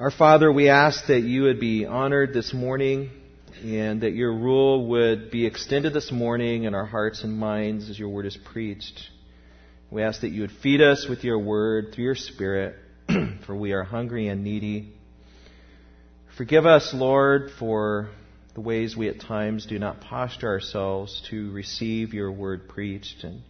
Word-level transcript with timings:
Our 0.00 0.10
Father, 0.10 0.50
we 0.50 0.70
ask 0.70 1.08
that 1.08 1.24
you 1.24 1.42
would 1.42 1.60
be 1.60 1.84
honored 1.84 2.32
this 2.32 2.54
morning 2.54 3.10
and 3.62 4.00
that 4.00 4.14
your 4.14 4.32
rule 4.32 4.86
would 4.86 5.30
be 5.30 5.44
extended 5.44 5.92
this 5.92 6.10
morning 6.10 6.64
in 6.64 6.74
our 6.74 6.86
hearts 6.86 7.22
and 7.22 7.36
minds 7.36 7.90
as 7.90 7.98
your 7.98 8.08
word 8.08 8.24
is 8.24 8.34
preached. 8.34 8.98
We 9.90 10.02
ask 10.02 10.22
that 10.22 10.30
you 10.30 10.40
would 10.40 10.52
feed 10.62 10.80
us 10.80 11.06
with 11.06 11.22
your 11.22 11.38
word 11.38 11.92
through 11.92 12.04
your 12.04 12.14
Spirit, 12.14 12.76
for 13.44 13.54
we 13.54 13.72
are 13.72 13.82
hungry 13.82 14.28
and 14.28 14.42
needy. 14.42 14.90
Forgive 16.34 16.64
us, 16.64 16.94
Lord, 16.94 17.50
for 17.58 18.08
the 18.54 18.62
ways 18.62 18.96
we 18.96 19.10
at 19.10 19.20
times 19.20 19.66
do 19.66 19.78
not 19.78 20.00
posture 20.00 20.48
ourselves 20.48 21.22
to 21.28 21.52
receive 21.52 22.14
your 22.14 22.32
word 22.32 22.70
preached. 22.70 23.22
And 23.22 23.42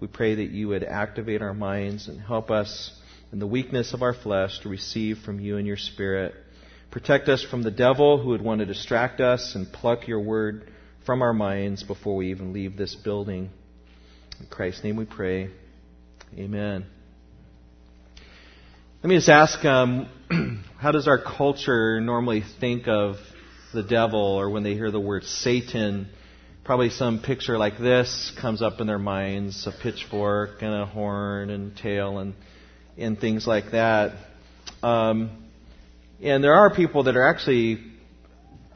we 0.00 0.06
pray 0.06 0.36
that 0.36 0.52
you 0.52 0.68
would 0.68 0.84
activate 0.84 1.42
our 1.42 1.52
minds 1.52 2.08
and 2.08 2.18
help 2.18 2.50
us 2.50 2.98
in 3.32 3.38
the 3.38 3.46
weakness 3.46 3.92
of 3.92 4.02
our 4.02 4.14
flesh 4.14 4.60
to 4.60 4.68
receive 4.68 5.18
from 5.18 5.40
you 5.40 5.56
and 5.56 5.66
your 5.66 5.76
Spirit. 5.76 6.34
Protect 6.90 7.28
us 7.28 7.42
from 7.42 7.62
the 7.62 7.70
devil 7.70 8.18
who 8.18 8.30
would 8.30 8.42
want 8.42 8.60
to 8.60 8.66
distract 8.66 9.20
us 9.20 9.54
and 9.54 9.70
pluck 9.70 10.08
your 10.08 10.20
word 10.20 10.72
from 11.04 11.20
our 11.20 11.34
minds 11.34 11.82
before 11.82 12.16
we 12.16 12.30
even 12.30 12.52
leave 12.52 12.76
this 12.76 12.94
building. 12.94 13.50
In 14.40 14.46
Christ's 14.46 14.84
name 14.84 14.96
we 14.96 15.04
pray. 15.04 15.50
Amen. 16.36 16.86
Let 19.02 19.08
me 19.08 19.16
just 19.16 19.28
ask 19.28 19.62
um, 19.64 20.08
how 20.78 20.92
does 20.92 21.06
our 21.06 21.22
culture 21.22 22.00
normally 22.00 22.42
think 22.60 22.88
of 22.88 23.16
the 23.74 23.82
devil 23.82 24.20
or 24.20 24.50
when 24.50 24.62
they 24.62 24.74
hear 24.74 24.90
the 24.90 25.00
word 25.00 25.24
Satan? 25.24 26.08
Probably 26.64 26.90
some 26.90 27.20
picture 27.22 27.58
like 27.58 27.78
this 27.78 28.32
comes 28.40 28.62
up 28.62 28.80
in 28.80 28.86
their 28.86 28.98
minds 28.98 29.66
a 29.66 29.72
pitchfork 29.72 30.62
and 30.62 30.74
a 30.74 30.86
horn 30.86 31.50
and 31.50 31.76
tail 31.76 32.18
and 32.18 32.34
and 32.98 33.18
things 33.18 33.46
like 33.46 33.70
that. 33.72 34.12
Um, 34.82 35.30
and 36.22 36.42
there 36.42 36.54
are 36.54 36.74
people 36.74 37.04
that 37.04 37.16
are 37.16 37.28
actually, 37.28 37.78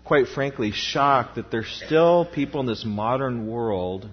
quite 0.04 0.28
frankly, 0.28 0.70
shocked 0.72 1.36
that 1.36 1.50
there's 1.50 1.82
still 1.84 2.24
people 2.24 2.60
in 2.60 2.66
this 2.66 2.84
modern 2.84 3.48
world 3.48 4.08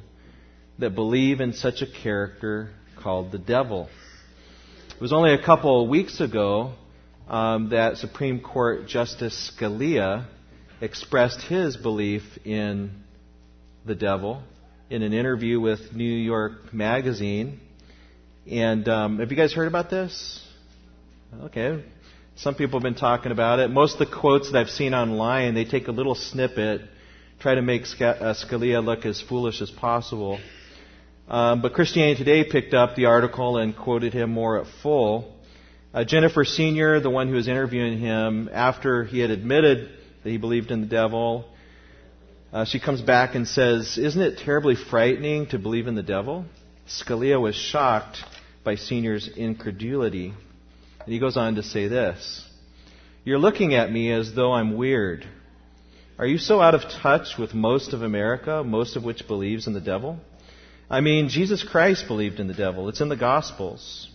that 0.79 0.95
believe 0.95 1.41
in 1.41 1.53
such 1.53 1.81
a 1.81 1.87
character 2.03 2.71
called 3.01 3.31
the 3.31 3.37
devil. 3.37 3.89
It 4.95 5.01
was 5.01 5.13
only 5.13 5.33
a 5.33 5.43
couple 5.43 5.83
of 5.83 5.89
weeks 5.89 6.19
ago 6.19 6.73
um, 7.27 7.69
that 7.69 7.97
Supreme 7.97 8.41
Court 8.41 8.87
Justice 8.87 9.51
Scalia 9.51 10.25
expressed 10.81 11.41
his 11.41 11.77
belief 11.77 12.23
in 12.45 13.03
the 13.85 13.95
devil 13.95 14.41
in 14.89 15.03
an 15.03 15.13
interview 15.13 15.59
with 15.59 15.93
New 15.93 16.03
York 16.03 16.73
Magazine. 16.73 17.59
And 18.49 18.89
um, 18.89 19.19
have 19.19 19.29
you 19.29 19.37
guys 19.37 19.53
heard 19.53 19.67
about 19.67 19.91
this? 19.91 20.43
Okay. 21.43 21.83
Some 22.35 22.55
people 22.55 22.79
have 22.79 22.83
been 22.83 22.95
talking 22.95 23.31
about 23.31 23.59
it. 23.59 23.69
Most 23.69 23.99
of 23.99 24.09
the 24.09 24.15
quotes 24.15 24.51
that 24.51 24.57
I've 24.57 24.71
seen 24.71 24.95
online, 24.95 25.53
they 25.53 25.65
take 25.65 25.87
a 25.87 25.91
little 25.91 26.15
snippet, 26.15 26.81
try 27.39 27.53
to 27.53 27.61
make 27.61 27.83
uh, 27.83 28.33
Scalia 28.33 28.83
look 28.83 29.05
as 29.05 29.21
foolish 29.21 29.61
as 29.61 29.69
possible. 29.69 30.39
Um, 31.27 31.61
but 31.61 31.73
Christianity 31.73 32.23
Today 32.23 32.43
picked 32.43 32.73
up 32.73 32.95
the 32.95 33.05
article 33.05 33.57
and 33.57 33.77
quoted 33.77 34.13
him 34.13 34.31
more 34.31 34.59
at 34.59 34.65
full. 34.81 35.31
Uh, 35.93 36.03
Jennifer 36.03 36.43
Senior, 36.43 36.99
the 37.01 37.09
one 37.11 37.27
who 37.27 37.35
was 37.35 37.47
interviewing 37.47 37.99
him, 37.99 38.49
after 38.51 39.03
he 39.03 39.19
had 39.19 39.29
admitted 39.29 39.91
that 40.23 40.29
he 40.29 40.37
believed 40.37 40.71
in 40.71 40.81
the 40.81 40.87
devil, 40.87 41.45
uh, 42.51 42.65
she 42.65 42.79
comes 42.79 42.99
back 42.99 43.35
and 43.35 43.47
says, 43.47 43.99
"Isn't 43.99 44.21
it 44.23 44.39
terribly 44.39 44.73
frightening 44.73 45.45
to 45.47 45.59
believe 45.59 45.85
in 45.85 45.93
the 45.93 46.01
devil?" 46.01 46.45
Scalia 46.87 47.39
was 47.39 47.53
shocked 47.53 48.23
by 48.63 48.75
Senior's 48.75 49.27
incredulity. 49.27 50.33
And 51.03 51.13
he 51.13 51.19
goes 51.19 51.37
on 51.37 51.55
to 51.55 51.63
say 51.63 51.87
this 51.87 52.47
You're 53.23 53.39
looking 53.39 53.73
at 53.73 53.91
me 53.91 54.11
as 54.11 54.33
though 54.33 54.51
I'm 54.51 54.77
weird. 54.77 55.27
Are 56.17 56.25
you 56.25 56.37
so 56.37 56.59
out 56.59 56.75
of 56.75 56.81
touch 57.01 57.37
with 57.37 57.53
most 57.53 57.93
of 57.93 58.01
America, 58.01 58.63
most 58.63 58.97
of 58.97 59.03
which 59.03 59.27
believes 59.27 59.67
in 59.67 59.73
the 59.73 59.79
devil? 59.79 60.19
I 60.89 61.01
mean, 61.01 61.29
Jesus 61.29 61.63
Christ 61.63 62.07
believed 62.07 62.39
in 62.39 62.47
the 62.47 62.53
devil. 62.53 62.89
It's 62.89 62.99
in 62.99 63.09
the 63.09 63.15
Gospels. 63.15 64.09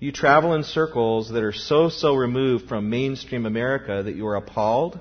You 0.00 0.10
travel 0.10 0.54
in 0.54 0.64
circles 0.64 1.30
that 1.30 1.44
are 1.44 1.52
so, 1.52 1.88
so 1.88 2.14
removed 2.14 2.68
from 2.68 2.90
mainstream 2.90 3.46
America 3.46 4.02
that 4.02 4.16
you 4.16 4.26
are 4.26 4.36
appalled 4.36 4.98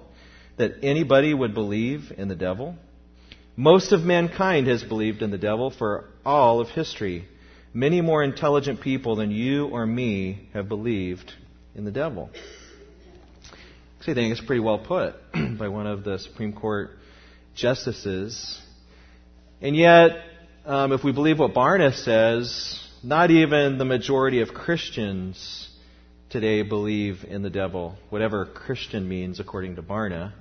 that 0.58 0.84
anybody 0.84 1.34
would 1.34 1.54
believe 1.54 2.12
in 2.16 2.28
the 2.28 2.36
devil. 2.36 2.76
Most 3.56 3.92
of 3.92 4.02
mankind 4.02 4.68
has 4.68 4.84
believed 4.84 5.22
in 5.22 5.32
the 5.32 5.38
devil 5.38 5.72
for 5.72 6.10
all 6.26 6.60
of 6.60 6.70
history. 6.70 7.28
Many 7.76 8.02
more 8.02 8.24
intelligent 8.24 8.82
people 8.82 9.16
than 9.16 9.32
you 9.32 9.66
or 9.66 9.84
me 9.84 10.48
have 10.54 10.70
believed 10.70 11.34
in 11.74 11.86
the 11.86 11.92
devil. 11.92 12.30
Actually, 13.98 14.12
I 14.12 14.16
think 14.16 14.32
it's 14.32 14.46
pretty 14.46 14.60
well 14.60 14.78
put 14.78 15.16
by 15.58 15.70
one 15.70 15.88
of 15.88 16.04
the 16.04 16.20
Supreme 16.20 16.54
Court 16.54 16.92
justices. 17.56 18.62
And 19.60 19.76
yet, 19.76 20.12
um, 20.68 20.92
if 20.92 21.04
we 21.04 21.14
believe 21.14 21.40
what 21.40 21.56
Barna 21.56 21.96
says, 21.96 22.80
not 23.02 23.32
even 23.32 23.80
the 23.80 23.86
majority 23.86 24.42
of 24.42 24.50
Christians 24.50 25.68
today 26.30 26.62
believe 26.62 27.26
in 27.28 27.42
the 27.42 27.50
devil, 27.50 27.96
whatever 28.12 28.46
Christian 28.46 29.10
means 29.10 29.40
according 29.40 29.78
to 29.78 29.82
Barna. 29.82 30.34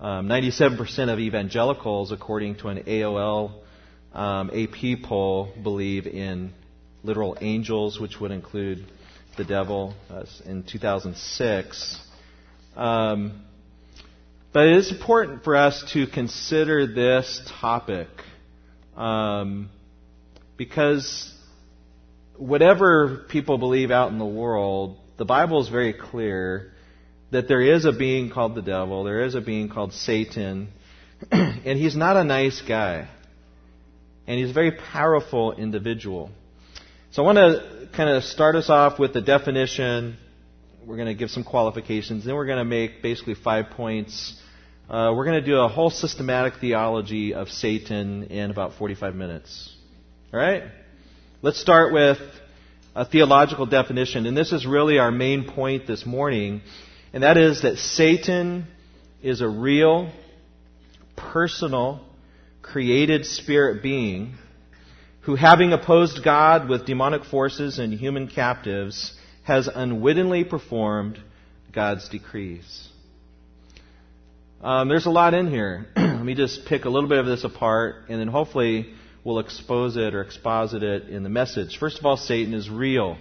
Um, 0.00 0.28
97% 0.28 1.12
of 1.12 1.18
evangelicals, 1.18 2.12
according 2.12 2.56
to 2.56 2.68
an 2.68 2.84
AOL 2.84 3.61
um, 4.14 4.50
AP 4.50 5.02
poll 5.04 5.52
believe 5.62 6.06
in 6.06 6.52
literal 7.02 7.36
angels, 7.40 7.98
which 7.98 8.20
would 8.20 8.30
include 8.30 8.84
the 9.36 9.44
devil 9.44 9.94
uh, 10.10 10.24
in 10.44 10.62
2006. 10.62 12.00
Um, 12.76 13.42
but 14.52 14.66
it 14.66 14.76
is 14.76 14.92
important 14.92 15.44
for 15.44 15.56
us 15.56 15.82
to 15.94 16.06
consider 16.06 16.86
this 16.86 17.40
topic 17.60 18.08
um, 18.96 19.70
because 20.58 21.32
whatever 22.36 23.24
people 23.28 23.56
believe 23.56 23.90
out 23.90 24.10
in 24.10 24.18
the 24.18 24.26
world, 24.26 24.98
the 25.16 25.24
Bible 25.24 25.62
is 25.62 25.68
very 25.68 25.94
clear 25.94 26.72
that 27.30 27.48
there 27.48 27.62
is 27.62 27.86
a 27.86 27.92
being 27.92 28.30
called 28.30 28.54
the 28.54 28.62
devil, 28.62 29.04
there 29.04 29.24
is 29.24 29.34
a 29.34 29.40
being 29.40 29.70
called 29.70 29.94
Satan, 29.94 30.68
and 31.30 31.78
he's 31.78 31.96
not 31.96 32.18
a 32.18 32.24
nice 32.24 32.60
guy 32.60 33.08
and 34.26 34.38
he's 34.38 34.50
a 34.50 34.52
very 34.52 34.72
powerful 34.72 35.52
individual. 35.52 36.30
So 37.10 37.22
I 37.22 37.26
want 37.26 37.38
to 37.38 37.88
kind 37.94 38.08
of 38.08 38.24
start 38.24 38.54
us 38.54 38.70
off 38.70 38.98
with 38.98 39.12
the 39.12 39.20
definition. 39.20 40.16
We're 40.86 40.96
going 40.96 41.08
to 41.08 41.14
give 41.14 41.30
some 41.30 41.44
qualifications. 41.44 42.24
Then 42.24 42.34
we're 42.34 42.46
going 42.46 42.58
to 42.58 42.64
make 42.64 43.02
basically 43.02 43.34
five 43.34 43.70
points. 43.70 44.40
Uh, 44.88 45.12
we're 45.14 45.24
going 45.24 45.40
to 45.40 45.46
do 45.46 45.58
a 45.58 45.68
whole 45.68 45.90
systematic 45.90 46.54
theology 46.60 47.34
of 47.34 47.48
Satan 47.48 48.24
in 48.24 48.50
about 48.50 48.74
45 48.74 49.14
minutes. 49.14 49.74
All 50.32 50.40
right? 50.40 50.64
Let's 51.42 51.60
start 51.60 51.92
with 51.92 52.18
a 52.94 53.04
theological 53.04 53.66
definition. 53.66 54.26
And 54.26 54.36
this 54.36 54.52
is 54.52 54.66
really 54.66 54.98
our 54.98 55.10
main 55.10 55.44
point 55.50 55.86
this 55.86 56.06
morning. 56.06 56.62
And 57.12 57.22
that 57.22 57.36
is 57.36 57.62
that 57.62 57.78
Satan 57.78 58.66
is 59.22 59.40
a 59.40 59.48
real, 59.48 60.10
personal, 61.16 62.00
created 62.62 63.26
spirit 63.26 63.82
being 63.82 64.34
who, 65.22 65.36
having 65.36 65.72
opposed 65.72 66.24
God 66.24 66.68
with 66.68 66.86
demonic 66.86 67.24
forces 67.24 67.78
and 67.78 67.92
human 67.92 68.28
captives, 68.28 69.14
has 69.44 69.68
unwittingly 69.68 70.44
performed 70.44 71.20
God's 71.72 72.08
decrees. 72.08 72.88
Um, 74.62 74.88
there's 74.88 75.06
a 75.06 75.10
lot 75.10 75.34
in 75.34 75.48
here. 75.48 75.86
Let 75.96 76.24
me 76.24 76.34
just 76.34 76.66
pick 76.66 76.84
a 76.84 76.88
little 76.88 77.08
bit 77.08 77.18
of 77.18 77.26
this 77.26 77.44
apart, 77.44 78.04
and 78.08 78.20
then 78.20 78.28
hopefully 78.28 78.94
we'll 79.24 79.38
expose 79.38 79.96
it 79.96 80.14
or 80.14 80.22
exposit 80.22 80.82
it 80.82 81.08
in 81.08 81.22
the 81.22 81.28
message. 81.28 81.78
First 81.78 81.98
of 81.98 82.06
all, 82.06 82.16
Satan 82.16 82.54
is 82.54 82.68
real. 82.70 83.16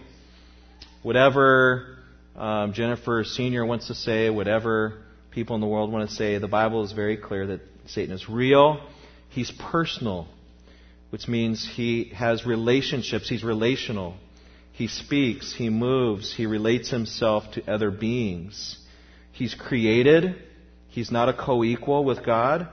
Whatever 1.03 1.97
um, 2.35 2.74
Jennifer 2.74 3.24
Senior 3.24 3.66
wants 3.66 3.88
to 3.88 3.96
say, 3.96 4.30
whatever 4.30 5.01
people 5.31 5.56
in 5.56 5.62
the 5.62 5.68
world 5.68 5.92
want 5.92 6.10
to 6.10 6.16
say, 6.16 6.38
the 6.38 6.48
Bible 6.48 6.83
is 6.83 6.92
very 6.92 7.18
clear 7.18 7.48
that 7.48 7.62
Satan 7.88 8.13
is 8.13 8.30
real. 8.30 8.80
He's 9.31 9.51
personal, 9.51 10.28
which 11.10 11.28
means 11.28 11.68
he 11.68 12.12
has 12.16 12.45
relationships. 12.45 13.28
He's 13.28 13.44
relational. 13.44 14.16
He 14.74 14.88
speaks, 14.88 15.54
he 15.54 15.69
moves, 15.69 16.33
he 16.33 16.45
relates 16.45 16.89
himself 16.89 17.51
to 17.54 17.72
other 17.72 17.92
beings. 17.92 18.78
He's 19.31 19.54
created. 19.54 20.36
He's 20.89 21.12
not 21.12 21.30
a 21.30 21.33
co 21.33 21.63
equal 21.63 22.04
with 22.04 22.25
God. 22.25 22.68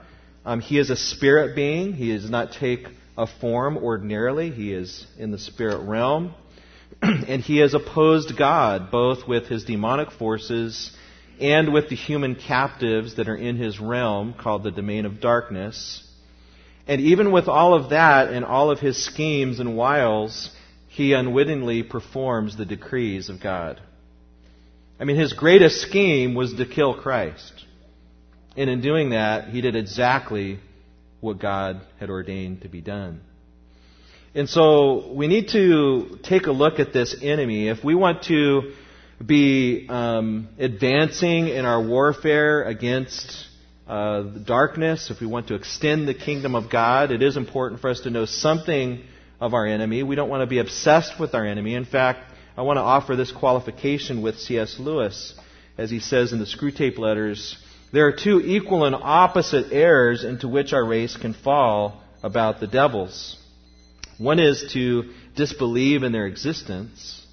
Um, 0.45 0.59
he 0.59 0.77
is 0.77 0.89
a 0.89 0.95
spirit 0.95 1.55
being. 1.55 1.93
He 1.93 2.11
does 2.11 2.29
not 2.29 2.53
take 2.53 2.87
a 3.17 3.27
form 3.27 3.77
ordinarily. 3.77 4.51
He 4.51 4.73
is 4.73 5.05
in 5.17 5.31
the 5.31 5.39
spirit 5.39 5.85
realm. 5.87 6.33
and 7.01 7.41
he 7.41 7.57
has 7.57 7.73
opposed 7.73 8.37
God, 8.37 8.91
both 8.91 9.27
with 9.27 9.47
his 9.47 9.63
demonic 9.63 10.11
forces 10.11 10.91
and 11.39 11.71
with 11.73 11.89
the 11.89 11.95
human 11.95 12.35
captives 12.35 13.15
that 13.15 13.29
are 13.29 13.35
in 13.35 13.55
his 13.55 13.79
realm, 13.79 14.33
called 14.33 14.63
the 14.63 14.71
domain 14.71 15.05
of 15.05 15.21
darkness. 15.21 16.03
And 16.89 17.01
even 17.01 17.31
with 17.31 17.47
all 17.47 17.75
of 17.75 17.91
that 17.91 18.33
and 18.33 18.43
all 18.43 18.71
of 18.71 18.79
his 18.79 18.97
schemes 19.05 19.59
and 19.59 19.77
wiles, 19.77 20.49
he 20.87 21.13
unwittingly 21.13 21.83
performs 21.83 22.57
the 22.57 22.65
decrees 22.65 23.29
of 23.29 23.39
God. 23.39 23.79
I 24.99 25.03
mean, 25.03 25.15
his 25.15 25.33
greatest 25.33 25.81
scheme 25.81 26.33
was 26.33 26.55
to 26.55 26.65
kill 26.65 26.95
Christ. 26.95 27.53
And 28.57 28.71
in 28.71 28.81
doing 28.81 29.11
that, 29.11 29.49
he 29.49 29.61
did 29.61 29.75
exactly 29.75 30.59
what 31.21 31.37
God 31.37 31.81
had 31.99 32.09
ordained 32.09 32.63
to 32.63 32.69
be 32.69 32.81
done. 32.81 33.21
And 34.33 34.49
so 34.49 35.13
we 35.13 35.27
need 35.27 35.49
to 35.49 36.17
take 36.23 36.47
a 36.47 36.51
look 36.51 36.79
at 36.79 36.91
this 36.91 37.15
enemy. 37.21 37.69
If 37.69 37.83
we 37.83 37.93
want 37.93 38.23
to 38.23 38.73
be 39.23 39.85
um, 39.89 40.49
advancing 40.57 41.49
in 41.49 41.65
our 41.65 41.83
warfare 41.83 42.63
against 42.63 43.45
uh, 43.89 44.21
darkness, 44.21 45.09
if 45.09 45.19
we 45.19 45.25
want 45.25 45.47
to 45.47 45.55
extend 45.55 46.07
the 46.07 46.13
kingdom 46.13 46.53
of 46.53 46.69
God, 46.69 47.11
it 47.11 47.23
is 47.23 47.37
important 47.37 47.81
for 47.81 47.89
us 47.89 48.01
to 48.01 48.11
know 48.11 48.25
something 48.25 49.03
of 49.41 49.55
our 49.55 49.65
enemy. 49.65 50.03
We 50.03 50.15
don't 50.15 50.29
want 50.29 50.41
to 50.41 50.47
be 50.47 50.59
obsessed 50.59 51.19
with 51.19 51.33
our 51.33 51.43
enemy. 51.43 51.73
In 51.73 51.85
fact, 51.85 52.31
I 52.55 52.61
want 52.61 52.77
to 52.77 52.81
offer 52.81 53.15
this 53.15 53.31
qualification 53.31 54.21
with 54.21 54.37
C.S. 54.37 54.77
Lewis, 54.79 55.33
as 55.75 55.89
he 55.89 55.99
says 55.99 56.33
in 56.33 56.37
the 56.39 56.45
Screwtape 56.45 56.99
Letters. 56.99 57.57
There 57.91 58.05
are 58.05 58.11
two 58.11 58.39
equal 58.39 58.85
and 58.85 58.95
opposite 58.95 59.73
errors 59.73 60.23
into 60.23 60.47
which 60.47 60.71
our 60.71 60.85
race 60.85 61.17
can 61.17 61.33
fall 61.33 62.03
about 62.21 62.59
the 62.59 62.67
devils. 62.67 63.37
One 64.19 64.39
is 64.39 64.71
to 64.73 65.13
disbelieve 65.35 66.03
in 66.03 66.11
their 66.11 66.27
existence. 66.27 67.25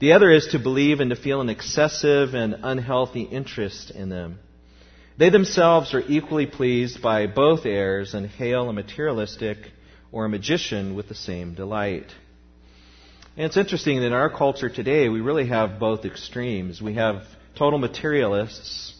The 0.00 0.14
other 0.14 0.32
is 0.32 0.48
to 0.48 0.58
believe 0.58 0.98
and 0.98 1.10
to 1.10 1.16
feel 1.16 1.40
an 1.40 1.50
excessive 1.50 2.34
and 2.34 2.56
unhealthy 2.64 3.22
interest 3.22 3.92
in 3.92 4.08
them. 4.08 4.40
They 5.16 5.30
themselves 5.30 5.94
are 5.94 6.02
equally 6.08 6.46
pleased 6.46 7.00
by 7.00 7.28
both 7.28 7.66
errors 7.66 8.14
and 8.14 8.26
hail 8.26 8.68
a 8.68 8.72
materialistic 8.72 9.58
or 10.10 10.24
a 10.24 10.28
magician 10.28 10.96
with 10.96 11.08
the 11.08 11.14
same 11.14 11.54
delight. 11.54 12.06
And 13.36 13.46
it's 13.46 13.56
interesting 13.56 14.00
that 14.00 14.06
in 14.06 14.12
our 14.12 14.28
culture 14.28 14.68
today, 14.68 15.08
we 15.08 15.20
really 15.20 15.46
have 15.48 15.78
both 15.78 16.04
extremes. 16.04 16.82
We 16.82 16.94
have 16.94 17.22
total 17.56 17.78
materialists 17.78 18.92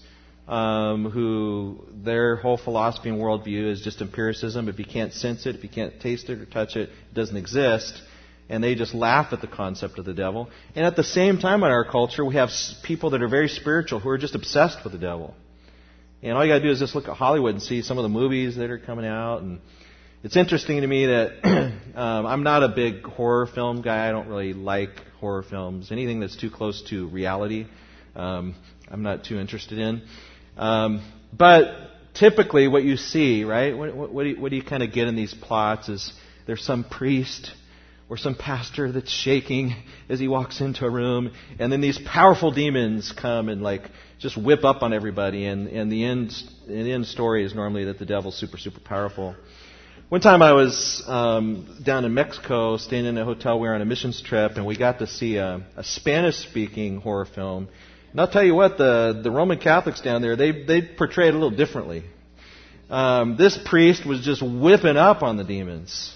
um, 0.46 1.10
who 1.10 1.84
their 1.92 2.36
whole 2.36 2.58
philosophy 2.58 3.08
and 3.08 3.20
worldview 3.20 3.72
is 3.72 3.80
just 3.80 4.00
empiricism. 4.00 4.68
If 4.68 4.78
you 4.78 4.84
can't 4.84 5.12
sense 5.12 5.46
it, 5.46 5.56
if 5.56 5.64
you 5.64 5.68
can't 5.68 6.00
taste 6.00 6.30
it 6.30 6.40
or 6.40 6.46
touch 6.46 6.76
it, 6.76 6.90
it 6.90 7.14
doesn't 7.14 7.36
exist. 7.36 8.00
And 8.48 8.62
they 8.62 8.76
just 8.76 8.94
laugh 8.94 9.32
at 9.32 9.40
the 9.40 9.48
concept 9.48 9.98
of 9.98 10.04
the 10.04 10.14
devil. 10.14 10.48
And 10.76 10.86
at 10.86 10.94
the 10.94 11.02
same 11.02 11.38
time 11.38 11.64
in 11.64 11.70
our 11.70 11.84
culture, 11.84 12.24
we 12.24 12.34
have 12.34 12.50
people 12.84 13.10
that 13.10 13.22
are 13.22 13.28
very 13.28 13.48
spiritual 13.48 13.98
who 13.98 14.10
are 14.10 14.18
just 14.18 14.36
obsessed 14.36 14.84
with 14.84 14.92
the 14.92 14.98
devil. 14.98 15.34
And 16.24 16.32
all 16.32 16.42
you 16.42 16.50
got 16.50 16.60
to 16.60 16.64
do 16.64 16.70
is 16.70 16.78
just 16.78 16.94
look 16.94 17.06
at 17.06 17.18
Hollywood 17.18 17.52
and 17.52 17.62
see 17.62 17.82
some 17.82 17.98
of 17.98 18.02
the 18.02 18.08
movies 18.08 18.56
that 18.56 18.70
are 18.70 18.78
coming 18.78 19.04
out. 19.04 19.42
And 19.42 19.60
it's 20.22 20.38
interesting 20.38 20.80
to 20.80 20.86
me 20.86 21.04
that 21.04 21.44
um, 21.94 22.24
I'm 22.24 22.42
not 22.42 22.62
a 22.62 22.68
big 22.68 23.02
horror 23.04 23.46
film 23.46 23.82
guy. 23.82 24.08
I 24.08 24.10
don't 24.10 24.28
really 24.28 24.54
like 24.54 25.02
horror 25.20 25.42
films. 25.42 25.92
Anything 25.92 26.20
that's 26.20 26.34
too 26.34 26.50
close 26.50 26.82
to 26.88 27.08
reality, 27.08 27.66
um, 28.16 28.54
I'm 28.90 29.02
not 29.02 29.24
too 29.24 29.38
interested 29.38 29.78
in. 29.78 30.00
Um, 30.56 31.06
but 31.30 31.90
typically, 32.14 32.68
what 32.68 32.84
you 32.84 32.96
see, 32.96 33.44
right? 33.44 33.76
What, 33.76 33.94
what, 33.94 34.10
what 34.14 34.22
do 34.22 34.30
you, 34.30 34.40
what 34.40 34.48
do 34.48 34.56
you 34.56 34.64
kind 34.64 34.82
of 34.82 34.94
get 34.94 35.08
in 35.08 35.16
these 35.16 35.34
plots? 35.34 35.90
Is 35.90 36.10
there's 36.46 36.64
some 36.64 36.84
priest 36.84 37.52
or 38.08 38.16
some 38.16 38.34
pastor 38.34 38.92
that's 38.92 39.10
shaking 39.10 39.74
as 40.08 40.20
he 40.20 40.28
walks 40.28 40.60
into 40.60 40.84
a 40.84 40.90
room, 40.90 41.32
and 41.58 41.72
then 41.72 41.80
these 41.80 41.98
powerful 41.98 42.50
demons 42.50 43.12
come 43.12 43.48
and 43.48 43.62
like 43.62 43.82
just 44.18 44.36
whip 44.36 44.64
up 44.64 44.82
on 44.82 44.92
everybody, 44.92 45.46
and, 45.46 45.68
and 45.68 45.90
the 45.90 46.04
end 46.04 46.32
the 46.66 46.92
end 46.92 47.06
story 47.06 47.44
is 47.44 47.54
normally 47.54 47.86
that 47.86 47.98
the 47.98 48.06
devil's 48.06 48.36
super 48.36 48.58
super 48.58 48.80
powerful. 48.80 49.34
One 50.10 50.20
time 50.20 50.42
I 50.42 50.52
was 50.52 51.02
um, 51.06 51.80
down 51.82 52.04
in 52.04 52.12
Mexico, 52.12 52.76
staying 52.76 53.06
in 53.06 53.16
a 53.16 53.24
hotel. 53.24 53.58
We 53.58 53.68
were 53.68 53.74
on 53.74 53.80
a 53.80 53.86
missions 53.86 54.20
trip, 54.20 54.52
and 54.56 54.66
we 54.66 54.76
got 54.76 54.98
to 54.98 55.06
see 55.06 55.36
a, 55.36 55.66
a 55.76 55.82
Spanish-speaking 55.82 57.00
horror 57.00 57.24
film 57.24 57.68
and 58.14 58.20
I'll 58.20 58.30
tell 58.30 58.44
you 58.44 58.54
what, 58.54 58.78
the, 58.78 59.22
the 59.24 59.30
Roman 59.32 59.58
Catholics 59.58 60.00
down 60.00 60.22
there, 60.22 60.36
they, 60.36 60.52
they 60.52 60.82
portray 60.82 61.26
it 61.26 61.30
a 61.30 61.32
little 61.32 61.50
differently. 61.50 62.04
Um, 62.88 63.36
this 63.36 63.58
priest 63.58 64.06
was 64.06 64.20
just 64.20 64.40
whipping 64.40 64.96
up 64.96 65.24
on 65.24 65.36
the 65.36 65.42
demons. 65.42 66.14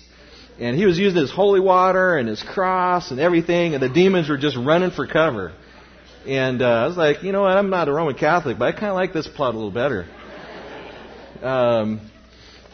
And 0.60 0.76
he 0.76 0.86
was 0.86 0.98
using 0.98 1.20
his 1.20 1.30
holy 1.30 1.60
water 1.60 2.16
and 2.16 2.28
his 2.28 2.42
cross 2.42 3.10
and 3.10 3.20
everything, 3.20 3.74
and 3.74 3.82
the 3.82 3.88
demons 3.88 4.28
were 4.28 4.38
just 4.38 4.56
running 4.56 4.90
for 4.90 5.06
cover. 5.06 5.52
And 6.26 6.60
uh, 6.62 6.66
I 6.66 6.86
was 6.86 6.96
like, 6.96 7.22
you 7.22 7.32
know 7.32 7.42
what, 7.42 7.56
I'm 7.56 7.70
not 7.70 7.88
a 7.88 7.92
Roman 7.92 8.16
Catholic, 8.16 8.58
but 8.58 8.66
I 8.66 8.72
kind 8.72 8.86
of 8.86 8.94
like 8.94 9.12
this 9.12 9.28
plot 9.28 9.54
a 9.54 9.56
little 9.56 9.70
better. 9.70 10.06
Um, 11.42 12.10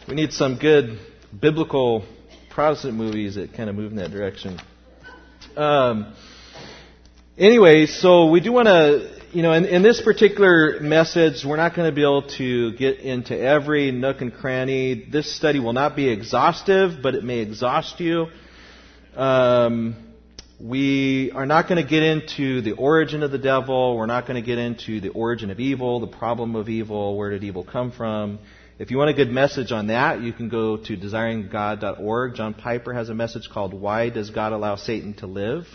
we 0.07 0.15
need 0.15 0.33
some 0.33 0.57
good 0.57 0.99
biblical 1.39 2.05
Protestant 2.49 2.95
movies 2.95 3.35
that 3.35 3.53
kind 3.53 3.69
of 3.69 3.75
move 3.75 3.91
in 3.91 3.97
that 3.97 4.11
direction. 4.11 4.59
Um, 5.55 6.13
anyway, 7.37 7.85
so 7.85 8.29
we 8.29 8.39
do 8.39 8.51
want 8.51 8.67
to 8.67 9.14
you 9.35 9.41
know, 9.41 9.51
in, 9.51 9.65
in, 9.65 9.83
this 9.83 9.99
particular 9.99 10.79
message, 10.79 11.43
we're 11.43 11.57
not 11.57 11.75
going 11.75 11.89
to 11.89 11.93
be 11.93 12.03
able 12.03 12.29
to 12.37 12.71
get 12.77 12.99
into 12.99 13.37
every 13.37 13.91
nook 13.91 14.21
and 14.21 14.33
cranny. 14.33 15.09
This 15.11 15.35
study 15.35 15.59
will 15.59 15.73
not 15.73 15.93
be 15.93 16.07
exhaustive, 16.07 17.01
but 17.03 17.15
it 17.15 17.23
may 17.25 17.39
exhaust 17.39 17.99
you. 17.99 18.27
Um, 19.13 19.97
we 20.57 21.33
are 21.33 21.45
not 21.45 21.67
going 21.67 21.83
to 21.83 21.89
get 21.89 22.01
into 22.01 22.61
the 22.61 22.71
origin 22.71 23.23
of 23.23 23.31
the 23.31 23.37
devil. 23.37 23.97
We're 23.97 24.05
not 24.05 24.25
going 24.25 24.41
to 24.41 24.45
get 24.45 24.57
into 24.57 25.01
the 25.01 25.09
origin 25.09 25.51
of 25.51 25.59
evil, 25.59 25.99
the 25.99 26.07
problem 26.07 26.55
of 26.55 26.69
evil, 26.69 27.17
where 27.17 27.31
did 27.31 27.43
evil 27.43 27.65
come 27.65 27.91
from. 27.91 28.39
If 28.79 28.89
you 28.89 28.97
want 28.97 29.09
a 29.09 29.13
good 29.13 29.31
message 29.31 29.73
on 29.73 29.87
that, 29.87 30.21
you 30.21 30.31
can 30.31 30.47
go 30.47 30.77
to 30.77 30.95
desiringgod.org. 30.95 32.35
John 32.35 32.53
Piper 32.53 32.93
has 32.93 33.09
a 33.09 33.13
message 33.13 33.49
called 33.51 33.73
Why 33.73 34.07
Does 34.07 34.29
God 34.29 34.53
Allow 34.53 34.77
Satan 34.77 35.13
to 35.15 35.27
Live? 35.27 35.67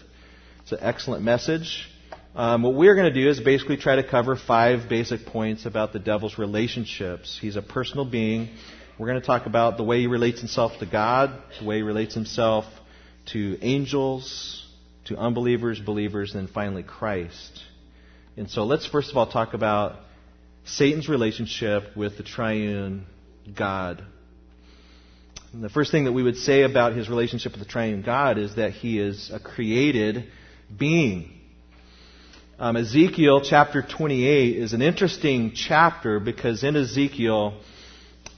It's 0.62 0.72
an 0.72 0.78
excellent 0.80 1.22
message. 1.24 1.89
Um, 2.34 2.62
what 2.62 2.74
we're 2.74 2.94
going 2.94 3.12
to 3.12 3.22
do 3.22 3.28
is 3.28 3.40
basically 3.40 3.76
try 3.76 3.96
to 3.96 4.04
cover 4.04 4.36
five 4.36 4.88
basic 4.88 5.26
points 5.26 5.66
about 5.66 5.92
the 5.92 5.98
devil's 5.98 6.38
relationships. 6.38 7.36
He's 7.40 7.56
a 7.56 7.62
personal 7.62 8.04
being. 8.04 8.50
We're 8.98 9.08
going 9.08 9.20
to 9.20 9.26
talk 9.26 9.46
about 9.46 9.76
the 9.76 9.82
way 9.82 10.00
he 10.00 10.06
relates 10.06 10.38
himself 10.38 10.78
to 10.78 10.86
God, 10.86 11.32
the 11.58 11.66
way 11.66 11.76
he 11.76 11.82
relates 11.82 12.14
himself 12.14 12.66
to 13.32 13.58
angels, 13.62 14.64
to 15.06 15.16
unbelievers, 15.16 15.80
believers, 15.80 16.36
and 16.36 16.48
finally 16.48 16.84
Christ. 16.84 17.62
And 18.36 18.48
so 18.48 18.64
let's 18.64 18.86
first 18.86 19.10
of 19.10 19.16
all 19.16 19.26
talk 19.26 19.54
about 19.54 19.96
Satan's 20.64 21.08
relationship 21.08 21.96
with 21.96 22.16
the 22.16 22.22
triune 22.22 23.06
God. 23.56 24.04
And 25.52 25.64
the 25.64 25.68
first 25.68 25.90
thing 25.90 26.04
that 26.04 26.12
we 26.12 26.22
would 26.22 26.36
say 26.36 26.62
about 26.62 26.94
his 26.94 27.08
relationship 27.08 27.52
with 27.52 27.60
the 27.60 27.68
triune 27.68 28.02
God 28.02 28.38
is 28.38 28.54
that 28.54 28.72
he 28.72 29.00
is 29.00 29.32
a 29.32 29.40
created 29.40 30.26
being. 30.78 31.39
Um, 32.60 32.76
Ezekiel 32.76 33.40
chapter 33.40 33.80
28 33.80 34.54
is 34.58 34.74
an 34.74 34.82
interesting 34.82 35.52
chapter 35.54 36.20
because 36.20 36.62
in 36.62 36.76
Ezekiel, 36.76 37.54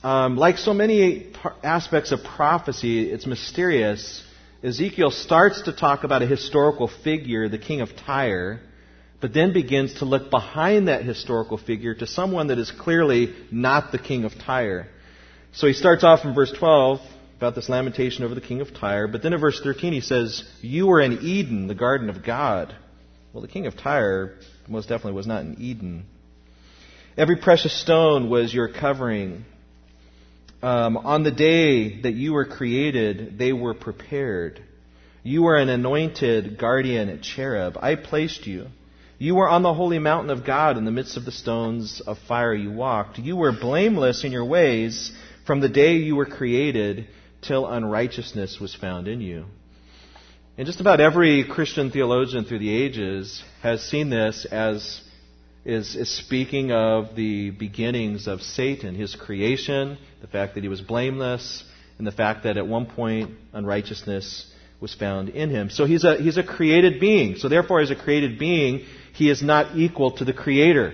um, 0.01 0.37
like 0.37 0.57
so 0.57 0.73
many 0.73 1.33
aspects 1.61 2.13
of 2.13 2.23
prophecy, 2.23 3.11
it's 3.11 3.25
mysterious. 3.25 4.23
Ezekiel 4.63 5.11
starts 5.11 5.63
to 5.63 5.73
talk 5.73 6.05
about 6.05 6.21
a 6.21 6.25
historical 6.25 6.87
figure, 7.03 7.49
the 7.49 7.57
king 7.57 7.81
of 7.81 7.97
Tyre, 7.97 8.61
but 9.19 9.33
then 9.33 9.51
begins 9.51 9.95
to 9.95 10.05
look 10.05 10.31
behind 10.31 10.87
that 10.87 11.03
historical 11.03 11.57
figure 11.57 11.93
to 11.93 12.07
someone 12.07 12.47
that 12.47 12.57
is 12.57 12.71
clearly 12.71 13.35
not 13.51 13.91
the 13.91 13.99
king 13.99 14.23
of 14.23 14.31
Tyre. 14.39 14.87
So 15.51 15.67
he 15.67 15.73
starts 15.73 16.05
off 16.05 16.23
in 16.23 16.33
verse 16.33 16.53
12 16.57 17.01
about 17.35 17.55
this 17.55 17.67
lamentation 17.67 18.23
over 18.23 18.35
the 18.35 18.39
king 18.39 18.61
of 18.61 18.73
Tyre, 18.73 19.09
but 19.09 19.21
then 19.21 19.33
in 19.33 19.41
verse 19.41 19.59
13 19.61 19.91
he 19.91 19.99
says, 19.99 20.45
You 20.61 20.87
were 20.87 21.01
in 21.01 21.19
Eden, 21.23 21.67
the 21.67 21.75
garden 21.75 22.09
of 22.09 22.23
God. 22.23 22.73
Well, 23.33 23.41
the 23.41 23.47
king 23.47 23.65
of 23.65 23.75
Tyre 23.75 24.35
most 24.67 24.87
definitely 24.87 25.13
was 25.13 25.25
not 25.25 25.41
in 25.41 25.59
Eden. 25.59 26.05
Every 27.17 27.35
precious 27.37 27.73
stone 27.81 28.29
was 28.29 28.53
your 28.53 28.67
covering. 28.67 29.45
Um, 30.61 30.97
on 30.97 31.23
the 31.23 31.31
day 31.31 32.01
that 32.01 32.13
you 32.13 32.33
were 32.33 32.45
created, 32.45 33.39
they 33.39 33.51
were 33.51 33.73
prepared. 33.73 34.61
You 35.23 35.41
were 35.41 35.57
an 35.57 35.69
anointed 35.69 36.59
guardian 36.59 37.19
cherub. 37.23 37.75
I 37.81 37.95
placed 37.95 38.45
you. 38.45 38.67
You 39.17 39.33
were 39.33 39.49
on 39.49 39.63
the 39.63 39.73
holy 39.73 39.97
mountain 39.97 40.29
of 40.29 40.45
God 40.45 40.77
in 40.77 40.85
the 40.85 40.91
midst 40.91 41.17
of 41.17 41.25
the 41.25 41.31
stones 41.31 42.01
of 42.05 42.19
fire 42.27 42.53
you 42.53 42.71
walked. 42.71 43.17
You 43.17 43.35
were 43.35 43.51
blameless 43.51 44.23
in 44.23 44.31
your 44.31 44.45
ways 44.45 45.11
from 45.47 45.59
the 45.59 45.69
day 45.69 45.95
you 45.95 46.15
were 46.15 46.27
created 46.27 47.07
till 47.41 47.67
unrighteousness 47.67 48.59
was 48.59 48.75
found 48.75 49.07
in 49.07 49.21
you. 49.21 49.45
And 50.55 50.67
just 50.67 50.79
about 50.79 50.99
every 50.99 51.45
Christian 51.45 51.89
theologian 51.89 52.45
through 52.45 52.59
the 52.59 52.71
ages 52.71 53.43
has 53.63 53.81
seen 53.81 54.11
this 54.11 54.45
as 54.45 55.01
is, 55.65 55.95
is 55.95 56.15
speaking 56.15 56.71
of 56.71 57.15
the 57.15 57.49
beginnings 57.49 58.27
of 58.27 58.43
Satan, 58.43 58.93
his 58.93 59.15
creation, 59.15 59.97
the 60.21 60.27
fact 60.27 60.53
that 60.53 60.61
he 60.61 60.69
was 60.69 60.79
blameless, 60.79 61.63
and 61.97 62.05
the 62.05 62.11
fact 62.11 62.43
that 62.43 62.57
at 62.57 62.67
one 62.67 62.85
point 62.85 63.31
unrighteousness 63.51 64.53
was 64.79 64.93
found 64.93 65.29
in 65.29 65.49
him. 65.49 65.71
So 65.71 65.85
he's 65.85 66.03
a, 66.03 66.17
he's 66.17 66.37
a 66.37 66.43
created 66.43 66.99
being. 66.99 67.37
So 67.37 67.49
therefore, 67.49 67.79
as 67.79 67.89
a 67.89 67.95
created 67.95 68.37
being, 68.37 68.85
he 69.13 69.31
is 69.31 69.41
not 69.41 69.75
equal 69.75 70.11
to 70.17 70.25
the 70.25 70.33
Creator. 70.33 70.93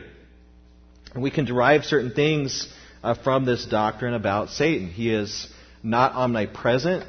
And 1.14 1.22
we 1.22 1.32
can 1.32 1.44
derive 1.44 1.84
certain 1.84 2.12
things 2.12 2.72
uh, 3.04 3.14
from 3.14 3.44
this 3.44 3.66
doctrine 3.66 4.14
about 4.14 4.52
Satan. 4.52 4.88
He 4.88 5.14
is 5.14 5.52
not 5.84 6.14
omnipresent. 6.14 7.06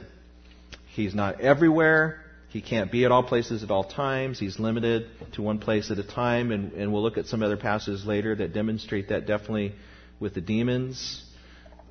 He's 0.88 1.14
not 1.14 1.40
everywhere 1.40 2.20
He 2.50 2.61
can't 2.61 2.90
be 2.90 3.04
at 3.04 3.12
all 3.12 3.23
places 3.23 3.62
at 3.62 3.71
all 3.71 3.85
times. 3.85 4.38
He's 4.38 4.59
limited 4.59 5.07
to 5.35 5.42
one 5.42 5.59
place 5.59 5.90
at 5.92 5.99
a 5.99 6.02
time, 6.02 6.50
and, 6.50 6.73
and 6.73 6.92
we'll 6.92 7.02
look 7.02 7.16
at 7.16 7.26
some 7.26 7.45
other 7.45 7.57
passages 7.57 8.04
later 8.04 8.35
that 8.35 8.52
demonstrate 8.52 9.11
that 9.11 9.26
definitely 9.26 9.73
with 10.19 10.35
the 10.35 10.40
demons. 10.40 11.23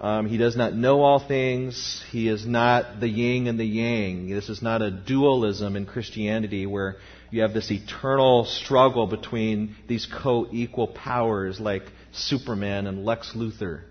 Um, 0.01 0.27
he 0.27 0.37
does 0.37 0.57
not 0.57 0.73
know 0.73 1.01
all 1.01 1.19
things. 1.19 2.03
He 2.11 2.27
is 2.27 2.45
not 2.45 2.99
the 2.99 3.07
yin 3.07 3.47
and 3.47 3.57
the 3.57 3.65
yang. 3.65 4.29
This 4.29 4.49
is 4.49 4.61
not 4.61 4.81
a 4.81 4.91
dualism 4.91 5.77
in 5.77 5.85
Christianity 5.85 6.65
where 6.65 6.97
you 7.31 7.41
have 7.41 7.53
this 7.53 7.71
eternal 7.71 8.43
struggle 8.43 9.07
between 9.07 9.75
these 9.87 10.05
co-equal 10.05 10.87
powers 10.87 11.59
like 11.59 11.83
Superman 12.11 12.85
and 12.85 13.05
Lex 13.05 13.33
Luthor. 13.33 13.83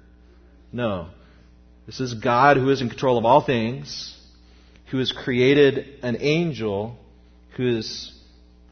No. 0.72 1.08
This 1.86 2.00
is 2.00 2.12
God 2.12 2.58
who 2.58 2.68
is 2.68 2.82
in 2.82 2.90
control 2.90 3.16
of 3.16 3.24
all 3.24 3.40
things, 3.40 4.14
who 4.90 4.98
has 4.98 5.12
created 5.12 5.98
an 6.02 6.16
angel 6.20 6.96
who 7.56 7.76
has 7.76 8.12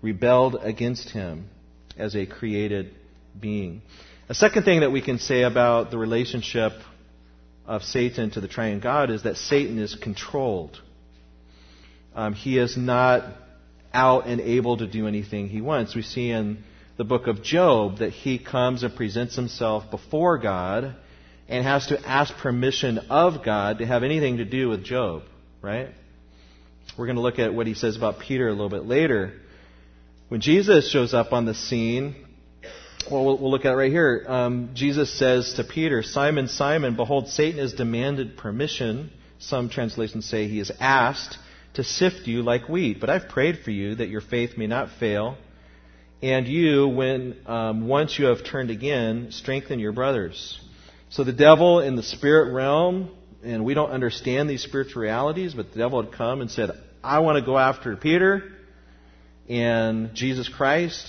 rebelled 0.03 0.57
against 0.61 1.11
him 1.11 1.49
as 1.97 2.15
a 2.15 2.27
created 2.27 2.95
being. 3.39 3.83
A 4.29 4.35
second 4.35 4.65
thing 4.65 4.81
that 4.81 4.91
we 4.91 5.03
can 5.03 5.19
say 5.19 5.43
about 5.43 5.91
the 5.91 5.99
relationship 5.99 6.73
of 7.67 7.83
Satan 7.83 8.31
to 8.31 8.41
the 8.41 8.49
triune 8.49 8.81
God 8.81 9.11
is 9.11 9.25
that 9.25 9.37
Satan 9.37 9.79
is 9.79 9.95
controlled. 9.95 10.81
Um, 12.15 12.33
he 12.33 12.59
is 12.59 12.77
not 12.77 13.25
out 13.93 14.27
and 14.27 14.41
able 14.41 14.77
to 14.79 14.87
do 14.87 15.07
anything 15.07 15.49
he 15.49 15.61
wants. 15.61 15.95
We 15.95 16.03
see 16.03 16.31
in 16.31 16.65
the 16.97 17.05
book 17.05 17.27
of 17.27 17.43
Job 17.43 17.99
that 17.99 18.13
he 18.13 18.39
comes 18.39 18.83
and 18.83 18.95
presents 18.95 19.37
himself 19.37 19.91
before 19.91 20.39
God 20.39 20.97
and 21.49 21.65
has 21.65 21.89
to 21.89 22.09
ask 22.09 22.35
permission 22.37 22.99
of 23.11 23.45
God 23.45 23.79
to 23.79 23.87
have 23.87 24.03
anything 24.03 24.39
to 24.39 24.45
do 24.45 24.69
with 24.69 24.85
Job, 24.85 25.23
right? 25.63 25.91
We're 26.97 27.05
going 27.05 27.17
to 27.17 27.23
look 27.23 27.39
at 27.39 27.53
what 27.53 27.67
he 27.67 27.75
says 27.75 27.95
about 27.95 28.21
Peter 28.21 28.49
a 28.49 28.53
little 28.53 28.71
bit 28.71 28.87
later. 28.87 29.35
When 30.29 30.41
Jesus 30.41 30.91
shows 30.91 31.13
up 31.13 31.35
on 31.35 31.45
the 31.45 31.53
scene, 31.53 32.17
well, 33.11 33.25
we'll, 33.39 33.51
look 33.51 33.67
at 33.67 33.73
it 33.73 33.77
right 33.77 33.93
here. 33.93 34.25
Um, 34.27 34.71
Jesus 34.73 35.13
says 35.19 35.53
to 35.55 35.65
Peter, 35.65 36.03
Simon, 36.03 36.49
Simon, 36.49 36.97
behold, 36.97 37.29
Satan 37.29 37.61
has 37.61 37.75
demanded 37.75 38.39
permission. 38.39 39.11
Some 39.39 39.69
translations 39.69 40.25
say 40.25 40.49
he 40.49 40.57
has 40.57 40.73
asked 40.81 41.37
to 41.75 41.85
sift 41.85 42.27
you 42.27 42.43
like 42.43 42.67
wheat. 42.67 42.99
But 42.99 43.11
I've 43.11 43.29
prayed 43.29 43.59
for 43.59 43.71
you 43.71 43.97
that 43.97 44.09
your 44.09 44.23
faith 44.23 44.57
may 44.57 44.67
not 44.67 44.89
fail. 44.99 45.37
And 46.23 46.49
you, 46.49 46.89
when 46.89 47.37
um, 47.45 47.89
once 47.89 48.19
you 48.19 48.25
have 48.27 48.43
turned 48.43 48.71
again, 48.71 49.29
strengthen 49.33 49.81
your 49.81 49.93
brothers. 49.93 50.59
So 51.11 51.25
the 51.25 51.35
devil 51.35 51.81
in 51.81 51.95
the 51.95 52.03
spirit 52.03 52.55
realm, 52.55 53.11
and 53.45 53.67
we 53.67 53.75
don't 53.75 53.91
understand 53.91 54.49
these 54.49 54.63
spiritual 54.63 55.03
realities, 55.03 55.53
but 55.53 55.73
the 55.75 55.79
devil 55.79 56.03
had 56.03 56.13
come 56.13 56.41
and 56.41 56.51
said, 56.51 56.71
I 57.07 57.21
want 57.21 57.39
to 57.39 57.43
go 57.43 57.57
after 57.57 57.97
Peter. 57.97 58.43
And 59.49 60.13
Jesus 60.15 60.49
Christ, 60.49 61.07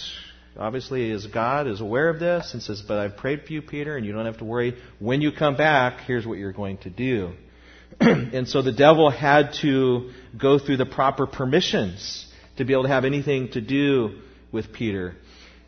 obviously 0.56 1.10
as 1.10 1.26
God, 1.26 1.68
is 1.68 1.82
aware 1.82 2.10
of 2.10 2.20
this 2.20 2.54
and 2.54 2.62
says, 2.62 2.84
But 2.88 3.00
I've 3.00 3.18
prayed 3.18 3.46
for 3.46 3.54
you, 3.54 3.64
Peter, 3.64 3.98
and 3.98 4.06
you 4.06 4.14
don't 4.14 4.26
have 4.26 4.38
to 4.38 4.46
worry. 4.46 4.78
When 5.00 5.22
you 5.22 5.32
come 5.32 5.58
back, 5.58 6.02
here's 6.02 6.26
what 6.26 6.38
you're 6.38 6.54
going 6.54 6.78
to 6.80 6.92
do. 6.92 7.34
and 8.00 8.48
so 8.48 8.62
the 8.62 8.72
devil 8.72 9.10
had 9.10 9.54
to 9.62 10.12
go 10.40 10.60
through 10.60 10.78
the 10.78 10.86
proper 10.86 11.26
permissions 11.26 12.28
to 12.58 12.66
be 12.66 12.74
able 12.74 12.84
to 12.84 12.90
have 12.90 13.04
anything 13.04 13.50
to 13.54 13.62
do 13.62 14.20
with 14.52 14.72
Peter. 14.72 15.16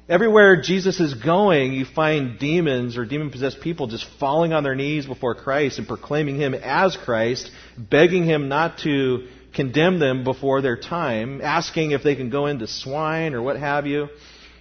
Everywhere 0.07 0.62
Jesus 0.62 1.00
is 1.00 1.15
going, 1.15 1.74
you 1.74 1.86
find 1.86 2.38
demons 2.38 2.98
or 2.98 3.05
demon 3.05 3.31
possessed 3.31 3.62
people 3.62 3.88
just 3.88 4.05
falling 4.19 4.53
on 4.53 4.63
their 4.63 4.75
knees 4.75 5.07
before 5.07 5.33
Christ 5.33 5.79
and 5.79 5.88
proclaiming 5.88 6.36
him 6.36 6.53
as 6.53 6.98
Christ, 6.98 7.50
begging 7.77 8.25
him 8.25 8.48
not 8.48 8.79
to 8.79 9.27
condemn 9.53 10.00
them 10.00 10.24
before 10.24 10.62
their 10.62 10.77
time, 10.77 11.41
asking 11.41 11.91
if 11.91 12.03
they 12.03 12.15
can 12.15 12.29
go 12.29 12.46
into 12.46 12.68
swine 12.68 13.34
or 13.34 13.41
what 13.41 13.58
have 13.58 13.88
you. 13.88 14.10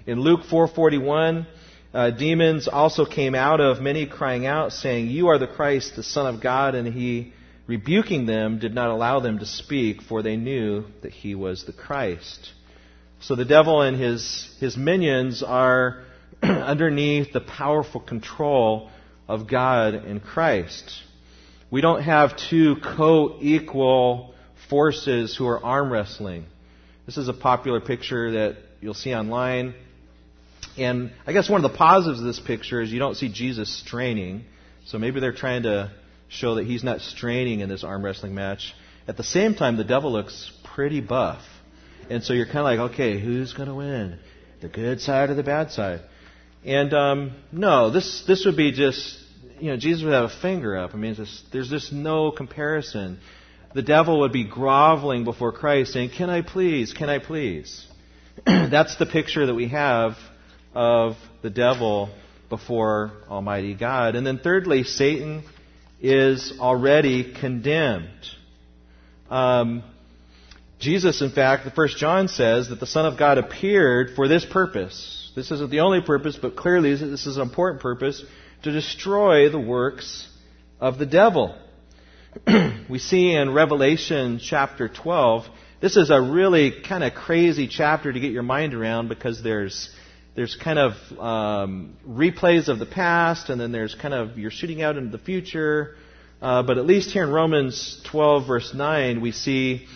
In 0.06 0.20
Luke 0.20 0.44
4:41, 0.50 1.46
uh, 1.92 2.10
demons 2.10 2.68
also 2.68 3.04
came 3.04 3.34
out 3.34 3.60
of 3.60 3.80
many 3.80 4.06
crying 4.06 4.46
out 4.46 4.72
saying, 4.72 5.08
"You 5.08 5.28
are 5.28 5.38
the 5.38 5.46
Christ, 5.46 5.96
the 5.96 6.02
Son 6.02 6.26
of 6.26 6.40
God," 6.40 6.74
and 6.74 6.86
he 6.86 7.32
rebuking 7.68 8.24
them, 8.26 8.58
did 8.58 8.74
not 8.74 8.88
allow 8.88 9.20
them 9.20 9.38
to 9.38 9.46
speak, 9.46 10.02
for 10.02 10.22
they 10.22 10.36
knew 10.36 10.84
that 11.02 11.12
he 11.12 11.36
was 11.36 11.64
the 11.64 11.72
Christ. 11.72 12.50
So 13.20 13.36
the 13.36 13.44
devil 13.44 13.82
and 13.82 13.96
his, 13.96 14.48
his 14.58 14.76
minions 14.76 15.42
are 15.42 16.02
underneath 16.42 17.32
the 17.32 17.40
powerful 17.40 18.00
control 18.00 18.90
of 19.28 19.46
God 19.46 19.94
and 19.94 20.22
Christ. 20.22 21.02
We 21.70 21.82
don't 21.82 22.02
have 22.02 22.36
two 22.36 22.76
co-equal 22.76 24.34
forces 24.68 25.36
who 25.36 25.46
are 25.46 25.64
arm 25.64 25.92
wrestling. 25.92 26.46
This 27.06 27.16
is 27.16 27.28
a 27.28 27.32
popular 27.32 27.80
picture 27.80 28.32
that 28.32 28.56
you'll 28.80 28.94
see 28.94 29.14
online. 29.14 29.74
And 30.76 31.12
I 31.26 31.32
guess 31.32 31.48
one 31.48 31.64
of 31.64 31.70
the 31.70 31.76
positives 31.76 32.20
of 32.20 32.26
this 32.26 32.40
picture 32.40 32.80
is 32.80 32.92
you 32.92 32.98
don't 32.98 33.16
see 33.16 33.28
Jesus 33.28 33.74
straining. 33.80 34.44
So 34.86 34.98
maybe 34.98 35.20
they're 35.20 35.32
trying 35.32 35.62
to 35.64 35.92
show 36.28 36.56
that 36.56 36.66
he's 36.66 36.84
not 36.84 37.00
straining 37.00 37.60
in 37.60 37.68
this 37.68 37.84
arm 37.84 38.04
wrestling 38.04 38.34
match. 38.34 38.74
At 39.06 39.16
the 39.16 39.24
same 39.24 39.54
time, 39.54 39.76
the 39.76 39.84
devil 39.84 40.12
looks 40.12 40.52
pretty 40.74 41.00
buff. 41.00 41.42
And 42.10 42.22
so 42.22 42.32
you're 42.32 42.46
kind 42.46 42.58
of 42.58 42.64
like, 42.64 42.78
okay, 42.92 43.18
who's 43.18 43.52
going 43.52 43.68
to 43.68 43.74
win? 43.74 44.18
The 44.60 44.68
good 44.68 45.00
side 45.00 45.30
or 45.30 45.34
the 45.34 45.42
bad 45.42 45.70
side? 45.70 46.00
And 46.64 46.92
um, 46.92 47.36
no, 47.52 47.90
this 47.90 48.24
this 48.26 48.44
would 48.44 48.56
be 48.56 48.72
just, 48.72 49.18
you 49.60 49.70
know, 49.70 49.76
Jesus 49.76 50.04
would 50.04 50.12
have 50.12 50.24
a 50.24 50.40
finger 50.42 50.76
up. 50.76 50.94
I 50.94 50.96
mean, 50.96 51.14
just, 51.14 51.44
there's 51.52 51.70
just 51.70 51.92
no 51.92 52.30
comparison. 52.30 53.20
The 53.74 53.82
devil 53.82 54.20
would 54.20 54.32
be 54.32 54.44
groveling 54.44 55.24
before 55.24 55.52
Christ, 55.52 55.92
saying, 55.92 56.10
"Can 56.10 56.30
I 56.30 56.42
please? 56.42 56.92
Can 56.92 57.10
I 57.10 57.18
please?" 57.18 57.86
That's 58.46 58.96
the 58.96 59.06
picture 59.06 59.46
that 59.46 59.54
we 59.54 59.68
have 59.68 60.16
of 60.74 61.16
the 61.42 61.50
devil 61.50 62.10
before 62.48 63.12
Almighty 63.28 63.74
God. 63.74 64.14
And 64.14 64.26
then 64.26 64.38
thirdly, 64.38 64.84
Satan 64.84 65.44
is 66.00 66.54
already 66.58 67.34
condemned. 67.34 68.08
Um, 69.30 69.82
Jesus, 70.78 71.20
in 71.22 71.30
fact, 71.30 71.64
the 71.64 71.70
first 71.70 71.98
John 71.98 72.28
says 72.28 72.68
that 72.68 72.80
the 72.80 72.86
Son 72.86 73.04
of 73.04 73.18
God 73.18 73.36
appeared 73.36 74.14
for 74.14 74.28
this 74.28 74.44
purpose. 74.44 75.32
This 75.34 75.50
isn't 75.50 75.70
the 75.70 75.80
only 75.80 76.00
purpose, 76.00 76.38
but 76.40 76.56
clearly 76.56 76.94
this 76.94 77.26
is 77.26 77.36
an 77.36 77.42
important 77.42 77.82
purpose 77.82 78.24
to 78.62 78.70
destroy 78.70 79.50
the 79.50 79.58
works 79.58 80.28
of 80.80 80.98
the 80.98 81.06
devil. 81.06 81.56
we 82.90 82.98
see 82.98 83.32
in 83.32 83.52
Revelation 83.52 84.38
chapter 84.42 84.88
12, 84.88 85.46
this 85.80 85.96
is 85.96 86.10
a 86.10 86.20
really 86.20 86.82
kind 86.86 87.02
of 87.02 87.14
crazy 87.14 87.68
chapter 87.68 88.12
to 88.12 88.20
get 88.20 88.32
your 88.32 88.42
mind 88.42 88.74
around 88.74 89.08
because 89.08 89.42
there's 89.42 89.90
there's 90.36 90.54
kind 90.54 90.78
of 90.78 90.92
um, 91.18 91.96
replays 92.06 92.68
of 92.68 92.78
the 92.78 92.86
past, 92.86 93.50
and 93.50 93.60
then 93.60 93.72
there's 93.72 93.94
kind 93.94 94.14
of 94.14 94.38
you're 94.38 94.50
shooting 94.50 94.82
out 94.82 94.96
into 94.96 95.10
the 95.10 95.22
future. 95.22 95.96
Uh, 96.40 96.62
but 96.62 96.78
at 96.78 96.86
least 96.86 97.10
here 97.10 97.24
in 97.24 97.30
Romans 97.30 98.00
12, 98.04 98.46
verse 98.46 98.72
9, 98.72 99.20
we 99.20 99.32
see 99.32 99.88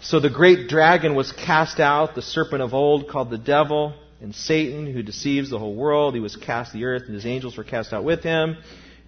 so 0.00 0.20
the 0.20 0.30
great 0.30 0.68
dragon 0.68 1.14
was 1.14 1.32
cast 1.32 1.80
out, 1.80 2.14
the 2.14 2.22
serpent 2.22 2.62
of 2.62 2.74
old 2.74 3.08
called 3.08 3.30
the 3.30 3.38
devil 3.38 3.94
and 4.20 4.34
Satan, 4.34 4.86
who 4.86 5.02
deceives 5.02 5.50
the 5.50 5.58
whole 5.58 5.74
world. 5.74 6.14
He 6.14 6.20
was 6.20 6.36
cast 6.36 6.72
to 6.72 6.78
the 6.78 6.84
earth, 6.84 7.04
and 7.06 7.14
his 7.14 7.26
angels 7.26 7.56
were 7.56 7.64
cast 7.64 7.92
out 7.92 8.04
with 8.04 8.22
him. 8.22 8.56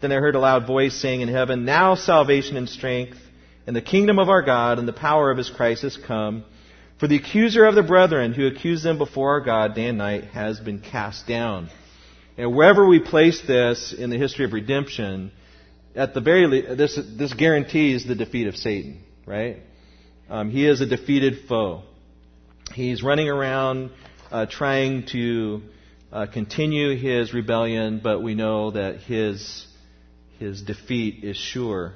Then 0.04 0.12
I 0.12 0.16
heard 0.16 0.34
a 0.34 0.38
loud 0.38 0.66
voice 0.66 0.94
saying 0.94 1.23
in 1.23 1.28
heaven, 1.28 1.64
Now 1.64 1.94
salvation 1.94 2.58
and 2.58 2.68
strength, 2.68 3.16
and 3.66 3.75
the 3.75 3.80
kingdom 3.80 4.18
of 4.18 4.28
our 4.28 4.42
God, 4.42 4.78
and 4.78 4.87
the 4.87 4.92
power 4.92 5.30
of 5.30 5.38
his 5.38 5.49
Christ 5.49 5.80
has 5.80 5.96
come. 5.96 6.44
For 6.99 7.08
the 7.08 7.16
accuser 7.16 7.64
of 7.64 7.75
the 7.75 7.82
brethren 7.82 8.34
who 8.34 8.46
accused 8.46 8.84
them 8.84 8.99
before 8.99 9.30
our 9.30 9.40
God 9.40 9.75
day 9.75 9.87
and 9.87 9.96
night 9.96 10.25
has 10.25 10.61
been 10.61 10.80
cast 10.80 11.26
down. 11.26 11.70
And 12.37 12.54
wherever 12.54 12.87
we 12.87 13.00
place 13.00 13.40
this 13.46 13.94
in 13.94 14.11
the 14.11 14.18
history 14.18 14.44
of 14.44 14.52
redemption, 14.52 15.32
at 15.96 16.12
the 16.12 16.20
very 16.20 16.46
least, 16.49 16.76
this, 16.76 17.00
this 17.16 17.32
guarantees 17.32 18.06
the 18.06 18.14
defeat 18.14 18.46
of 18.46 18.56
Satan, 18.56 19.02
right? 19.25 19.61
Um, 20.28 20.50
he 20.50 20.66
is 20.66 20.82
a 20.82 20.87
defeated 20.87 21.49
foe. 21.49 21.80
He's 22.75 23.02
running 23.02 23.30
around 23.30 23.90
uh, 24.30 24.44
trying 24.44 25.06
to 25.12 25.62
uh, 26.12 26.26
continue 26.26 26.94
his 26.94 27.32
rebellion, 27.32 28.02
but 28.04 28.23
we 28.23 28.34
know 28.34 28.73
that 28.73 28.96
his 28.96 29.66
his 30.44 30.62
defeat 30.62 31.24
is 31.24 31.36
sure. 31.36 31.94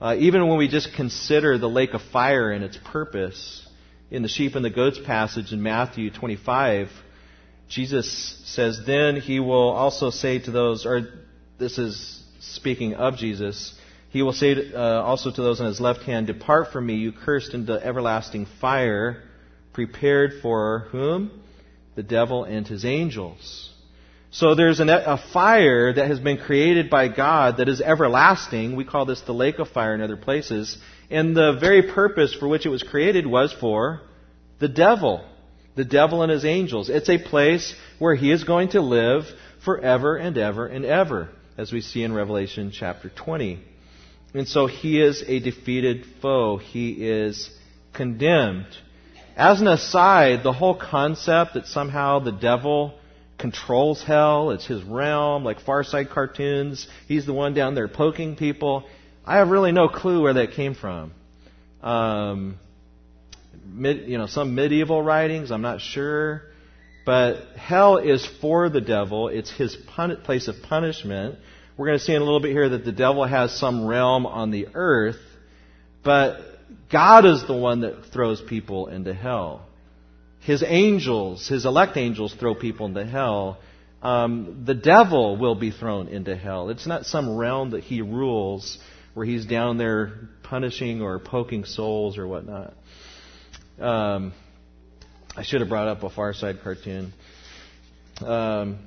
Uh, 0.00 0.16
even 0.18 0.48
when 0.48 0.56
we 0.56 0.66
just 0.66 0.94
consider 0.94 1.58
the 1.58 1.68
lake 1.68 1.92
of 1.92 2.00
fire 2.10 2.50
and 2.50 2.64
its 2.64 2.78
purpose, 2.84 3.66
in 4.10 4.22
the 4.22 4.28
sheep 4.28 4.54
and 4.54 4.64
the 4.64 4.70
goats 4.70 4.98
passage 5.04 5.52
in 5.52 5.62
Matthew 5.62 6.10
25, 6.10 6.88
Jesus 7.68 8.42
says, 8.46 8.80
Then 8.86 9.16
he 9.16 9.40
will 9.40 9.70
also 9.70 10.10
say 10.10 10.38
to 10.40 10.50
those, 10.50 10.86
or 10.86 11.08
this 11.58 11.78
is 11.78 12.22
speaking 12.40 12.94
of 12.94 13.16
Jesus, 13.16 13.74
he 14.08 14.22
will 14.22 14.32
say 14.32 14.54
to, 14.54 14.74
uh, 14.74 15.02
also 15.02 15.30
to 15.30 15.42
those 15.42 15.60
on 15.60 15.66
his 15.66 15.80
left 15.80 16.02
hand, 16.02 16.26
Depart 16.26 16.72
from 16.72 16.86
me, 16.86 16.94
you 16.94 17.12
cursed, 17.12 17.54
into 17.54 17.74
everlasting 17.74 18.46
fire, 18.60 19.22
prepared 19.72 20.40
for 20.42 20.88
whom? 20.90 21.42
The 21.94 22.02
devil 22.02 22.44
and 22.44 22.66
his 22.66 22.84
angels. 22.84 23.70
So 24.32 24.54
there's 24.54 24.78
an, 24.78 24.88
a 24.88 25.20
fire 25.32 25.92
that 25.92 26.06
has 26.06 26.20
been 26.20 26.38
created 26.38 26.88
by 26.88 27.08
God 27.08 27.56
that 27.56 27.68
is 27.68 27.80
everlasting. 27.80 28.76
We 28.76 28.84
call 28.84 29.04
this 29.04 29.20
the 29.22 29.32
lake 29.32 29.58
of 29.58 29.68
fire 29.68 29.92
in 29.94 30.00
other 30.00 30.16
places. 30.16 30.78
And 31.10 31.36
the 31.36 31.56
very 31.58 31.90
purpose 31.90 32.32
for 32.32 32.46
which 32.46 32.64
it 32.64 32.68
was 32.68 32.84
created 32.84 33.26
was 33.26 33.52
for 33.52 34.02
the 34.60 34.68
devil. 34.68 35.24
The 35.74 35.84
devil 35.84 36.22
and 36.22 36.30
his 36.30 36.44
angels. 36.44 36.88
It's 36.88 37.08
a 37.08 37.18
place 37.18 37.74
where 37.98 38.14
he 38.14 38.30
is 38.30 38.44
going 38.44 38.70
to 38.70 38.80
live 38.80 39.24
forever 39.64 40.16
and 40.16 40.38
ever 40.38 40.66
and 40.66 40.84
ever, 40.84 41.30
as 41.58 41.72
we 41.72 41.80
see 41.80 42.04
in 42.04 42.12
Revelation 42.12 42.70
chapter 42.72 43.08
20. 43.08 43.58
And 44.34 44.46
so 44.46 44.66
he 44.66 45.02
is 45.02 45.24
a 45.26 45.40
defeated 45.40 46.06
foe. 46.22 46.56
He 46.56 46.90
is 46.90 47.50
condemned. 47.92 48.66
As 49.36 49.60
an 49.60 49.66
aside, 49.66 50.44
the 50.44 50.52
whole 50.52 50.76
concept 50.76 51.54
that 51.54 51.66
somehow 51.66 52.20
the 52.20 52.32
devil 52.32 52.94
controls 53.40 54.02
hell, 54.02 54.50
it's 54.50 54.66
his 54.66 54.82
realm, 54.82 55.44
like 55.44 55.60
Far 55.60 55.82
Side 55.82 56.10
cartoons, 56.10 56.86
he's 57.08 57.26
the 57.26 57.32
one 57.32 57.54
down 57.54 57.74
there 57.74 57.88
poking 57.88 58.36
people. 58.36 58.86
I 59.24 59.36
have 59.36 59.48
really 59.48 59.72
no 59.72 59.88
clue 59.88 60.22
where 60.22 60.34
that 60.34 60.52
came 60.52 60.74
from. 60.74 61.12
Um, 61.82 62.58
mid, 63.66 64.08
you 64.08 64.18
know, 64.18 64.26
some 64.26 64.54
medieval 64.54 65.02
writings, 65.02 65.50
I'm 65.50 65.62
not 65.62 65.80
sure. 65.80 66.42
But 67.06 67.56
hell 67.56 67.96
is 67.96 68.26
for 68.40 68.68
the 68.68 68.80
devil. 68.80 69.28
It's 69.28 69.50
his 69.50 69.74
pun- 69.74 70.20
place 70.22 70.48
of 70.48 70.56
punishment. 70.62 71.38
We're 71.76 71.86
going 71.86 71.98
to 71.98 72.04
see 72.04 72.14
in 72.14 72.20
a 72.20 72.24
little 72.24 72.40
bit 72.40 72.52
here 72.52 72.68
that 72.68 72.84
the 72.84 72.92
devil 72.92 73.24
has 73.24 73.58
some 73.58 73.86
realm 73.86 74.26
on 74.26 74.50
the 74.50 74.68
earth, 74.74 75.16
but 76.04 76.40
God 76.90 77.24
is 77.24 77.46
the 77.46 77.56
one 77.56 77.80
that 77.80 78.06
throws 78.12 78.40
people 78.42 78.88
into 78.88 79.14
hell. 79.14 79.66
His 80.40 80.62
angels, 80.66 81.48
his 81.48 81.66
elect 81.66 81.96
angels, 81.96 82.34
throw 82.34 82.54
people 82.54 82.86
into 82.86 83.04
hell. 83.04 83.58
Um, 84.02 84.62
the 84.64 84.74
devil 84.74 85.36
will 85.36 85.54
be 85.54 85.70
thrown 85.70 86.08
into 86.08 86.34
hell. 86.34 86.70
It's 86.70 86.86
not 86.86 87.04
some 87.04 87.36
realm 87.36 87.70
that 87.70 87.84
he 87.84 88.00
rules 88.00 88.78
where 89.12 89.26
he's 89.26 89.44
down 89.44 89.76
there 89.76 90.28
punishing 90.42 91.02
or 91.02 91.18
poking 91.18 91.64
souls 91.64 92.16
or 92.16 92.26
whatnot. 92.26 92.74
Um, 93.78 94.32
I 95.36 95.42
should 95.42 95.60
have 95.60 95.68
brought 95.68 95.88
up 95.88 96.02
a 96.02 96.10
Far 96.10 96.32
Side 96.32 96.60
cartoon. 96.62 97.12
Um, 98.20 98.78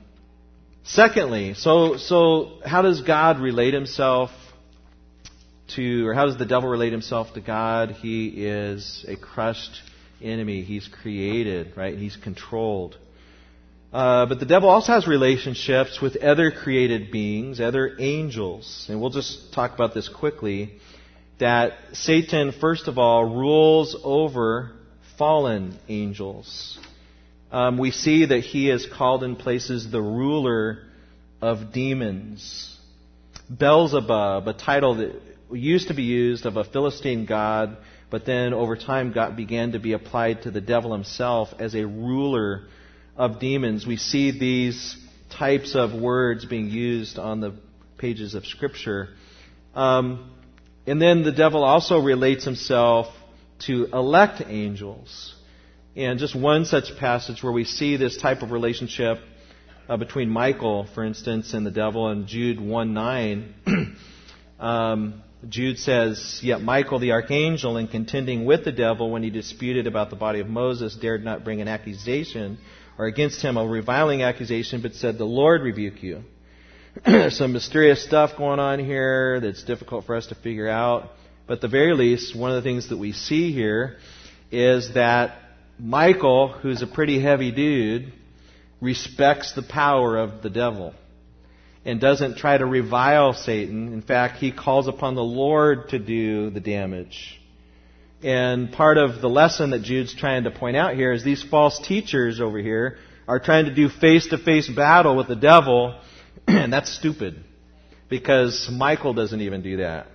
secondly, 0.84 1.54
so 1.54 1.98
so 1.98 2.60
how 2.66 2.82
does 2.82 3.02
God 3.02 3.40
relate 3.40 3.74
Himself 3.74 4.32
to, 5.76 6.08
or 6.08 6.14
how 6.14 6.26
does 6.26 6.38
the 6.38 6.46
devil 6.46 6.70
relate 6.70 6.92
himself 6.92 7.34
to 7.34 7.42
God? 7.42 7.92
He 7.92 8.28
is 8.28 9.06
a 9.08 9.16
crushed 9.16 9.82
enemy. 10.24 10.62
He's 10.62 10.88
created, 10.88 11.76
right? 11.76 11.98
He's 11.98 12.16
controlled. 12.16 12.98
Uh, 13.92 14.26
but 14.26 14.40
the 14.40 14.46
devil 14.46 14.70
also 14.70 14.94
has 14.94 15.08
relationships 15.08 16.02
with 16.02 16.16
other 16.16 16.50
created 16.50 17.12
beings, 17.12 17.62
other 17.62 17.96
angels. 18.00 18.88
And 18.90 19.00
we'll 19.00 19.12
just 19.12 19.54
talk 19.54 19.74
about 19.74 19.94
this 19.94 20.10
quickly. 20.10 20.74
That 21.40 21.74
Satan, 21.94 22.54
first 22.54 22.88
of 22.88 22.98
all, 22.98 23.26
rules 23.26 23.96
over 24.04 24.72
fallen 25.18 25.78
angels. 25.88 26.80
Um, 27.52 27.78
we 27.78 27.92
see 27.92 28.26
that 28.26 28.40
he 28.40 28.72
is 28.72 28.88
called 28.88 29.24
in 29.24 29.36
places 29.36 29.92
the 29.92 30.02
ruler 30.02 30.86
of 31.40 31.72
demons. 31.72 32.76
Beelzebub, 33.56 34.48
a 34.48 34.54
title 34.54 34.96
that 34.96 35.22
used 35.52 35.90
to 35.90 35.94
be 35.94 36.04
used 36.04 36.48
of 36.48 36.58
a 36.58 36.64
Philistine 36.64 37.26
god, 37.26 37.78
but 38.14 38.28
then 38.28 38.54
over 38.54 38.76
time 38.76 39.12
got, 39.12 39.36
began 39.36 39.72
to 39.72 39.80
be 39.80 39.94
applied 39.94 40.44
to 40.44 40.52
the 40.52 40.62
devil 40.62 40.94
himself 40.94 41.50
as 41.58 41.74
a 41.74 41.84
ruler 41.84 42.68
of 43.18 43.40
demons. 43.40 43.88
We 43.88 43.98
see 43.98 44.30
these 44.30 44.96
types 45.32 45.74
of 45.74 46.00
words 46.00 46.46
being 46.46 46.70
used 46.70 47.18
on 47.18 47.40
the 47.40 47.56
pages 47.98 48.36
of 48.36 48.46
Scripture. 48.46 49.10
Um, 49.74 50.32
and 50.86 51.02
then 51.02 51.24
the 51.24 51.32
devil 51.32 51.64
also 51.64 51.98
relates 51.98 52.46
himself 52.46 53.08
to 53.66 53.88
elect 53.92 54.44
angels. 54.46 55.34
And 55.96 56.20
just 56.20 56.36
one 56.36 56.66
such 56.66 56.96
passage 57.00 57.42
where 57.42 57.52
we 57.52 57.64
see 57.64 57.98
this 57.98 58.18
type 58.18 58.44
of 58.44 58.52
relationship 58.52 59.22
uh, 59.90 59.98
between 59.98 60.30
Michael, 60.30 60.86
for 60.94 61.04
instance, 61.04 61.56
and 61.56 61.66
the 61.66 61.72
devil 61.72 62.12
in 62.12 62.28
Jude 62.28 62.62
1 62.62 62.94
9. 62.94 63.98
um, 64.60 65.24
Jude 65.50 65.78
says, 65.78 66.40
Yet 66.42 66.62
Michael 66.62 67.00
the 67.00 67.12
archangel, 67.12 67.78
in 67.78 67.88
contending 67.88 68.46
with 68.46 68.64
the 68.64 68.72
devil 68.72 69.12
when 69.12 69.24
he 69.24 69.30
disputed 69.30 69.88
about 69.88 70.10
the 70.10 70.16
body 70.16 70.40
of 70.40 70.48
Moses, 70.48 70.96
dared 70.96 71.24
not 71.24 71.44
bring 71.44 71.62
an 71.62 71.68
accusation 71.68 72.58
or 72.98 73.06
against 73.06 73.42
him 73.42 73.58
a 73.58 73.66
reviling 73.66 74.22
accusation, 74.22 74.82
but 74.82 74.94
said, 74.94 75.18
The 75.18 75.26
Lord 75.26 75.62
rebuke 75.62 76.02
you. 76.02 76.24
There's 77.06 77.38
some 77.38 77.54
mysterious 77.54 78.04
stuff 78.04 78.38
going 78.38 78.60
on 78.60 78.80
here 78.80 79.40
that's 79.40 79.64
difficult 79.64 80.06
for 80.06 80.16
us 80.16 80.28
to 80.28 80.36
figure 80.36 80.70
out. 80.70 81.10
But 81.48 81.56
at 81.56 81.62
the 81.62 81.68
very 81.68 81.94
least, 81.94 82.36
one 82.36 82.52
of 82.52 82.64
the 82.64 82.70
things 82.70 82.90
that 82.90 82.98
we 82.98 83.12
see 83.12 83.52
here 83.52 83.98
is 84.52 84.94
that 84.94 85.40
Michael, 85.80 86.50
who's 86.50 86.82
a 86.82 86.88
pretty 86.88 87.20
heavy 87.20 87.52
dude, 87.52 88.14
respects 88.80 89.54
the 89.54 89.64
power 89.64 90.18
of 90.18 90.42
the 90.42 90.50
devil 90.50 90.94
and 91.86 92.00
doesn't 92.00 92.38
try 92.38 92.58
to 92.58 92.66
revile 92.66 93.34
Satan. 93.34 93.94
In 93.94 94.02
fact, 94.02 94.38
he 94.38 94.52
calls 94.52 94.88
upon 94.88 95.16
the 95.16 95.24
Lord 95.24 95.90
to 95.90 96.00
do 96.00 96.50
the 96.50 96.60
damage. 96.60 97.40
And 98.22 98.72
part 98.72 98.98
of 98.98 99.20
the 99.22 99.30
lesson 99.30 99.72
that 99.72 99.82
Jude's 99.82 100.16
trying 100.16 100.46
to 100.46 100.52
point 100.52 100.78
out 100.78 100.96
here 100.96 101.12
is 101.12 101.24
these 101.24 101.44
false 101.44 101.80
teachers 101.86 102.40
over 102.40 102.58
here 102.58 102.98
are 103.28 103.40
trying 103.40 103.66
to 103.66 103.76
do 103.76 103.90
face 103.90 104.28
to 104.28 104.38
face 104.38 104.70
battle 104.70 105.16
with 105.18 105.28
the 105.28 105.36
devil, 105.36 106.00
and 106.48 106.72
that's 106.72 106.94
stupid. 106.94 107.44
Because 108.10 108.70
Michael 108.72 109.14
doesn't 109.14 109.42
even 109.42 109.62
do 109.62 109.78
that. 109.78 110.08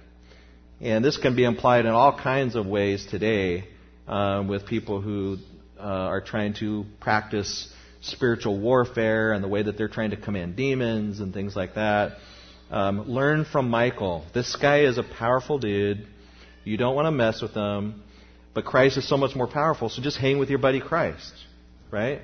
And 0.80 1.04
this 1.04 1.16
can 1.16 1.34
be 1.34 1.44
implied 1.44 1.84
in 1.84 1.90
all 1.90 2.16
kinds 2.16 2.54
of 2.54 2.66
ways 2.66 3.04
today 3.04 3.64
um, 4.06 4.48
with 4.48 4.64
people 4.66 5.00
who 5.00 5.38
uh, 5.78 5.82
are 5.82 6.20
trying 6.20 6.54
to 6.54 6.86
practice 7.00 7.72
spiritual 8.00 8.58
warfare 8.58 9.32
and 9.32 9.42
the 9.42 9.48
way 9.48 9.62
that 9.62 9.76
they're 9.76 9.88
trying 9.88 10.10
to 10.10 10.16
command 10.16 10.56
demons 10.56 11.20
and 11.20 11.34
things 11.34 11.56
like 11.56 11.74
that. 11.74 12.18
Um, 12.70 13.08
learn 13.08 13.44
from 13.44 13.70
Michael. 13.70 14.24
This 14.34 14.54
guy 14.56 14.80
is 14.80 14.98
a 14.98 15.02
powerful 15.02 15.58
dude. 15.58 16.06
You 16.64 16.76
don't 16.76 16.94
want 16.94 17.06
to 17.06 17.10
mess 17.10 17.40
with 17.40 17.52
him. 17.52 18.02
But 18.54 18.64
Christ 18.64 18.96
is 18.96 19.08
so 19.08 19.16
much 19.16 19.36
more 19.36 19.46
powerful, 19.46 19.88
so 19.88 20.02
just 20.02 20.18
hang 20.18 20.38
with 20.38 20.50
your 20.50 20.58
buddy 20.58 20.80
Christ, 20.80 21.32
right? 21.92 22.22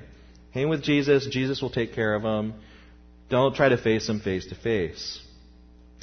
Hang 0.51 0.69
with 0.69 0.83
Jesus. 0.83 1.27
Jesus 1.27 1.61
will 1.61 1.69
take 1.69 1.93
care 1.93 2.13
of 2.13 2.23
him. 2.23 2.55
Don't 3.29 3.55
try 3.55 3.69
to 3.69 3.77
face 3.77 4.09
him 4.09 4.19
face 4.19 4.45
to 4.47 4.55
face. 4.55 5.21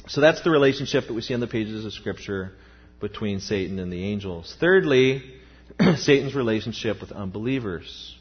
So 0.07 0.21
that's 0.21 0.41
the 0.43 0.49
relationship 0.49 1.07
that 1.07 1.13
we 1.13 1.21
see 1.21 1.33
on 1.33 1.39
the 1.39 1.47
pages 1.47 1.85
of 1.85 1.93
Scripture 1.93 2.53
between 2.99 3.39
Satan 3.39 3.79
and 3.79 3.91
the 3.91 4.03
angels. 4.03 4.55
Thirdly, 4.59 5.23
Satan's 5.97 6.35
relationship 6.35 6.99
with 6.99 7.11
unbelievers. 7.11 8.17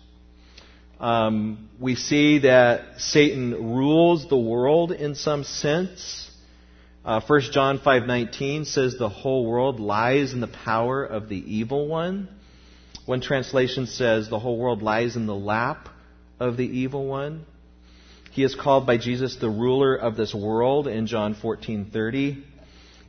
Um, 1.02 1.68
we 1.80 1.96
see 1.96 2.38
that 2.38 3.00
Satan 3.00 3.74
rules 3.74 4.28
the 4.28 4.38
world 4.38 4.92
in 4.92 5.16
some 5.16 5.42
sense. 5.42 6.30
Uh, 7.04 7.20
1 7.20 7.40
John 7.50 7.80
5:19 7.80 8.64
says 8.66 8.96
the 8.96 9.08
whole 9.08 9.44
world 9.44 9.80
lies 9.80 10.32
in 10.32 10.38
the 10.38 10.46
power 10.46 11.04
of 11.04 11.28
the 11.28 11.56
evil 11.56 11.88
one. 11.88 12.28
One 13.04 13.20
translation 13.20 13.88
says 13.88 14.28
the 14.28 14.38
whole 14.38 14.56
world 14.56 14.80
lies 14.80 15.16
in 15.16 15.26
the 15.26 15.34
lap 15.34 15.88
of 16.38 16.56
the 16.56 16.66
evil 16.66 17.04
one. 17.06 17.46
He 18.30 18.44
is 18.44 18.54
called 18.54 18.86
by 18.86 18.96
Jesus 18.96 19.34
the 19.34 19.50
ruler 19.50 19.96
of 19.96 20.16
this 20.16 20.32
world 20.32 20.86
in 20.86 21.08
John 21.08 21.34
14:30. 21.34 22.44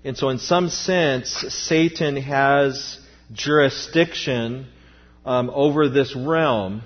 And 0.04 0.18
so 0.18 0.30
in 0.30 0.40
some 0.40 0.70
sense 0.70 1.30
Satan 1.30 2.18
has 2.18 2.98
jurisdiction 3.32 4.66
um, 5.28 5.52
over 5.54 5.90
this 5.90 6.16
realm 6.16 6.82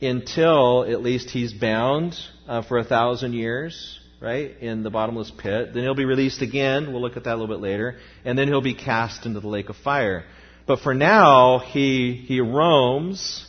until 0.00 0.84
at 0.84 1.02
least 1.02 1.30
he's 1.30 1.52
bound 1.52 2.16
uh, 2.46 2.62
for 2.62 2.78
a 2.78 2.84
thousand 2.84 3.32
years, 3.32 3.98
right, 4.20 4.56
in 4.60 4.82
the 4.82 4.90
bottomless 4.90 5.30
pit. 5.30 5.72
Then 5.74 5.82
he'll 5.82 5.94
be 5.94 6.04
released 6.04 6.42
again. 6.42 6.92
We'll 6.92 7.02
look 7.02 7.16
at 7.16 7.24
that 7.24 7.34
a 7.34 7.36
little 7.36 7.54
bit 7.54 7.62
later. 7.62 7.98
And 8.24 8.38
then 8.38 8.48
he'll 8.48 8.60
be 8.60 8.74
cast 8.74 9.26
into 9.26 9.40
the 9.40 9.48
lake 9.48 9.68
of 9.68 9.76
fire. 9.76 10.24
But 10.66 10.80
for 10.80 10.94
now, 10.94 11.60
he, 11.60 12.24
he 12.26 12.40
roams 12.40 13.46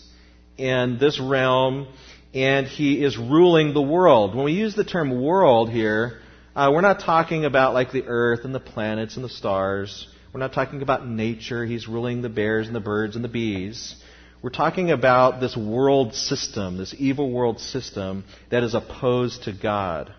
in 0.58 0.98
this 1.00 1.20
realm 1.20 1.88
and 2.34 2.68
he 2.68 3.04
is 3.04 3.18
ruling 3.18 3.74
the 3.74 3.82
world. 3.82 4.36
When 4.36 4.46
we 4.46 4.54
use 4.54 4.76
the 4.76 4.84
term 4.84 5.22
world 5.22 5.70
here, 5.72 6.20
uh, 6.56 6.72
we're 6.74 6.82
not 6.82 7.00
talking 7.00 7.46
about 7.46 7.74
like 7.74 7.92
the 7.92 8.04
earth 8.06 8.42
and 8.44 8.54
the 8.54 8.60
planets 8.60 9.16
and 9.16 9.26
the 9.26 9.30
stars. 9.30 10.08
We're 10.34 10.40
not 10.40 10.54
talking 10.54 10.82
about 10.82 11.08
nature. 11.08 11.66
He's 11.66 11.88
ruling 11.88 12.22
the 12.22 12.30
bears 12.30 12.68
and 12.68 12.76
the 12.76 12.82
birds 12.82 13.16
and 13.16 13.24
the 13.24 13.30
bees. 13.30 13.96
We're 14.42 14.50
talking 14.50 14.92
about 14.92 15.40
this 15.40 15.58
world 15.58 16.14
system, 16.14 16.78
this 16.78 16.96
evil 16.98 17.32
world 17.32 17.60
system 17.60 18.24
that 18.50 18.64
is 18.64 18.76
opposed 18.76 19.44
to 19.44 19.54
God, 19.54 20.14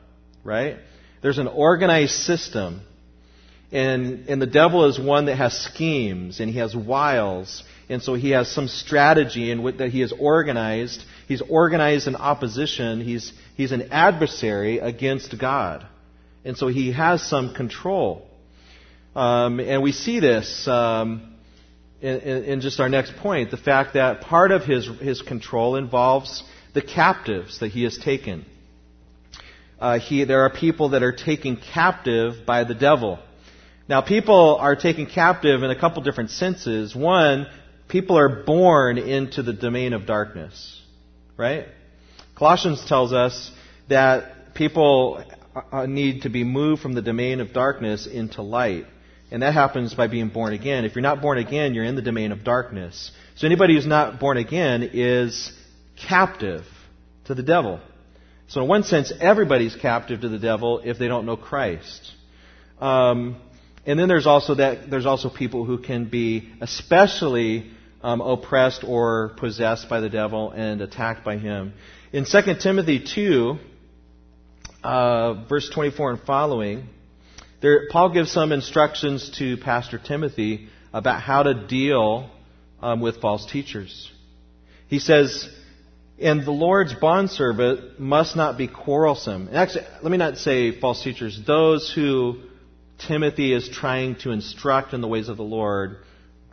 right? 0.44 0.76
There's 1.22 1.38
an 1.38 1.48
organized 1.48 2.12
system, 2.14 2.83
and, 3.70 4.28
and 4.28 4.42
the 4.42 4.46
devil 4.46 4.87
is 4.87 4.98
one 4.98 5.26
that 5.26 5.37
has 5.37 5.57
schemes 5.57 6.40
and 6.40 6.50
he 6.50 6.59
has 6.59 6.74
wiles, 6.74 7.62
and 7.88 8.02
so 8.02 8.14
he 8.14 8.31
has 8.31 8.50
some 8.50 8.68
strategy 8.68 9.50
in 9.50 9.62
which 9.62 9.78
that 9.78 9.90
he 9.90 10.00
has 10.00 10.12
organized. 10.12 11.04
He's 11.26 11.42
organized 11.42 12.07
in 12.07 12.16
opposition. 12.16 13.00
He's 13.00 13.33
He's 13.59 13.72
an 13.72 13.88
adversary 13.90 14.78
against 14.78 15.37
God. 15.37 15.85
And 16.44 16.57
so 16.57 16.68
he 16.68 16.92
has 16.92 17.20
some 17.20 17.54
control. 17.54 18.24
Um, 19.16 19.59
and 19.59 19.83
we 19.83 19.90
see 19.90 20.20
this 20.20 20.68
um, 20.68 21.35
in, 22.00 22.44
in, 22.44 22.61
just 22.61 22.80
our 22.80 22.88
next 22.88 23.16
point 23.16 23.50
the 23.50 23.56
fact 23.56 23.94
that 23.94 24.20
part 24.20 24.52
of 24.52 24.64
his, 24.64 24.87
his 25.00 25.20
control 25.22 25.76
involves 25.76 26.44
the 26.74 26.82
captives 26.82 27.61
that 27.61 27.68
he 27.68 27.82
has 27.84 27.98
taken. 27.98 28.44
Uh, 29.80 29.98
he, 29.98 30.24
there 30.24 30.42
are 30.42 30.50
people 30.50 30.90
that 30.90 31.02
are 31.02 31.12
taken 31.12 31.56
captive 31.56 32.46
by 32.46 32.64
the 32.64 32.74
devil. 32.74 33.18
Now, 33.88 34.00
people 34.02 34.56
are 34.61 34.76
taken 34.76 35.06
captive 35.06 35.62
in 35.62 35.70
a 35.70 35.78
couple 35.78 36.02
different 36.02 36.30
senses. 36.30 36.94
One, 36.94 37.46
people 37.88 38.18
are 38.18 38.44
born 38.44 38.98
into 38.98 39.42
the 39.42 39.52
domain 39.52 39.92
of 39.92 40.04
darkness, 40.06 40.80
right? 41.37 41.66
Colossians 42.34 42.84
tells 42.87 43.12
us 43.12 43.50
that 43.88 44.54
people 44.54 45.24
uh, 45.72 45.87
need 45.87 46.22
to 46.22 46.28
be 46.28 46.44
moved 46.44 46.82
from 46.82 46.92
the 46.92 47.02
domain 47.02 47.40
of 47.40 47.52
darkness 47.52 48.06
into 48.06 48.42
light. 48.42 48.87
And 49.30 49.42
that 49.42 49.52
happens 49.52 49.94
by 49.94 50.06
being 50.06 50.28
born 50.28 50.52
again. 50.52 50.84
If 50.84 50.94
you're 50.94 51.02
not 51.02 51.20
born 51.20 51.38
again, 51.38 51.74
you're 51.74 51.84
in 51.84 51.96
the 51.96 52.02
domain 52.02 52.32
of 52.32 52.44
darkness. 52.44 53.10
So 53.34 53.46
anybody 53.46 53.74
who's 53.74 53.86
not 53.86 54.18
born 54.18 54.38
again 54.38 54.90
is 54.92 55.52
captive 55.96 56.64
to 57.24 57.34
the 57.34 57.42
devil. 57.42 57.80
So 58.48 58.62
in 58.62 58.68
one 58.68 58.84
sense, 58.84 59.12
everybody's 59.20 59.76
captive 59.76 60.22
to 60.22 60.28
the 60.28 60.38
devil 60.38 60.80
if 60.82 60.98
they 60.98 61.08
don't 61.08 61.26
know 61.26 61.36
Christ. 61.36 62.12
Um, 62.80 63.36
and 63.84 63.98
then 63.98 64.08
there's 64.08 64.26
also 64.26 64.54
that 64.54 64.90
there's 64.90 65.06
also 65.06 65.28
people 65.28 65.64
who 65.64 65.78
can 65.78 66.06
be 66.06 66.50
especially 66.60 67.70
um, 68.02 68.20
oppressed 68.20 68.84
or 68.84 69.34
possessed 69.36 69.88
by 69.88 70.00
the 70.00 70.08
devil 70.08 70.50
and 70.50 70.80
attacked 70.80 71.24
by 71.24 71.36
him. 71.36 71.74
In 72.12 72.24
2 72.24 72.40
Timothy 72.60 73.04
2, 73.04 73.58
uh, 74.82 75.44
verse 75.48 75.68
24 75.70 76.12
and 76.12 76.20
following, 76.22 76.88
there, 77.60 77.88
Paul 77.90 78.10
gives 78.10 78.30
some 78.30 78.52
instructions 78.52 79.30
to 79.38 79.56
Pastor 79.56 79.98
Timothy 79.98 80.68
about 80.92 81.20
how 81.20 81.42
to 81.42 81.66
deal 81.66 82.30
um, 82.80 83.00
with 83.00 83.20
false 83.20 83.50
teachers. 83.50 84.10
He 84.86 85.00
says, 85.00 85.48
and 86.20 86.44
the 86.44 86.52
Lord's 86.52 86.94
bondservant 86.94 87.98
must 88.00 88.36
not 88.36 88.58
be 88.58 88.68
quarrelsome. 88.68 89.48
And 89.48 89.56
actually, 89.56 89.84
let 90.02 90.10
me 90.10 90.18
not 90.18 90.38
say 90.38 90.78
false 90.78 91.02
teachers. 91.02 91.40
Those 91.46 91.92
who 91.92 92.42
Timothy 93.06 93.52
is 93.52 93.68
trying 93.68 94.16
to 94.16 94.30
instruct 94.30 94.94
in 94.94 95.00
the 95.00 95.08
ways 95.08 95.28
of 95.28 95.36
the 95.36 95.44
Lord, 95.44 95.98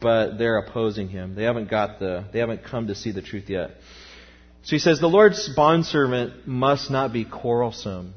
but 0.01 0.37
they're 0.37 0.57
opposing 0.57 1.09
him. 1.09 1.35
They 1.35 1.43
haven't 1.43 1.69
got 1.69 1.99
the, 1.99 2.25
they 2.33 2.39
haven't 2.39 2.63
come 2.63 2.87
to 2.87 2.95
see 2.95 3.11
the 3.11 3.21
truth 3.21 3.49
yet. 3.49 3.71
So 4.63 4.71
he 4.71 4.79
says, 4.79 4.99
the 4.99 5.07
Lord's 5.07 5.49
bondservant 5.55 6.47
must 6.47 6.89
not 6.89 7.13
be 7.13 7.25
quarrelsome 7.25 8.15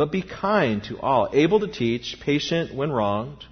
but 0.00 0.10
be 0.10 0.22
kind 0.22 0.82
to 0.82 0.98
all, 0.98 1.28
able 1.30 1.60
to 1.60 1.68
teach, 1.68 2.16
patient 2.20 2.74
when 2.74 2.90
wronged, 2.90 3.44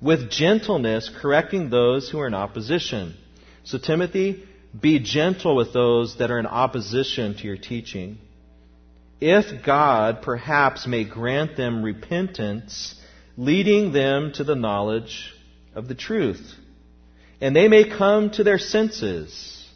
with 0.00 0.30
gentleness 0.30 1.10
correcting 1.20 1.70
those 1.70 2.08
who 2.08 2.20
are 2.20 2.28
in 2.28 2.34
opposition. 2.34 3.16
So, 3.64 3.76
Timothy, 3.76 4.44
be 4.80 5.00
gentle 5.00 5.56
with 5.56 5.72
those 5.72 6.18
that 6.18 6.30
are 6.30 6.38
in 6.38 6.46
opposition 6.46 7.34
to 7.34 7.42
your 7.42 7.56
teaching. 7.56 8.18
If 9.20 9.66
God 9.66 10.22
perhaps 10.22 10.86
may 10.86 11.02
grant 11.02 11.56
them 11.56 11.82
repentance, 11.82 12.94
leading 13.36 13.92
them 13.92 14.30
to 14.34 14.44
the 14.44 14.54
knowledge 14.54 15.34
of 15.74 15.88
the 15.88 15.96
truth, 15.96 16.54
and 17.40 17.56
they 17.56 17.66
may 17.66 17.90
come 17.90 18.30
to 18.34 18.44
their 18.44 18.58
senses. 18.58 19.66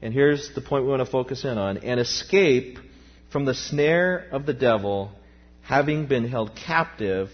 And 0.00 0.14
here's 0.14 0.54
the 0.54 0.60
point 0.60 0.84
we 0.84 0.90
want 0.90 1.04
to 1.04 1.10
focus 1.10 1.44
in 1.44 1.58
on 1.58 1.78
and 1.78 1.98
escape 1.98 2.78
from 3.32 3.46
the 3.46 3.54
snare 3.54 4.28
of 4.30 4.44
the 4.46 4.52
devil, 4.52 5.10
having 5.62 6.06
been 6.06 6.28
held 6.28 6.54
captive 6.54 7.30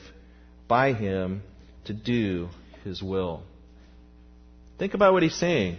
by 0.69 0.93
him 0.93 1.43
to 1.87 1.93
do 1.93 2.49
his 2.85 3.03
will. 3.03 3.43
Think 4.79 4.95
about 4.95 5.13
what 5.13 5.25
he's 5.25 5.35
saying. 5.35 5.79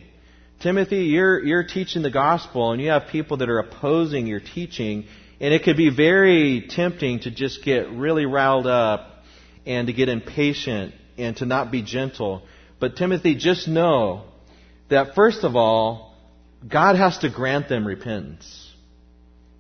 Timothy, 0.60 1.06
you're, 1.06 1.42
you're 1.42 1.64
teaching 1.64 2.02
the 2.02 2.12
gospel 2.12 2.74
and 2.74 2.82
you 2.82 2.90
have 2.90 3.08
people 3.08 3.38
that 3.38 3.50
are 3.50 3.60
opposing 3.60 4.28
your 4.28 4.42
teaching, 4.42 5.06
and 5.40 5.54
it 5.54 5.64
could 5.64 5.78
be 5.78 5.90
very 5.90 6.68
tempting 6.70 7.22
to 7.22 7.32
just 7.32 7.64
get 7.64 7.90
really 7.92 8.26
riled 8.26 8.68
up 8.68 9.24
and 9.66 9.88
to 9.88 9.94
get 9.94 10.10
impatient 10.10 10.94
and 11.18 11.38
to 11.38 11.46
not 11.46 11.72
be 11.72 11.82
gentle. 11.82 12.42
But 12.80 12.98
Timothy, 12.98 13.36
just 13.36 13.70
know 13.70 14.26
that 14.90 15.16
first 15.16 15.46
of 15.46 15.56
all, 15.56 16.14
God 16.68 16.98
has 16.98 17.20
to 17.20 17.30
grant 17.30 17.70
them 17.70 17.88
repentance. 17.88 18.69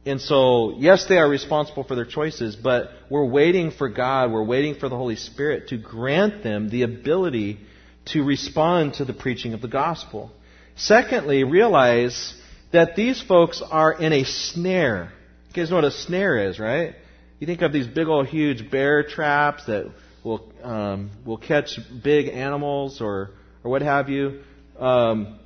And 0.09 0.19
so, 0.19 0.73
yes, 0.79 1.05
they 1.05 1.19
are 1.19 1.29
responsible 1.29 1.83
for 1.83 1.93
their 1.93 2.03
choices, 2.05 2.55
but 2.55 2.89
we're 3.11 3.25
waiting 3.25 3.69
for 3.69 3.89
God, 3.89 4.31
we're 4.31 4.43
waiting 4.43 4.73
for 4.73 4.89
the 4.89 4.95
Holy 4.95 5.15
Spirit 5.15 5.67
to 5.67 5.77
grant 5.77 6.41
them 6.41 6.69
the 6.69 6.81
ability 6.81 7.59
to 8.05 8.23
respond 8.23 8.95
to 8.95 9.05
the 9.05 9.13
preaching 9.13 9.53
of 9.53 9.61
the 9.61 9.67
gospel. 9.67 10.31
Secondly, 10.75 11.43
realize 11.43 12.33
that 12.71 12.95
these 12.95 13.21
folks 13.21 13.61
are 13.61 13.93
in 13.93 14.11
a 14.11 14.23
snare. 14.23 15.11
You 15.49 15.53
guys 15.53 15.69
know 15.69 15.75
what 15.75 15.85
a 15.85 15.91
snare 15.91 16.49
is, 16.49 16.57
right? 16.57 16.95
You 17.37 17.45
think 17.45 17.61
of 17.61 17.71
these 17.71 17.85
big 17.85 18.07
old 18.07 18.25
huge 18.25 18.71
bear 18.71 19.03
traps 19.03 19.67
that 19.67 19.91
will 20.23 20.51
um, 20.63 21.11
will 21.23 21.37
catch 21.37 21.79
big 22.03 22.29
animals 22.29 22.99
or 22.99 23.29
or 23.63 23.69
what 23.69 23.83
have 23.83 24.09
you. 24.09 24.41
Um, 24.79 25.37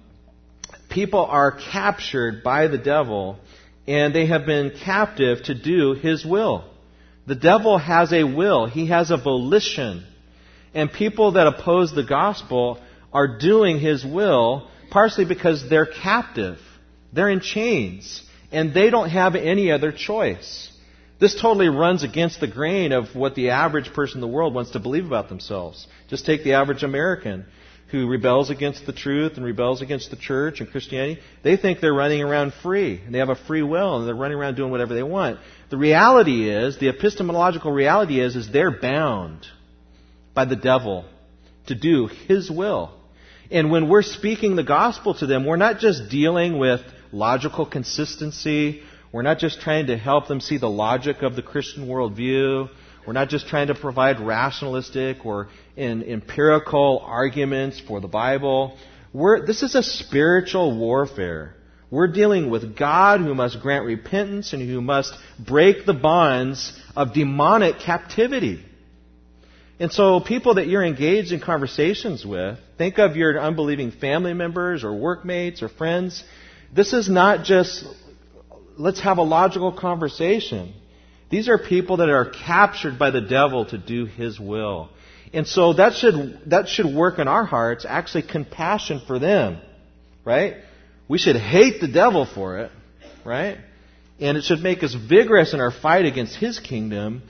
people 0.90 1.26
are 1.26 1.52
captured 1.52 2.44
by 2.44 2.68
the 2.68 2.78
devil 2.78 3.40
and 3.88 4.14
they 4.14 4.28
have 4.28 4.46
been 4.46 4.72
captive 4.84 5.44
to 5.44 5.54
do 5.54 5.94
his 5.94 6.26
will. 6.26 6.66
The 7.28 7.36
devil 7.36 7.78
has 7.78 8.12
a 8.12 8.24
will, 8.24 8.66
he 8.66 8.88
has 8.88 9.12
a 9.12 9.18
volition. 9.18 10.06
And 10.74 10.92
people 10.92 11.34
that 11.34 11.48
oppose 11.48 11.94
the 11.94 12.04
gospel 12.04 12.80
are 13.12 13.38
doing 13.38 13.80
his 13.80 14.04
will 14.04 14.70
partially 14.90 15.26
because 15.26 15.68
they're 15.70 15.86
captive. 15.86 16.58
They're 17.12 17.30
in 17.30 17.40
chains. 17.40 18.22
And 18.52 18.74
they 18.74 18.90
don't 18.90 19.10
have 19.10 19.36
any 19.36 19.72
other 19.72 19.92
choice. 19.92 20.72
This 21.20 21.40
totally 21.40 21.70
runs 21.70 22.04
against 22.04 22.40
the 22.40 22.48
grain 22.48 22.92
of 22.92 23.16
what 23.16 23.34
the 23.34 23.52
average 23.52 23.94
person 23.94 24.18
in 24.18 24.22
the 24.22 24.28
world 24.28 24.54
wants 24.54 24.72
to 24.72 24.80
believe 24.80 25.06
about 25.06 25.30
themselves. 25.30 25.88
Just 26.10 26.26
take 26.26 26.44
the 26.44 26.54
average 26.54 26.84
American 26.84 27.46
who 27.94 28.08
rebels 28.08 28.50
against 28.50 28.88
the 28.88 28.92
truth 28.92 29.34
and 29.36 29.46
rebels 29.46 29.84
against 29.84 30.10
the 30.10 30.16
church 30.16 30.60
and 30.60 30.72
Christianity, 30.72 31.22
they 31.44 31.58
think 31.58 31.80
they're 31.80 31.94
running 31.94 32.24
around 32.24 32.52
free 32.64 33.00
and 33.06 33.14
they 33.14 33.20
have 33.20 33.30
a 33.30 33.36
free 33.36 33.62
will 33.62 33.98
and 34.00 34.08
they're 34.08 34.16
running 34.16 34.36
around 34.36 34.56
doing 34.56 34.72
whatever 34.72 34.96
they 34.96 35.04
want. 35.04 35.40
The 35.70 35.78
reality 35.78 36.50
is, 36.50 36.80
the 36.80 36.90
epistemological 36.90 37.72
reality 37.72 38.20
is, 38.20 38.36
is 38.36 38.52
they're 38.52 38.72
bound 38.72 39.46
by 40.34 40.46
the 40.46 40.56
devil 40.56 41.06
to 41.68 41.76
do 41.76 42.08
his 42.08 42.50
will. 42.50 42.92
And 43.52 43.70
when 43.70 43.88
we're 43.88 44.02
speaking 44.02 44.56
the 44.56 44.64
gospel 44.64 45.14
to 45.20 45.28
them, 45.28 45.46
we're 45.46 45.56
not 45.58 45.78
just 45.78 46.10
dealing 46.10 46.58
with 46.58 46.82
logical 47.12 47.68
consistency. 47.68 48.82
We're 49.12 49.22
not 49.22 49.38
just 49.38 49.62
trying 49.62 49.86
to 49.88 49.98
help 50.00 50.28
them 50.28 50.42
see 50.42 50.58
the 50.58 50.68
logic 50.68 51.22
of 51.22 51.36
the 51.36 51.44
Christian 51.44 51.88
worldview. 51.88 52.70
We're 53.06 53.14
not 53.14 53.30
just 53.30 53.48
trying 53.48 53.68
to 53.68 53.76
provide 53.76 54.20
rationalistic 54.20 55.26
or 55.26 55.50
in 55.76 56.04
empirical 56.04 57.02
arguments 57.04 57.80
for 57.80 58.00
the 58.00 58.08
Bible. 58.08 58.78
We're, 59.12 59.46
this 59.46 59.62
is 59.62 59.76
a 59.76 59.84
spiritual 59.84 60.78
warfare. 60.78 61.56
We're 61.92 62.08
dealing 62.08 62.50
with 62.50 62.76
God 62.76 63.20
who 63.20 63.36
must 63.36 63.62
grant 63.62 63.86
repentance 63.86 64.54
and 64.54 64.68
who 64.68 64.82
must 64.82 65.14
break 65.38 65.86
the 65.86 65.94
bonds 65.94 66.74
of 66.96 67.14
demonic 67.14 67.80
captivity. 67.80 68.66
And 69.80 69.92
so, 69.92 70.20
people 70.20 70.56
that 70.56 70.68
you're 70.68 70.84
engaged 70.84 71.32
in 71.32 71.40
conversations 71.40 72.26
with, 72.26 72.58
think 72.78 73.00
of 73.00 73.16
your 73.16 73.40
unbelieving 73.40 73.92
family 73.92 74.34
members 74.34 74.84
or 74.84 74.94
workmates 74.94 75.62
or 75.62 75.70
friends. 75.70 76.24
This 76.74 76.94
is 76.94 77.10
not 77.10 77.44
just, 77.44 77.86
let's 78.78 79.02
have 79.02 79.18
a 79.18 79.24
logical 79.24 79.72
conversation. 79.72 80.74
These 81.34 81.50
are 81.50 81.58
people 81.58 81.98
that 81.98 82.10
are 82.10 82.30
captured 82.30 83.00
by 83.00 83.10
the 83.10 83.20
devil 83.20 83.66
to 83.66 83.78
do 83.80 84.06
his 84.06 84.40
will. 84.40 84.90
And 85.34 85.48
so 85.48 85.74
that 85.74 85.96
should, 85.96 86.42
that 86.46 86.68
should 86.70 86.86
work 86.86 87.18
in 87.18 87.28
our 87.28 87.44
hearts, 87.44 87.88
actually 87.90 88.22
compassion 88.22 89.02
for 89.08 89.18
them, 89.18 89.60
right? 90.24 90.58
We 91.08 91.18
should 91.18 91.36
hate 91.36 91.82
the 91.82 91.88
devil 91.88 92.28
for 92.28 92.60
it, 92.60 92.72
right? 93.26 93.58
And 94.20 94.38
it 94.38 94.44
should 94.44 94.60
make 94.60 94.84
us 94.84 94.94
vigorous 94.94 95.56
in 95.56 95.60
our 95.60 95.72
fight 95.72 96.06
against 96.06 96.36
his 96.36 96.60
kingdom, 96.60 97.24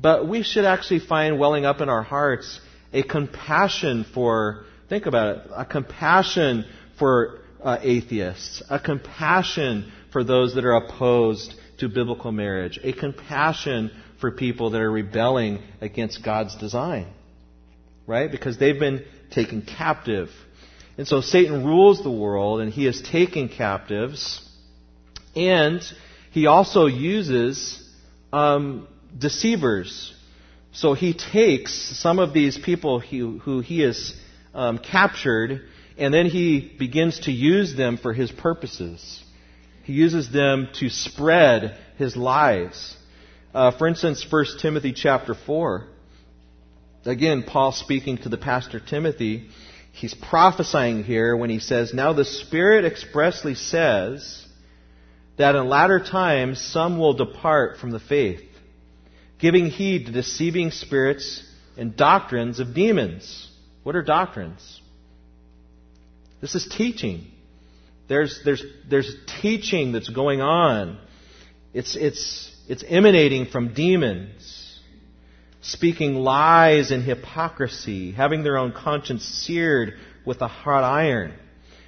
but 0.00 0.26
we 0.26 0.42
should 0.42 0.64
actually 0.64 0.98
find 0.98 1.38
welling 1.38 1.64
up 1.64 1.80
in 1.80 1.88
our 1.88 2.02
hearts 2.02 2.58
a 2.92 3.04
compassion 3.04 4.04
for, 4.14 4.64
think 4.88 5.06
about 5.06 5.36
it, 5.36 5.50
a 5.54 5.64
compassion 5.64 6.64
for 6.98 7.38
uh, 7.62 7.78
atheists, 7.80 8.64
a 8.68 8.80
compassion 8.80 9.92
for 10.10 10.24
those 10.24 10.56
that 10.56 10.64
are 10.64 10.74
opposed 10.74 11.54
to 11.78 11.88
biblical 11.88 12.32
marriage, 12.32 12.78
a 12.82 12.92
compassion 12.92 13.90
for 14.20 14.30
people 14.30 14.70
that 14.70 14.80
are 14.80 14.90
rebelling 14.90 15.60
against 15.80 16.24
God's 16.24 16.54
design 16.56 17.06
right? 18.06 18.30
Because 18.30 18.58
they've 18.58 18.78
been 18.78 19.04
taken 19.30 19.62
captive. 19.62 20.30
And 20.96 21.06
so 21.06 21.20
Satan 21.20 21.64
rules 21.64 22.02
the 22.02 22.10
world 22.10 22.60
and 22.60 22.72
he 22.72 22.86
is 22.86 23.02
taking 23.02 23.48
captives 23.48 24.40
and 25.34 25.82
he 26.30 26.46
also 26.46 26.86
uses 26.86 27.82
um, 28.32 28.88
deceivers. 29.16 30.12
So 30.72 30.94
he 30.94 31.14
takes 31.14 31.72
some 31.98 32.18
of 32.18 32.32
these 32.32 32.58
people 32.58 33.00
who, 33.00 33.38
who 33.38 33.60
he 33.60 33.80
has 33.80 34.14
um, 34.52 34.78
captured, 34.78 35.62
and 35.96 36.12
then 36.12 36.26
he 36.26 36.74
begins 36.78 37.20
to 37.20 37.32
use 37.32 37.76
them 37.76 37.96
for 37.96 38.12
his 38.12 38.30
purposes. 38.32 39.22
He 39.84 39.92
uses 39.92 40.30
them 40.30 40.68
to 40.80 40.88
spread 40.88 41.78
his 41.96 42.16
lies. 42.16 42.96
Uh, 43.54 43.70
for 43.70 43.86
instance, 43.86 44.26
1 44.28 44.44
Timothy 44.60 44.92
chapter 44.92 45.34
4. 45.34 45.86
Again, 47.04 47.44
Paul 47.46 47.72
speaking 47.72 48.18
to 48.18 48.28
the 48.28 48.38
pastor 48.38 48.80
Timothy, 48.80 49.48
he's 49.92 50.14
prophesying 50.14 51.04
here 51.04 51.36
when 51.36 51.50
he 51.50 51.58
says, 51.58 51.92
Now 51.92 52.12
the 52.14 52.24
Spirit 52.24 52.84
expressly 52.84 53.54
says, 53.54 54.44
that 55.36 55.54
in 55.54 55.68
latter 55.68 56.00
times 56.00 56.60
some 56.60 56.98
will 56.98 57.14
depart 57.14 57.78
from 57.78 57.90
the 57.90 58.00
faith, 58.00 58.42
giving 59.38 59.66
heed 59.66 60.06
to 60.06 60.12
deceiving 60.12 60.70
spirits 60.70 61.42
and 61.76 61.96
doctrines 61.96 62.60
of 62.60 62.74
demons. 62.74 63.50
What 63.82 63.96
are 63.96 64.02
doctrines? 64.02 64.80
This 66.40 66.54
is 66.54 66.66
teaching. 66.66 67.26
There's, 68.08 68.40
there's, 68.44 68.62
there's 68.88 69.14
teaching 69.40 69.92
that's 69.92 70.08
going 70.08 70.40
on. 70.40 70.98
It's, 71.72 71.96
it's, 71.96 72.54
it's 72.68 72.84
emanating 72.86 73.46
from 73.46 73.74
demons, 73.74 74.78
speaking 75.62 76.14
lies 76.14 76.90
and 76.90 77.02
hypocrisy, 77.02 78.12
having 78.12 78.42
their 78.42 78.58
own 78.58 78.72
conscience 78.72 79.24
seared 79.24 79.94
with 80.24 80.40
a 80.42 80.48
hot 80.48 80.84
iron. 80.84 81.34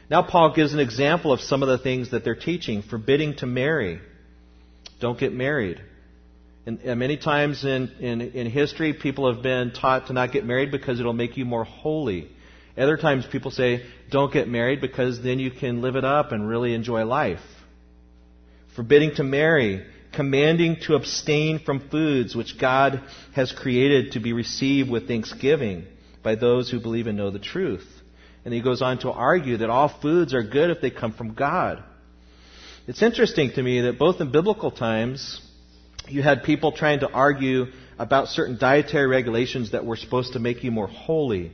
Now, 0.08 0.22
Paul 0.22 0.54
gives 0.54 0.72
an 0.72 0.80
example 0.80 1.32
of 1.32 1.40
some 1.40 1.62
of 1.62 1.68
the 1.68 1.78
things 1.78 2.12
that 2.12 2.24
they're 2.24 2.34
teaching 2.34 2.82
forbidding 2.82 3.36
to 3.36 3.46
marry. 3.46 4.00
Don't 5.00 5.18
get 5.18 5.32
married. 5.32 5.80
And, 6.64 6.80
and 6.80 6.98
many 6.98 7.16
times 7.16 7.64
in, 7.64 7.90
in, 8.00 8.20
in 8.20 8.50
history, 8.50 8.92
people 8.92 9.32
have 9.32 9.42
been 9.42 9.72
taught 9.72 10.06
to 10.06 10.12
not 10.12 10.32
get 10.32 10.44
married 10.44 10.70
because 10.70 10.98
it'll 10.98 11.12
make 11.12 11.36
you 11.36 11.44
more 11.44 11.64
holy. 11.64 12.30
Other 12.76 12.96
times, 12.96 13.26
people 13.26 13.50
say, 13.50 13.86
don't 14.10 14.32
get 14.32 14.48
married 14.48 14.80
because 14.80 15.22
then 15.22 15.38
you 15.38 15.50
can 15.50 15.80
live 15.80 15.96
it 15.96 16.04
up 16.04 16.32
and 16.32 16.46
really 16.46 16.74
enjoy 16.74 17.04
life. 17.04 17.40
Forbidding 18.74 19.14
to 19.14 19.24
marry, 19.24 19.86
commanding 20.12 20.76
to 20.86 20.94
abstain 20.94 21.58
from 21.58 21.88
foods 21.88 22.36
which 22.36 22.58
God 22.58 23.02
has 23.34 23.50
created 23.50 24.12
to 24.12 24.20
be 24.20 24.34
received 24.34 24.90
with 24.90 25.08
thanksgiving 25.08 25.86
by 26.22 26.34
those 26.34 26.70
who 26.70 26.80
believe 26.80 27.06
and 27.06 27.16
know 27.16 27.30
the 27.30 27.38
truth. 27.38 27.86
And 28.44 28.52
he 28.52 28.60
goes 28.60 28.82
on 28.82 28.98
to 28.98 29.10
argue 29.10 29.58
that 29.58 29.70
all 29.70 29.88
foods 29.88 30.34
are 30.34 30.42
good 30.42 30.70
if 30.70 30.80
they 30.80 30.90
come 30.90 31.12
from 31.12 31.34
God. 31.34 31.82
It's 32.86 33.02
interesting 33.02 33.52
to 33.52 33.62
me 33.62 33.80
that 33.82 33.98
both 33.98 34.20
in 34.20 34.30
biblical 34.30 34.70
times, 34.70 35.40
you 36.08 36.22
had 36.22 36.44
people 36.44 36.72
trying 36.72 37.00
to 37.00 37.10
argue 37.10 37.66
about 37.98 38.28
certain 38.28 38.58
dietary 38.58 39.06
regulations 39.06 39.72
that 39.72 39.84
were 39.84 39.96
supposed 39.96 40.34
to 40.34 40.38
make 40.38 40.62
you 40.62 40.70
more 40.70 40.86
holy. 40.86 41.52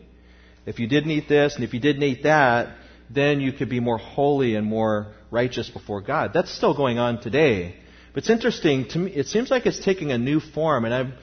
If 0.65 0.79
you 0.79 0.87
didn't 0.87 1.11
eat 1.11 1.29
this 1.29 1.55
and 1.55 1.65
if 1.65 1.75
you 1.75 1.81
didn't 1.81 2.03
eat 2.03 2.23
that, 2.23 2.77
then 3.11 3.41
you 3.41 3.53
could 3.53 3.69
be 3.69 3.81
more 3.81 3.99
holy 3.99 4.55
and 4.55 4.67
more 4.67 5.09
righteous 5.31 5.69
before 5.69 6.01
God. 6.01 6.33
That's 6.33 6.55
still 6.55 6.75
going 6.75 6.99
on 6.99 7.21
today. 7.21 7.77
But 8.13 8.23
it's 8.23 8.31
interesting 8.31 8.89
to 8.89 8.99
me, 8.99 9.11
it 9.13 9.27
seems 9.27 9.51
like 9.51 9.67
it's 9.67 9.83
taking 9.85 10.13
a 10.13 10.19
new 10.19 10.41
form 10.41 10.85
and 10.85 10.95
I'm, 10.95 11.15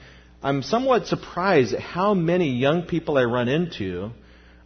I'm 0.42 0.62
somewhat 0.62 1.06
surprised 1.06 1.74
at 1.74 1.80
how 1.80 2.14
many 2.14 2.50
young 2.50 2.82
people 2.82 3.16
I 3.16 3.24
run 3.24 3.48
into 3.48 4.10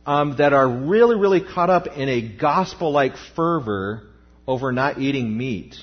um, 0.07 0.37
that 0.39 0.53
are 0.53 0.69
really, 0.69 1.17
really 1.17 1.41
caught 1.41 1.71
up 1.71 1.87
in 1.87 2.09
a 2.09 2.21
gospel 2.21 2.91
like 2.91 3.17
fervor 3.35 4.03
over 4.47 4.73
not 4.73 4.99
eating 4.99 5.37
meat 5.37 5.77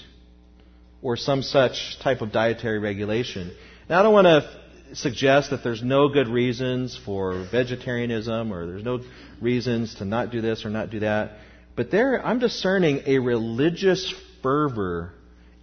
or 1.01 1.17
some 1.17 1.41
such 1.41 1.99
type 1.99 2.21
of 2.21 2.31
dietary 2.31 2.79
regulation. 2.79 3.51
Now, 3.89 3.99
I 3.99 4.03
don't 4.03 4.13
want 4.13 4.25
to 4.25 4.60
suggest 4.93 5.51
that 5.51 5.63
there's 5.63 5.83
no 5.83 6.09
good 6.09 6.27
reasons 6.27 6.99
for 7.05 7.47
vegetarianism 7.51 8.51
or 8.51 8.65
there's 8.65 8.83
no 8.83 9.01
reasons 9.39 9.95
to 9.95 10.05
not 10.05 10.31
do 10.31 10.41
this 10.41 10.65
or 10.65 10.69
not 10.69 10.89
do 10.89 10.99
that. 10.99 11.37
But 11.75 11.91
there, 11.91 12.23
I'm 12.25 12.39
discerning 12.39 13.03
a 13.05 13.19
religious 13.19 14.13
fervor 14.43 15.13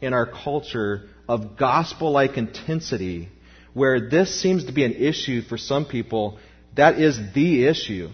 in 0.00 0.12
our 0.12 0.26
culture 0.26 1.08
of 1.28 1.56
gospel 1.56 2.10
like 2.12 2.36
intensity 2.36 3.28
where 3.74 4.08
this 4.08 4.40
seems 4.40 4.64
to 4.64 4.72
be 4.72 4.84
an 4.84 4.94
issue 4.94 5.42
for 5.42 5.58
some 5.58 5.84
people. 5.84 6.38
That 6.76 6.98
is 6.98 7.18
the 7.34 7.66
issue. 7.66 8.08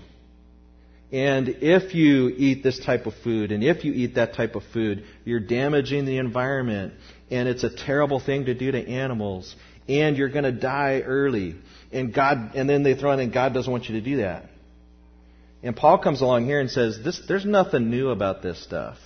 And 1.13 1.49
if 1.61 1.95
you 1.95 2.29
eat 2.29 2.65
this 2.65 2.81
type 2.81 3.07
of 3.07 3.15
food 3.23 3.53
and 3.53 3.63
if 3.63 3.85
you 3.85 3.93
eat 3.93 4.17
that 4.17 4.35
type 4.35 4.57
of 4.57 4.65
food, 4.73 5.05
you're 5.25 5.39
damaging 5.39 6.07
the 6.07 6.19
environment 6.19 6.95
and 7.31 7.49
it's 7.49 7.63
a 7.63 7.75
terrible 7.75 8.19
thing 8.19 8.47
to 8.47 8.55
do 8.55 8.73
to 8.73 8.89
animals 8.89 9.55
and 9.89 10.17
you're 10.17 10.29
going 10.29 10.45
to 10.45 10.53
die 10.53 11.01
early. 11.01 11.57
And 11.93 12.13
God, 12.13 12.53
and 12.55 12.69
then 12.69 12.83
they 12.83 12.95
throw 12.95 13.13
in 13.13 13.21
and 13.21 13.33
God 13.33 13.55
doesn't 13.55 13.71
want 13.71 13.89
you 13.89 13.95
to 13.97 14.01
do 14.01 14.17
that. 14.19 14.47
And 15.63 15.75
Paul 15.75 15.99
comes 15.99 16.21
along 16.21 16.45
here 16.47 16.61
and 16.61 16.71
says, 16.71 16.99
this, 17.03 17.21
there's 17.27 17.47
nothing 17.47 17.91
new 17.91 18.11
about 18.11 18.43
this 18.43 18.63
stuff. 18.63 18.99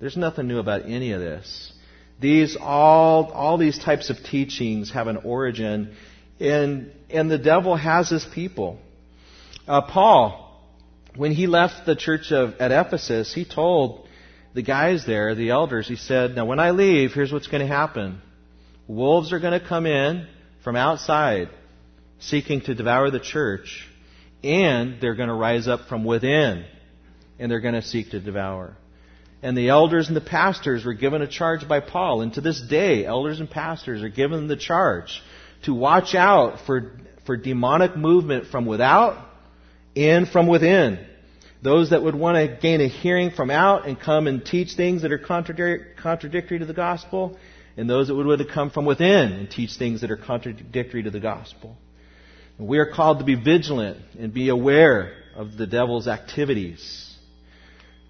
There's 0.00 0.16
nothing 0.16 0.46
new 0.46 0.58
about 0.58 0.82
any 0.86 1.12
of 1.12 1.20
this. 1.20 1.72
These, 2.20 2.56
all, 2.58 3.30
all 3.32 3.58
these 3.58 3.78
types 3.78 4.08
of 4.08 4.16
teachings 4.22 4.90
have 4.92 5.06
an 5.06 5.18
origin 5.18 5.94
and, 6.40 6.92
and 7.10 7.30
the 7.30 7.38
devil 7.38 7.76
has 7.76 8.08
his 8.08 8.24
people. 8.24 8.78
Uh, 9.66 9.82
Paul, 9.82 10.62
when 11.16 11.32
he 11.32 11.46
left 11.46 11.86
the 11.86 11.96
church 11.96 12.30
of, 12.30 12.54
at 12.60 12.72
Ephesus, 12.72 13.34
he 13.34 13.44
told 13.44 14.06
the 14.54 14.62
guys 14.62 15.04
there, 15.06 15.34
the 15.34 15.50
elders, 15.50 15.88
he 15.88 15.96
said, 15.96 16.34
Now 16.34 16.46
when 16.46 16.58
I 16.58 16.70
leave, 16.70 17.12
here's 17.12 17.32
what's 17.32 17.48
going 17.48 17.60
to 17.60 17.66
happen. 17.66 18.20
Wolves 18.88 19.32
are 19.32 19.40
going 19.40 19.58
to 19.58 19.66
come 19.66 19.86
in 19.86 20.26
from 20.62 20.76
outside 20.76 21.48
seeking 22.18 22.60
to 22.62 22.74
devour 22.74 23.10
the 23.10 23.20
church, 23.20 23.86
and 24.42 25.00
they're 25.00 25.14
going 25.14 25.28
to 25.28 25.34
rise 25.34 25.68
up 25.68 25.88
from 25.88 26.04
within, 26.04 26.64
and 27.38 27.50
they're 27.50 27.60
going 27.60 27.74
to 27.74 27.82
seek 27.82 28.10
to 28.10 28.20
devour. 28.20 28.76
And 29.42 29.56
the 29.56 29.68
elders 29.68 30.08
and 30.08 30.16
the 30.16 30.22
pastors 30.22 30.84
were 30.84 30.94
given 30.94 31.20
a 31.20 31.26
charge 31.26 31.68
by 31.68 31.80
Paul, 31.80 32.22
and 32.22 32.32
to 32.34 32.40
this 32.40 32.60
day, 32.60 33.04
elders 33.04 33.40
and 33.40 33.50
pastors 33.50 34.02
are 34.02 34.08
given 34.08 34.48
the 34.48 34.56
charge 34.56 35.22
to 35.64 35.74
watch 35.74 36.14
out 36.14 36.60
for, 36.66 36.92
for 37.26 37.36
demonic 37.36 37.96
movement 37.96 38.46
from 38.46 38.66
without 38.66 39.24
and 39.94 40.28
from 40.28 40.46
within. 40.46 41.04
Those 41.62 41.90
that 41.90 42.02
would 42.02 42.14
want 42.14 42.36
to 42.36 42.58
gain 42.60 42.80
a 42.80 42.88
hearing 42.88 43.30
from 43.30 43.50
out 43.50 43.86
and 43.86 43.98
come 43.98 44.26
and 44.26 44.44
teach 44.44 44.74
things 44.74 45.02
that 45.02 45.12
are 45.12 45.18
contradictory 45.18 46.58
to 46.58 46.66
the 46.66 46.74
gospel, 46.74 47.36
and 47.76 47.88
those 47.88 48.08
that 48.08 48.14
would 48.14 48.48
come 48.52 48.70
from 48.70 48.86
within 48.86 49.32
and 49.32 49.50
teach 49.50 49.76
things 49.76 50.00
that 50.00 50.10
are 50.10 50.16
contradictory 50.16 51.02
to 51.02 51.10
the 51.10 51.20
gospel. 51.20 51.76
We 52.58 52.78
are 52.78 52.86
called 52.86 53.18
to 53.18 53.24
be 53.24 53.34
vigilant 53.34 53.98
and 54.18 54.32
be 54.32 54.48
aware 54.48 55.12
of 55.34 55.56
the 55.58 55.66
devil's 55.66 56.08
activities. 56.08 57.14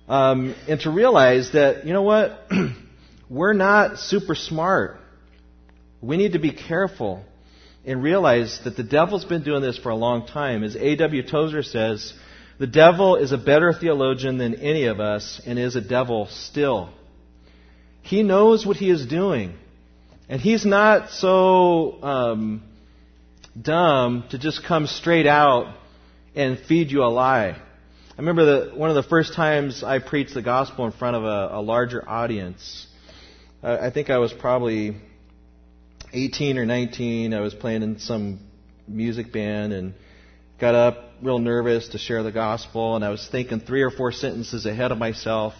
Um, 0.09 0.55
and 0.69 0.81
to 0.83 0.91
realize 0.91 1.53
that, 1.53 1.85
you 1.85 1.93
know 1.93 2.03
what? 2.03 2.47
We're 3.29 3.55
not 3.55 3.99
super 3.99 4.37
smart. 4.37 5.01
We 6.01 6.17
need 6.17 6.35
to 6.35 6.39
be 6.39 6.53
careful 6.53 7.25
and 7.85 8.03
realize 8.03 8.61
that 8.65 8.77
the 8.77 8.85
devil's 8.85 9.25
been 9.25 9.43
doing 9.43 9.63
this 9.63 9.79
for 9.79 9.89
a 9.91 9.97
long 9.97 10.27
time. 10.29 10.63
As 10.63 10.77
A.W. 10.77 11.23
Tozer 11.29 11.65
says, 11.65 12.13
the 12.59 12.69
devil 12.69 13.17
is 13.17 13.33
a 13.33 13.39
better 13.39 13.73
theologian 13.73 14.39
than 14.39 14.55
any 14.55 14.85
of 14.85 15.01
us 15.01 15.41
and 15.45 15.59
is 15.59 15.75
a 15.75 15.81
devil 15.81 16.27
still. 16.31 16.91
He 18.07 18.23
knows 18.23 18.65
what 18.65 18.77
he 18.77 18.89
is 18.89 19.05
doing. 19.05 19.55
And 20.29 20.41
he's 20.41 20.65
not 20.65 21.11
so 21.11 22.03
um, 22.03 22.63
dumb 23.61 24.25
to 24.31 24.39
just 24.39 24.65
come 24.65 24.87
straight 24.87 25.27
out 25.27 25.75
and 26.35 26.59
feed 26.59 26.93
you 26.93 27.03
a 27.03 27.11
lie. 27.11 27.49
I 27.49 28.17
remember 28.17 28.45
the, 28.45 28.77
one 28.77 28.91
of 28.91 28.97
the 28.97 29.03
first 29.03 29.35
times 29.35 29.83
I 29.83 29.99
preached 29.99 30.35
the 30.35 30.43
gospel 30.43 30.87
in 30.87 30.93
front 30.93 31.17
of 31.17 31.25
a, 31.25 31.57
a 31.57 31.61
larger 31.61 32.09
audience. 32.09 32.87
I 33.63 33.91
think 33.91 34.09
I 34.09 34.19
was 34.19 34.33
probably 34.33 34.97
18 36.13 36.59
or 36.59 36.65
19, 36.65 37.35
I 37.35 37.41
was 37.41 37.55
playing 37.55 37.83
in 37.83 37.99
some 37.99 38.39
music 38.87 39.33
band 39.33 39.73
and 39.73 39.95
got 40.61 40.77
up 40.77 40.97
real 41.23 41.41
nervous 41.41 41.89
to 41.89 41.99
share 41.99 42.23
the 42.23 42.31
gospel, 42.31 42.95
and 42.95 43.05
I 43.05 43.09
was 43.09 43.27
thinking 43.31 43.59
three 43.59 43.83
or 43.83 43.91
four 43.91 44.13
sentences 44.13 44.65
ahead 44.65 44.93
of 44.93 44.99
myself, 44.99 45.55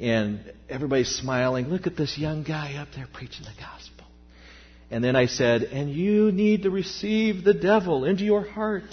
and 0.00 0.40
everybody's 0.68 1.14
smiling. 1.14 1.68
Look 1.68 1.86
at 1.86 1.96
this 1.96 2.18
young 2.18 2.42
guy 2.42 2.76
up 2.76 2.88
there 2.94 3.08
preaching 3.12 3.44
the 3.44 3.60
gospel. 3.60 4.06
And 4.90 5.04
then 5.04 5.16
I 5.16 5.26
said, 5.26 5.64
and 5.64 5.90
you 5.90 6.32
need 6.32 6.62
to 6.62 6.70
receive 6.70 7.44
the 7.44 7.54
devil 7.54 8.04
into 8.04 8.24
your 8.24 8.42
heart. 8.42 8.84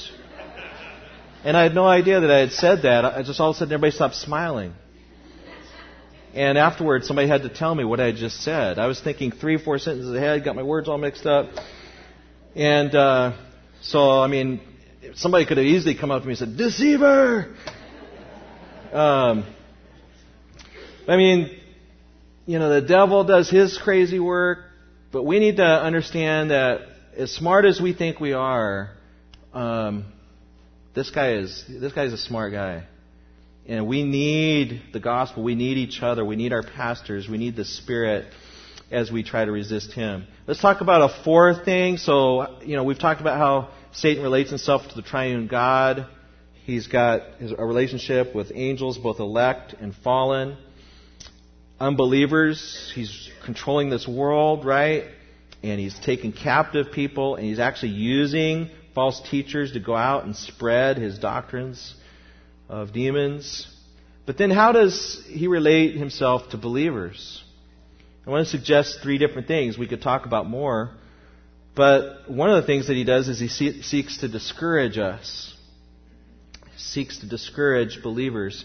And 1.43 1.55
I 1.55 1.63
had 1.63 1.75
no 1.75 1.85
idea 1.85 2.19
that 2.21 2.31
I 2.31 2.39
had 2.39 2.51
said 2.51 2.81
that. 2.81 3.05
I 3.05 3.21
just 3.21 3.39
all 3.39 3.51
of 3.51 3.55
a 3.55 3.59
sudden 3.59 3.73
everybody 3.73 3.91
stopped 3.91 4.15
smiling. 4.15 4.73
And 6.33 6.57
afterwards, 6.57 7.07
somebody 7.07 7.29
had 7.29 7.43
to 7.43 7.49
tell 7.49 7.73
me 7.73 7.85
what 7.85 8.01
I 8.01 8.07
had 8.07 8.15
just 8.15 8.43
said. 8.43 8.77
I 8.77 8.87
was 8.87 8.99
thinking 8.99 9.31
three, 9.31 9.57
four 9.57 9.79
sentences 9.79 10.13
ahead, 10.13 10.43
got 10.43 10.55
my 10.55 10.63
words 10.63 10.89
all 10.89 10.97
mixed 10.97 11.25
up. 11.25 11.49
And 12.55 12.93
uh, 12.93 13.37
so, 13.81 14.09
I 14.09 14.27
mean, 14.27 14.59
somebody 15.13 15.45
could 15.45 15.57
have 15.57 15.65
easily 15.65 15.95
come 15.95 16.11
up 16.11 16.23
to 16.23 16.27
me 16.27 16.33
and 16.33 16.39
said, 16.39 16.57
Deceiver! 16.57 17.55
Um, 18.91 19.45
I 21.07 21.17
mean, 21.17 21.59
you 22.45 22.59
know, 22.59 22.69
the 22.69 22.87
devil 22.87 23.23
does 23.23 23.49
his 23.49 23.77
crazy 23.77 24.19
work, 24.19 24.59
but 25.11 25.23
we 25.23 25.39
need 25.39 25.57
to 25.57 25.63
understand 25.63 26.51
that 26.51 26.81
as 27.15 27.31
smart 27.31 27.65
as 27.65 27.79
we 27.79 27.93
think 27.93 28.19
we 28.19 28.33
are, 28.33 28.91
um, 29.53 30.05
this 30.93 31.11
guy 31.11 31.33
is 31.33 31.63
this 31.67 31.93
guy's 31.93 32.13
a 32.13 32.17
smart 32.17 32.53
guy. 32.53 32.85
And 33.67 33.87
we 33.87 34.03
need 34.03 34.81
the 34.93 34.99
gospel. 34.99 35.43
We 35.43 35.55
need 35.55 35.77
each 35.77 36.01
other. 36.01 36.23
We 36.23 36.35
need 36.35 36.53
our 36.53 36.63
pastors. 36.63 37.27
We 37.27 37.37
need 37.37 37.55
the 37.55 37.65
Spirit 37.65 38.25
as 38.91 39.11
we 39.11 39.23
try 39.23 39.43
to 39.43 39.51
resist 39.51 39.93
him. 39.93 40.27
Let's 40.45 40.61
talk 40.61 40.81
about 40.81 41.09
a 41.09 41.23
fourth 41.23 41.65
thing. 41.65 41.97
So, 41.97 42.59
you 42.61 42.75
know, 42.75 42.83
we've 42.83 42.99
talked 42.99 43.21
about 43.21 43.37
how 43.37 43.69
Satan 43.93 44.21
relates 44.21 44.49
himself 44.49 44.87
to 44.89 44.95
the 44.95 45.01
triune 45.01 45.47
God. 45.47 46.07
He's 46.65 46.87
got 46.87 47.21
a 47.57 47.65
relationship 47.65 48.35
with 48.35 48.51
angels, 48.53 48.97
both 48.97 49.19
elect 49.19 49.73
and 49.79 49.95
fallen. 49.95 50.57
Unbelievers, 51.79 52.91
he's 52.95 53.29
controlling 53.43 53.89
this 53.89 54.07
world, 54.07 54.65
right? 54.65 55.05
And 55.61 55.79
he's 55.79 55.97
taking 55.99 56.31
captive 56.31 56.91
people, 56.91 57.35
and 57.35 57.45
he's 57.45 57.59
actually 57.59 57.91
using 57.91 58.69
false 58.93 59.21
teachers 59.29 59.73
to 59.73 59.79
go 59.79 59.95
out 59.95 60.23
and 60.23 60.35
spread 60.35 60.97
his 60.97 61.19
doctrines 61.19 61.93
of 62.69 62.93
demons. 62.93 63.67
But 64.25 64.38
then 64.38 64.51
how 64.51 64.71
does 64.71 65.23
he 65.27 65.47
relate 65.47 65.95
himself 65.95 66.49
to 66.51 66.57
believers? 66.57 67.43
I 68.25 68.29
want 68.29 68.45
to 68.45 68.49
suggest 68.49 68.99
three 69.03 69.17
different 69.17 69.47
things. 69.47 69.77
We 69.77 69.88
could 69.88 70.01
talk 70.01 70.25
about 70.25 70.47
more. 70.47 70.91
But 71.75 72.31
one 72.31 72.49
of 72.49 72.61
the 72.61 72.65
things 72.65 72.88
that 72.88 72.95
he 72.95 73.03
does 73.03 73.27
is 73.27 73.38
he 73.38 73.49
seeks 73.49 74.19
to 74.19 74.29
discourage 74.29 74.97
us. 74.97 75.53
He 76.73 76.79
seeks 76.79 77.19
to 77.19 77.27
discourage 77.27 78.01
believers. 78.01 78.63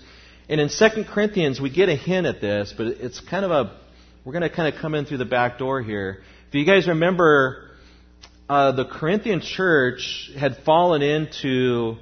And 0.50 0.60
in 0.60 0.68
2 0.68 1.04
Corinthians, 1.04 1.60
we 1.60 1.70
get 1.70 1.88
a 1.88 1.94
hint 1.94 2.26
at 2.26 2.40
this, 2.40 2.74
but 2.76 2.88
it's 2.88 3.20
kind 3.20 3.44
of 3.44 3.52
a, 3.52 3.78
we're 4.24 4.32
going 4.32 4.42
to 4.42 4.50
kind 4.50 4.74
of 4.74 4.80
come 4.80 4.96
in 4.96 5.04
through 5.04 5.18
the 5.18 5.24
back 5.24 5.58
door 5.58 5.80
here. 5.80 6.24
If 6.48 6.54
you 6.56 6.64
guys 6.64 6.88
remember, 6.88 7.70
uh, 8.48 8.72
the 8.72 8.84
Corinthian 8.84 9.42
church 9.42 10.28
had 10.36 10.56
fallen 10.64 11.02
into 11.02 11.98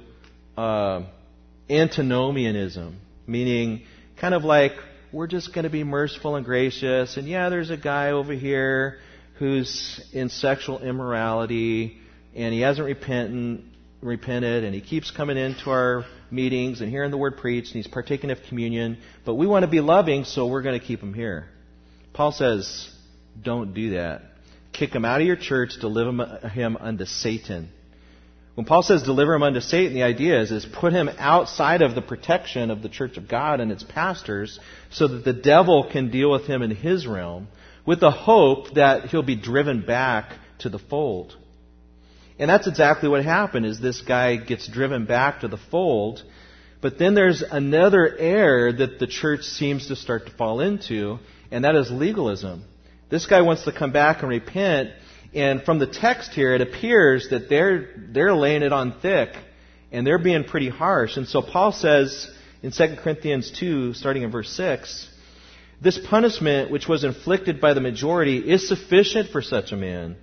uh, 0.57 1.03
antinomianism, 1.69 2.99
meaning 3.27 3.83
kind 4.19 4.33
of 4.33 4.43
like 4.43 4.71
we're 5.13 5.27
just 5.27 5.53
going 5.53 5.65
to 5.65 5.69
be 5.69 5.83
merciful 5.83 6.35
and 6.35 6.43
gracious, 6.43 7.17
and 7.17 7.27
yeah, 7.27 7.49
there's 7.49 7.69
a 7.69 7.77
guy 7.77 8.09
over 8.09 8.33
here 8.33 8.97
who's 9.37 10.03
in 10.11 10.29
sexual 10.29 10.79
immorality, 10.79 11.99
and 12.33 12.51
he 12.51 12.61
hasn't 12.61 12.87
repentant, 12.87 13.63
repented, 14.01 14.63
and 14.63 14.73
he 14.73 14.81
keeps 14.81 15.11
coming 15.11 15.37
into 15.37 15.69
our 15.69 16.05
meetings 16.31 16.81
and 16.81 16.89
hearing 16.89 17.11
the 17.11 17.17
word 17.17 17.37
preached, 17.37 17.73
and 17.73 17.83
he's 17.83 17.91
partaking 17.91 18.31
of 18.31 18.39
communion, 18.47 18.97
but 19.25 19.35
we 19.35 19.47
want 19.47 19.63
to 19.63 19.69
be 19.69 19.81
loving, 19.81 20.23
so 20.23 20.47
we're 20.47 20.61
going 20.61 20.79
to 20.79 20.85
keep 20.85 21.01
him 21.01 21.13
here. 21.13 21.47
Paul 22.13 22.31
says, 22.31 22.89
don't 23.41 23.73
do 23.73 23.91
that. 23.91 24.21
Kick 24.71 24.93
him 24.93 25.05
out 25.05 25.21
of 25.21 25.27
your 25.27 25.35
church, 25.35 25.71
deliver 25.79 26.49
him 26.49 26.77
unto 26.77 27.05
Satan. 27.05 27.69
When 28.55 28.65
Paul 28.65 28.83
says 28.83 29.03
deliver 29.03 29.33
him 29.33 29.43
unto 29.43 29.61
Satan, 29.61 29.93
the 29.93 30.03
idea 30.03 30.41
is, 30.41 30.51
is 30.51 30.65
put 30.65 30.91
him 30.91 31.09
outside 31.17 31.81
of 31.81 31.95
the 31.95 32.01
protection 32.01 32.71
of 32.71 32.81
the 32.81 32.89
church 32.89 33.15
of 33.15 33.29
God 33.29 33.61
and 33.61 33.71
its 33.71 33.83
pastors 33.83 34.59
so 34.89 35.07
that 35.07 35.23
the 35.23 35.33
devil 35.33 35.89
can 35.89 36.11
deal 36.11 36.29
with 36.29 36.45
him 36.45 36.61
in 36.61 36.71
his 36.71 37.07
realm 37.07 37.47
with 37.85 38.01
the 38.01 38.11
hope 38.11 38.73
that 38.73 39.05
he'll 39.05 39.23
be 39.23 39.37
driven 39.37 39.85
back 39.85 40.33
to 40.59 40.69
the 40.69 40.77
fold. 40.77 41.37
And 42.39 42.49
that's 42.49 42.67
exactly 42.67 43.09
what 43.09 43.23
happened 43.25 43.65
is 43.65 43.79
this 43.79 44.01
guy 44.01 44.37
gets 44.37 44.67
driven 44.67 45.05
back 45.05 45.41
to 45.41 45.49
the 45.49 45.57
fold. 45.57 46.23
But 46.81 46.97
then 46.97 47.13
there's 47.13 47.41
another 47.41 48.17
error 48.17 48.71
that 48.71 48.97
the 48.97 49.07
church 49.07 49.43
seems 49.43 49.87
to 49.87 49.97
start 49.97 50.25
to 50.27 50.31
fall 50.31 50.61
into, 50.61 51.19
and 51.51 51.65
that 51.65 51.75
is 51.75 51.91
legalism. 51.91 52.63
This 53.09 53.25
guy 53.25 53.41
wants 53.41 53.65
to 53.65 53.73
come 53.73 53.91
back 53.91 54.21
and 54.21 54.29
repent, 54.29 54.91
and 55.33 55.61
from 55.63 55.79
the 55.79 55.87
text 55.87 56.31
here, 56.31 56.55
it 56.55 56.61
appears 56.61 57.27
that 57.29 57.49
they're, 57.49 57.89
they're 58.11 58.33
laying 58.33 58.63
it 58.63 58.71
on 58.71 58.99
thick 59.01 59.35
and 59.91 60.05
they're 60.07 60.17
being 60.17 60.43
pretty 60.43 60.69
harsh. 60.69 61.17
And 61.17 61.27
so 61.27 61.41
Paul 61.41 61.71
says 61.71 62.31
in 62.63 62.71
2 62.71 62.95
Corinthians 63.03 63.51
2, 63.51 63.93
starting 63.93 64.23
in 64.23 64.31
verse 64.31 64.49
6, 64.51 65.09
this 65.81 65.99
punishment 66.09 66.71
which 66.71 66.87
was 66.87 67.03
inflicted 67.03 67.59
by 67.59 67.73
the 67.73 67.81
majority 67.81 68.37
is 68.37 68.67
sufficient 68.67 69.29
for 69.29 69.41
such 69.41 69.71
a 69.71 69.75
man. 69.75 70.15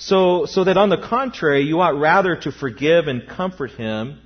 So, 0.00 0.46
so 0.46 0.64
that 0.64 0.78
on 0.78 0.88
the 0.88 0.96
contrary, 0.96 1.64
you 1.64 1.80
ought 1.80 1.98
rather 1.98 2.34
to 2.34 2.50
forgive 2.50 3.06
and 3.06 3.28
comfort 3.28 3.72
him, 3.72 4.18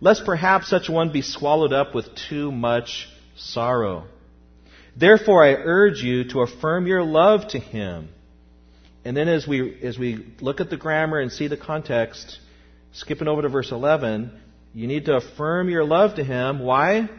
lest 0.00 0.24
perhaps 0.24 0.68
such 0.68 0.88
one 0.88 1.12
be 1.12 1.20
swallowed 1.20 1.74
up 1.74 1.94
with 1.94 2.06
too 2.30 2.50
much 2.50 3.08
sorrow. 3.36 4.06
Therefore 4.96 5.44
I 5.44 5.52
urge 5.52 6.02
you 6.02 6.24
to 6.30 6.40
affirm 6.40 6.86
your 6.86 7.02
love 7.02 7.48
to 7.48 7.58
him. 7.58 8.08
And 9.04 9.14
then 9.14 9.28
as 9.28 9.46
we, 9.46 9.82
as 9.82 9.98
we 9.98 10.34
look 10.40 10.62
at 10.62 10.70
the 10.70 10.78
grammar 10.78 11.20
and 11.20 11.30
see 11.30 11.46
the 11.46 11.58
context, 11.58 12.38
skipping 12.92 13.28
over 13.28 13.42
to 13.42 13.50
verse 13.50 13.70
11, 13.70 14.32
you 14.72 14.86
need 14.86 15.04
to 15.06 15.16
affirm 15.16 15.68
your 15.68 15.84
love 15.84 16.14
to 16.14 16.24
him. 16.24 16.60
Why? 16.60 17.10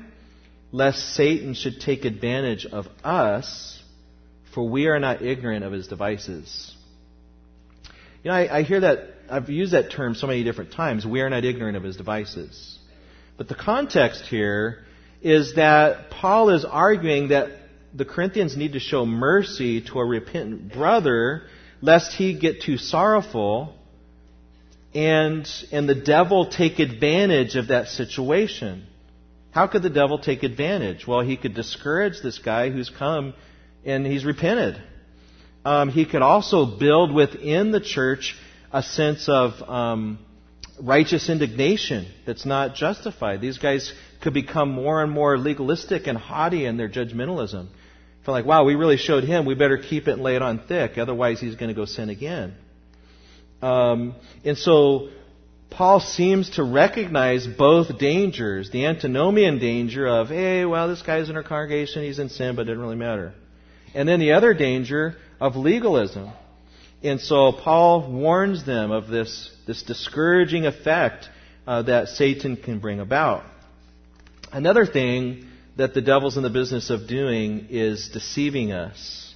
Lest 0.71 1.13
Satan 1.13 1.53
should 1.53 1.79
take 1.79 2.05
advantage 2.05 2.65
of 2.65 2.87
us, 3.03 3.79
for 4.55 4.67
we 4.67 4.87
are 4.87 4.99
not 4.99 5.21
ignorant 5.21 5.63
of 5.63 5.73
his 5.73 5.87
devices. 5.87 6.75
You 8.23 8.31
know, 8.31 8.37
I, 8.37 8.59
I 8.59 8.63
hear 8.63 8.79
that, 8.79 8.99
I've 9.29 9.49
used 9.49 9.73
that 9.73 9.91
term 9.91 10.15
so 10.15 10.27
many 10.27 10.43
different 10.43 10.71
times. 10.71 11.05
We 11.05 11.21
are 11.21 11.29
not 11.29 11.43
ignorant 11.43 11.75
of 11.75 11.83
his 11.83 11.97
devices. 11.97 12.79
But 13.37 13.49
the 13.49 13.55
context 13.55 14.25
here 14.25 14.85
is 15.21 15.55
that 15.55 16.09
Paul 16.09 16.49
is 16.49 16.63
arguing 16.63 17.29
that 17.29 17.49
the 17.93 18.05
Corinthians 18.05 18.55
need 18.55 18.73
to 18.73 18.79
show 18.79 19.05
mercy 19.05 19.81
to 19.81 19.99
a 19.99 20.05
repentant 20.05 20.73
brother 20.73 21.43
lest 21.81 22.13
he 22.13 22.39
get 22.39 22.61
too 22.61 22.77
sorrowful 22.77 23.75
and, 24.93 25.47
and 25.71 25.89
the 25.89 25.95
devil 25.95 26.45
take 26.49 26.79
advantage 26.79 27.55
of 27.55 27.67
that 27.67 27.87
situation. 27.87 28.85
How 29.51 29.67
could 29.67 29.83
the 29.83 29.89
devil 29.89 30.17
take 30.19 30.43
advantage? 30.43 31.05
Well, 31.05 31.21
he 31.21 31.35
could 31.35 31.55
discourage 31.55 32.21
this 32.21 32.39
guy 32.39 32.69
who's 32.69 32.89
come 32.89 33.33
and 33.83 34.05
he's 34.05 34.23
repented. 34.23 34.81
Um, 35.65 35.89
he 35.89 36.05
could 36.05 36.21
also 36.21 36.65
build 36.65 37.13
within 37.13 37.71
the 37.71 37.79
church 37.79 38.35
a 38.71 38.83
sense 38.83 39.29
of 39.29 39.61
um, 39.69 40.19
righteous 40.81 41.29
indignation 41.29 42.07
that's 42.25 42.45
not 42.45 42.75
justified. 42.75 43.39
These 43.39 43.59
guys 43.59 43.93
could 44.21 44.33
become 44.33 44.71
more 44.71 45.01
and 45.01 45.11
more 45.11 45.37
legalistic 45.37 46.07
and 46.07 46.17
haughty 46.17 46.65
in 46.65 46.77
their 46.77 46.89
judgmentalism 46.89 47.67
feel 48.25 48.33
like, 48.33 48.45
wow, 48.45 48.63
we 48.63 48.75
really 48.75 48.97
showed 48.97 49.23
him. 49.23 49.45
We 49.45 49.55
better 49.55 49.77
keep 49.77 50.07
it 50.07 50.11
and 50.11 50.21
lay 50.21 50.35
it 50.35 50.41
on 50.41 50.59
thick. 50.67 50.97
Otherwise, 50.97 51.39
he's 51.39 51.55
going 51.55 51.69
to 51.69 51.75
go 51.75 51.85
sin 51.85 52.09
again. 52.09 52.55
Um, 53.61 54.15
and 54.45 54.57
so 54.57 55.09
Paul 55.69 55.99
seems 55.99 56.51
to 56.51 56.63
recognize 56.63 57.45
both 57.45 57.97
dangers 57.97 58.69
the 58.71 58.85
antinomian 58.85 59.59
danger 59.59 60.07
of, 60.07 60.29
hey, 60.29 60.65
well, 60.65 60.87
this 60.87 61.01
guy's 61.01 61.29
in 61.29 61.35
our 61.35 61.43
congregation, 61.43 62.03
he's 62.03 62.19
in 62.19 62.29
sin, 62.29 62.55
but 62.55 62.63
it 62.63 62.65
doesn't 62.65 62.81
really 62.81 62.95
matter. 62.95 63.33
And 63.93 64.07
then 64.07 64.19
the 64.19 64.33
other 64.33 64.53
danger 64.53 65.15
of 65.43 65.57
legalism. 65.57 66.31
And 67.03 67.19
so 67.19 67.51
Paul 67.51 68.09
warns 68.09 68.65
them 68.65 68.91
of 68.91 69.09
this, 69.09 69.51
this 69.67 69.83
discouraging 69.83 70.65
effect 70.65 71.27
uh, 71.67 71.81
that 71.81 72.07
Satan 72.07 72.55
can 72.55 72.79
bring 72.79 73.01
about. 73.01 73.43
Another 74.53 74.85
thing 74.85 75.49
that 75.75 75.93
the 75.93 76.01
devil's 76.01 76.37
in 76.37 76.43
the 76.43 76.49
business 76.49 76.89
of 76.89 77.09
doing 77.09 77.67
is 77.69 78.07
deceiving 78.13 78.71
us. 78.71 79.35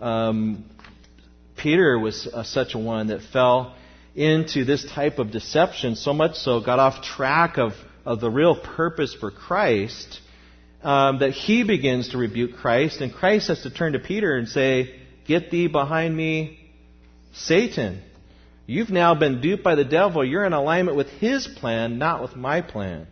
Um, 0.00 0.64
Peter 1.56 1.96
was 1.96 2.26
uh, 2.26 2.42
such 2.42 2.74
a 2.74 2.78
one 2.78 3.06
that 3.08 3.20
fell 3.32 3.76
into 4.16 4.64
this 4.64 4.84
type 4.84 5.20
of 5.20 5.30
deception, 5.30 5.94
so 5.94 6.12
much 6.12 6.34
so 6.34 6.60
got 6.60 6.80
off 6.80 7.04
track 7.04 7.56
of, 7.56 7.74
of 8.04 8.18
the 8.20 8.30
real 8.30 8.56
purpose 8.56 9.14
for 9.14 9.30
Christ, 9.30 10.20
um, 10.82 11.20
that 11.20 11.30
he 11.30 11.62
begins 11.62 12.08
to 12.08 12.18
rebuke 12.18 12.56
Christ, 12.56 13.00
and 13.00 13.14
Christ 13.14 13.46
has 13.46 13.62
to 13.62 13.70
turn 13.70 13.92
to 13.92 14.00
Peter 14.00 14.36
and 14.36 14.48
say, 14.48 14.96
Get 15.26 15.50
thee 15.50 15.66
behind 15.68 16.16
me, 16.16 16.58
Satan. 17.32 18.02
You've 18.66 18.90
now 18.90 19.14
been 19.14 19.40
duped 19.40 19.64
by 19.64 19.74
the 19.74 19.84
devil. 19.84 20.24
You're 20.24 20.44
in 20.44 20.52
alignment 20.52 20.96
with 20.96 21.08
his 21.08 21.46
plan, 21.46 21.98
not 21.98 22.22
with 22.22 22.36
my 22.36 22.60
plan. 22.60 23.06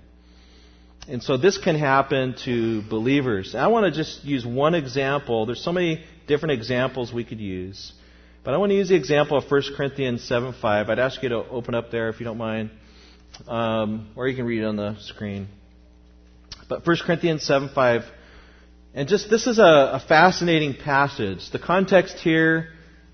And 1.08 1.22
so 1.22 1.36
this 1.36 1.56
can 1.58 1.76
happen 1.76 2.36
to 2.44 2.82
believers. 2.82 3.54
I 3.54 3.68
want 3.68 3.86
to 3.86 3.90
just 3.90 4.24
use 4.24 4.44
one 4.44 4.74
example. 4.74 5.46
There's 5.46 5.64
so 5.64 5.72
many 5.72 6.04
different 6.26 6.52
examples 6.52 7.12
we 7.12 7.24
could 7.24 7.40
use. 7.40 7.92
But 8.44 8.54
I 8.54 8.58
want 8.58 8.70
to 8.70 8.76
use 8.76 8.90
the 8.90 8.94
example 8.94 9.36
of 9.36 9.50
1 9.50 9.62
Corinthians 9.76 10.22
7 10.24 10.54
5. 10.60 10.90
I'd 10.90 10.98
ask 10.98 11.22
you 11.22 11.30
to 11.30 11.36
open 11.36 11.74
up 11.74 11.90
there 11.90 12.08
if 12.08 12.20
you 12.20 12.24
don't 12.24 12.38
mind. 12.38 12.70
Um, 13.46 14.10
or 14.16 14.28
you 14.28 14.36
can 14.36 14.44
read 14.44 14.62
it 14.62 14.66
on 14.66 14.76
the 14.76 14.96
screen. 15.00 15.48
But 16.68 16.86
1 16.86 16.96
Corinthians 17.04 17.42
7 17.42 17.70
5. 17.74 18.02
And 18.98 19.06
just 19.06 19.30
this 19.30 19.46
is 19.46 19.60
a, 19.60 19.62
a 19.62 20.04
fascinating 20.08 20.74
passage. 20.74 21.52
The 21.52 21.60
context 21.60 22.16
here 22.18 22.70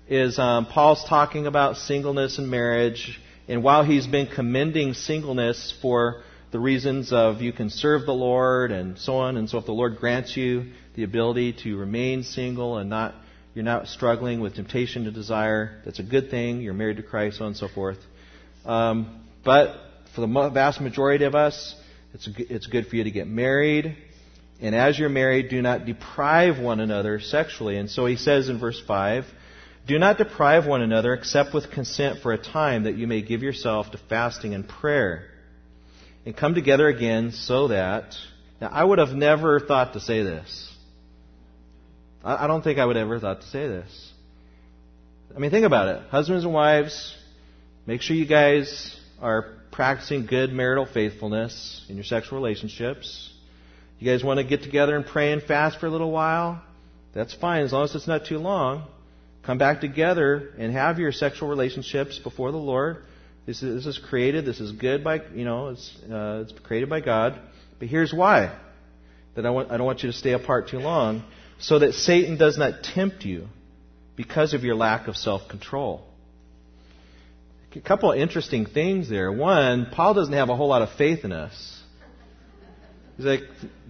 is 0.09 0.39
um, 0.39 0.65
Paul's 0.65 1.05
talking 1.07 1.45
about 1.45 1.77
singleness 1.77 2.39
and 2.39 2.49
marriage. 2.49 3.21
And 3.47 3.61
while 3.61 3.83
he's 3.83 4.07
been 4.07 4.25
commending 4.25 4.95
singleness 4.95 5.71
for 5.83 6.23
the 6.51 6.59
reasons 6.59 7.13
of 7.13 7.43
you 7.43 7.53
can 7.53 7.69
serve 7.69 8.07
the 8.07 8.15
Lord 8.15 8.71
and 8.71 8.97
so 8.97 9.17
on. 9.17 9.37
And 9.37 9.47
so 9.47 9.59
if 9.59 9.67
the 9.67 9.73
Lord 9.73 9.97
grants 9.97 10.35
you 10.35 10.71
the 10.95 11.03
ability 11.03 11.53
to 11.61 11.77
remain 11.77 12.23
single 12.23 12.79
and 12.79 12.89
not 12.89 13.13
you're 13.53 13.63
not 13.63 13.87
struggling 13.87 14.39
with 14.39 14.55
temptation 14.55 15.03
to 15.03 15.11
desire. 15.11 15.83
That's 15.85 15.99
a 15.99 16.03
good 16.03 16.31
thing. 16.31 16.61
You're 16.61 16.73
married 16.73 16.97
to 16.97 17.03
Christ, 17.03 17.37
so 17.37 17.43
on 17.43 17.49
and 17.49 17.57
so 17.57 17.67
forth. 17.67 17.99
Um, 18.65 19.23
but 19.43 19.75
for 20.15 20.21
the 20.21 20.49
vast 20.51 20.81
majority 20.81 21.25
of 21.25 21.35
us, 21.35 21.75
it's, 22.15 22.27
it's 22.37 22.65
good 22.65 22.87
for 22.87 22.95
you 22.95 23.03
to 23.03 23.11
get 23.11 23.27
married. 23.27 23.95
And 24.61 24.73
as 24.73 24.97
you're 24.97 25.09
married, 25.09 25.49
do 25.49 25.61
not 25.61 25.85
deprive 25.85 26.59
one 26.59 26.79
another 26.79 27.19
sexually. 27.19 27.77
And 27.77 27.89
so 27.89 28.05
he 28.05 28.15
says 28.15 28.47
in 28.49 28.59
verse 28.59 28.81
5, 28.87 29.25
Do 29.87 29.99
not 29.99 30.17
deprive 30.17 30.65
one 30.65 30.81
another 30.81 31.13
except 31.13 31.53
with 31.53 31.71
consent 31.71 32.21
for 32.21 32.31
a 32.31 32.37
time 32.37 32.83
that 32.83 32.95
you 32.95 33.05
may 33.05 33.21
give 33.21 33.43
yourself 33.43 33.91
to 33.91 33.97
fasting 34.09 34.53
and 34.53 34.67
prayer. 34.67 35.25
And 36.25 36.35
come 36.35 36.55
together 36.55 36.87
again 36.87 37.31
so 37.31 37.67
that. 37.67 38.15
Now, 38.61 38.69
I 38.71 38.83
would 38.83 38.99
have 38.99 39.09
never 39.09 39.59
thought 39.59 39.93
to 39.93 39.99
say 39.99 40.23
this. 40.23 40.73
I 42.23 42.47
don't 42.47 42.63
think 42.63 42.79
I 42.79 42.85
would 42.85 42.97
ever 42.97 43.19
thought 43.19 43.41
to 43.41 43.47
say 43.47 43.67
this. 43.67 44.11
I 45.35 45.39
mean, 45.39 45.51
think 45.51 45.65
about 45.65 45.89
it. 45.89 46.09
Husbands 46.09 46.43
and 46.43 46.53
wives, 46.53 47.15
make 47.85 48.01
sure 48.01 48.15
you 48.15 48.25
guys 48.25 48.99
are 49.21 49.53
practicing 49.71 50.25
good 50.25 50.51
marital 50.51 50.85
faithfulness 50.85 51.85
in 51.89 51.95
your 51.95 52.05
sexual 52.05 52.39
relationships. 52.39 53.31
You 53.99 54.11
guys 54.11 54.23
want 54.23 54.39
to 54.39 54.43
get 54.43 54.63
together 54.63 54.95
and 54.95 55.05
pray 55.05 55.31
and 55.31 55.41
fast 55.41 55.79
for 55.79 55.87
a 55.87 55.89
little 55.89 56.11
while? 56.11 56.61
That's 57.13 57.33
fine, 57.33 57.63
as 57.63 57.71
long 57.71 57.85
as 57.85 57.95
it's 57.95 58.07
not 58.07 58.25
too 58.25 58.39
long. 58.39 58.87
Come 59.43 59.57
back 59.57 59.79
together 59.79 60.51
and 60.57 60.73
have 60.73 60.99
your 60.99 61.11
sexual 61.11 61.47
relationships 61.47 62.19
before 62.19 62.51
the 62.51 62.57
Lord. 62.57 62.97
This 63.45 63.61
is, 63.61 63.85
this 63.85 63.97
is 63.97 64.03
created. 64.03 64.43
This 64.43 64.59
is 64.59 64.71
good 64.71 65.03
by 65.03 65.21
you 65.33 65.45
know 65.45 65.69
it's 65.69 65.95
uh, 66.11 66.43
it's 66.43 66.53
created 66.63 66.89
by 66.89 66.99
God. 66.99 67.39
But 67.77 67.87
here's 67.87 68.11
why 68.11 68.57
that 69.35 69.45
I 69.45 69.51
want 69.51 69.71
I 69.71 69.77
don't 69.77 69.85
want 69.85 70.01
you 70.03 70.11
to 70.11 70.17
stay 70.17 70.31
apart 70.31 70.69
too 70.69 70.79
long 70.79 71.23
so 71.59 71.79
that 71.79 71.93
Satan 71.93 72.37
does 72.37 72.57
not 72.57 72.83
tempt 72.83 73.23
you 73.23 73.47
because 74.15 74.53
of 74.53 74.63
your 74.63 74.75
lack 74.75 75.07
of 75.07 75.15
self 75.15 75.47
control. 75.47 76.03
A 77.75 77.81
couple 77.81 78.11
of 78.11 78.17
interesting 78.17 78.65
things 78.65 79.09
there. 79.09 79.31
One, 79.31 79.87
Paul 79.91 80.13
doesn't 80.13 80.33
have 80.33 80.49
a 80.49 80.55
whole 80.55 80.69
lot 80.69 80.81
of 80.81 80.89
faith 80.97 81.25
in 81.25 81.33
us. 81.33 81.74
He's 83.17 83.25
like, 83.25 83.41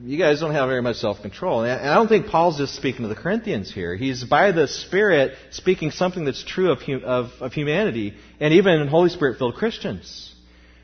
you 0.04 0.20
guys 0.20 0.40
don't 0.40 0.54
have 0.54 0.70
very 0.70 0.84
much 0.84 0.98
self 0.98 1.22
control. 1.22 1.64
And 1.64 1.90
I 1.90 1.96
don't 1.96 2.08
think 2.08 2.28
Paul's 2.28 2.58
just 2.58 2.76
speaking 2.76 3.02
to 3.02 3.08
the 3.08 3.16
Corinthians 3.16 3.74
here. 3.74 3.96
He's 3.96 4.24
by 4.24 4.52
the 4.52 4.68
Spirit 4.68 5.34
speaking 5.50 5.92
something 5.92 6.26
that's 6.26 6.44
true 6.44 6.72
of, 6.72 6.80
of, 7.04 7.32
of 7.42 7.54
humanity 7.54 8.14
and 8.40 8.54
even 8.54 8.88
Holy 8.88 9.10
Spirit 9.10 9.40
filled 9.40 9.56
Christians. 9.56 10.34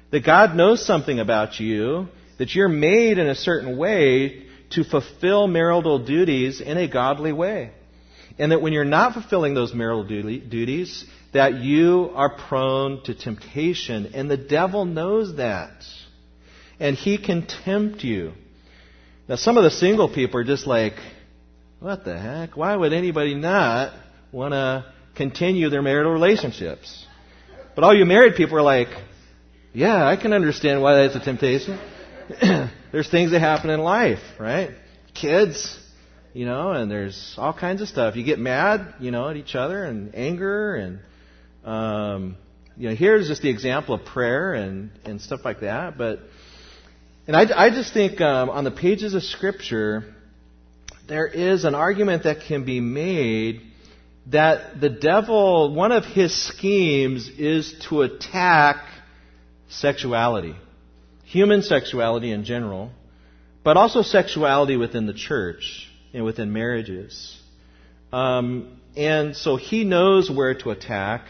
That 0.09 0.25
God 0.25 0.55
knows 0.55 0.85
something 0.85 1.19
about 1.19 1.59
you, 1.59 2.07
that 2.37 2.55
you're 2.55 2.67
made 2.67 3.19
in 3.19 3.27
a 3.27 3.35
certain 3.35 3.77
way 3.77 4.47
to 4.71 4.83
fulfill 4.83 5.47
marital 5.47 5.99
duties 5.99 6.61
in 6.61 6.77
a 6.77 6.87
godly 6.87 7.31
way. 7.31 7.71
And 8.39 8.51
that 8.51 8.61
when 8.61 8.73
you're 8.73 8.85
not 8.85 9.13
fulfilling 9.13 9.53
those 9.53 9.73
marital 9.73 10.03
duties, 10.03 11.05
that 11.33 11.55
you 11.55 12.11
are 12.15 12.35
prone 12.35 13.03
to 13.03 13.13
temptation. 13.13 14.11
And 14.15 14.31
the 14.31 14.37
devil 14.37 14.85
knows 14.85 15.35
that. 15.35 15.85
And 16.81 16.97
he 16.97 17.19
can 17.19 17.45
tempt 17.45 18.03
you. 18.03 18.33
Now, 19.29 19.35
some 19.35 19.55
of 19.55 19.63
the 19.63 19.69
single 19.69 20.11
people 20.11 20.39
are 20.39 20.43
just 20.43 20.65
like, 20.65 20.95
what 21.79 22.03
the 22.03 22.17
heck? 22.17 22.57
Why 22.57 22.75
would 22.75 22.91
anybody 22.91 23.35
not 23.35 23.93
want 24.31 24.53
to 24.53 24.91
continue 25.15 25.69
their 25.69 25.83
marital 25.83 26.11
relationships? 26.11 27.05
But 27.75 27.83
all 27.83 27.95
you 27.95 28.03
married 28.05 28.33
people 28.33 28.57
are 28.57 28.63
like, 28.63 28.87
yeah, 29.73 30.07
I 30.07 30.15
can 30.15 30.33
understand 30.33 30.81
why 30.81 30.95
that's 30.95 31.15
a 31.15 31.19
temptation. 31.19 31.79
there's 32.91 33.09
things 33.11 33.29
that 33.29 33.41
happen 33.41 33.69
in 33.69 33.79
life, 33.79 34.23
right? 34.39 34.71
Kids, 35.13 35.79
you 36.33 36.47
know, 36.47 36.71
and 36.71 36.89
there's 36.89 37.35
all 37.37 37.53
kinds 37.53 37.83
of 37.83 37.89
stuff. 37.89 38.15
You 38.15 38.23
get 38.23 38.39
mad, 38.39 38.95
you 38.99 39.11
know, 39.11 39.29
at 39.29 39.37
each 39.37 39.53
other 39.53 39.83
and 39.83 40.15
anger 40.15 40.75
and, 40.75 40.99
um, 41.63 42.37
you 42.75 42.89
know, 42.89 42.95
here's 42.95 43.27
just 43.27 43.43
the 43.43 43.51
example 43.51 43.93
of 43.93 44.03
prayer 44.03 44.55
and, 44.55 44.89
and 45.05 45.21
stuff 45.21 45.41
like 45.45 45.59
that. 45.59 45.95
But, 45.95 46.21
and 47.27 47.35
I, 47.35 47.65
I 47.65 47.69
just 47.69 47.93
think 47.93 48.21
um, 48.21 48.49
on 48.49 48.63
the 48.63 48.71
pages 48.71 49.13
of 49.13 49.23
Scripture, 49.23 50.13
there 51.07 51.27
is 51.27 51.65
an 51.65 51.75
argument 51.75 52.23
that 52.23 52.41
can 52.47 52.65
be 52.65 52.79
made 52.79 53.61
that 54.27 54.79
the 54.79 54.89
devil, 54.89 55.73
one 55.73 55.91
of 55.91 56.05
his 56.05 56.33
schemes 56.35 57.29
is 57.29 57.73
to 57.89 58.01
attack 58.03 58.85
sexuality 59.69 60.55
human 61.31 61.61
sexuality 61.61 62.29
in 62.31 62.43
general, 62.43 62.91
but 63.63 63.77
also 63.77 64.01
sexuality 64.01 64.75
within 64.75 65.05
the 65.05 65.13
church 65.13 65.89
and 66.13 66.25
within 66.25 66.51
marriages. 66.51 67.39
Um, 68.11 68.81
and 68.97 69.33
so 69.37 69.55
he 69.55 69.85
knows 69.85 70.29
where 70.29 70.53
to 70.55 70.71
attack. 70.71 71.21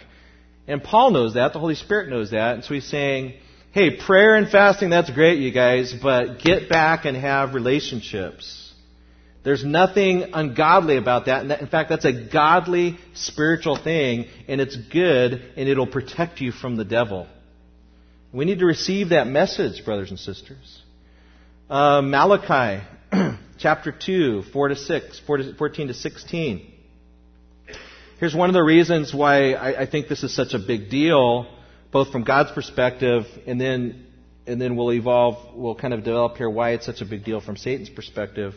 And 0.68 0.84
Paul 0.84 1.12
knows 1.12 1.36
that. 1.36 1.54
The 1.54 1.60
Holy 1.60 1.76
Spirit 1.76 2.10
knows 2.10 2.32
that. 2.32 2.56
And 2.56 2.64
so 2.64 2.74
he's 2.74 2.88
saying, 2.88 3.36
hey, 3.72 3.96
prayer 3.96 4.36
and 4.36 4.50
fasting, 4.50 4.90
that's 4.90 5.10
great, 5.10 5.40
you 5.40 5.52
guys, 5.52 5.94
but 5.94 6.40
get 6.40 6.68
back 6.68 7.06
and 7.06 7.16
have 7.16 7.54
relationships. 7.54 8.74
There's 9.44 9.64
nothing 9.64 10.32
ungodly 10.34 10.98
about 10.98 11.26
that. 11.26 11.50
In 11.62 11.68
fact, 11.68 11.90
that's 11.90 12.06
a 12.06 12.12
godly 12.12 13.00
spiritual 13.14 13.78
thing, 13.78 14.28
and 14.48 14.60
it's 14.60 14.76
good, 14.76 15.42
and 15.56 15.70
it'll 15.70 15.88
protect 15.88 16.42
you 16.42 16.52
from 16.52 16.76
the 16.76 16.84
devil. 16.84 17.28
We 18.34 18.46
need 18.46 18.60
to 18.60 18.66
receive 18.66 19.10
that 19.10 19.26
message, 19.26 19.84
brothers 19.86 20.10
and 20.10 20.20
sisters. 20.20 20.82
Uh, 21.70 22.02
Malachi 22.02 22.84
chapter 23.58 23.94
2, 23.94 24.44
4 24.52 24.68
to 24.68 24.76
6, 24.76 25.22
14 25.26 25.88
to 25.88 25.94
16. 25.94 26.74
Here's 28.20 28.36
one 28.36 28.50
of 28.50 28.54
the 28.54 28.64
reasons 28.64 29.14
why 29.14 29.54
I, 29.54 29.82
I 29.82 29.86
think 29.90 30.08
this 30.08 30.24
is 30.24 30.36
such 30.36 30.54
a 30.54 30.60
big 30.60 30.90
deal, 30.90 31.48
both 31.92 32.12
from 32.12 32.24
God's 32.24 32.52
perspective 32.52 33.26
and 33.46 33.60
then 33.60 34.08
and 34.48 34.60
then 34.60 34.76
we'll 34.76 34.92
evolve, 34.92 35.56
we'll 35.56 35.76
kind 35.76 35.94
of 35.94 36.04
develop 36.04 36.38
here 36.38 36.50
why 36.50 36.72
it's 36.72 36.86
such 36.86 37.02
a 37.02 37.06
big 37.06 37.24
deal 37.24 37.42
from 37.42 37.58
Satan's 37.58 37.90
perspective. 37.90 38.54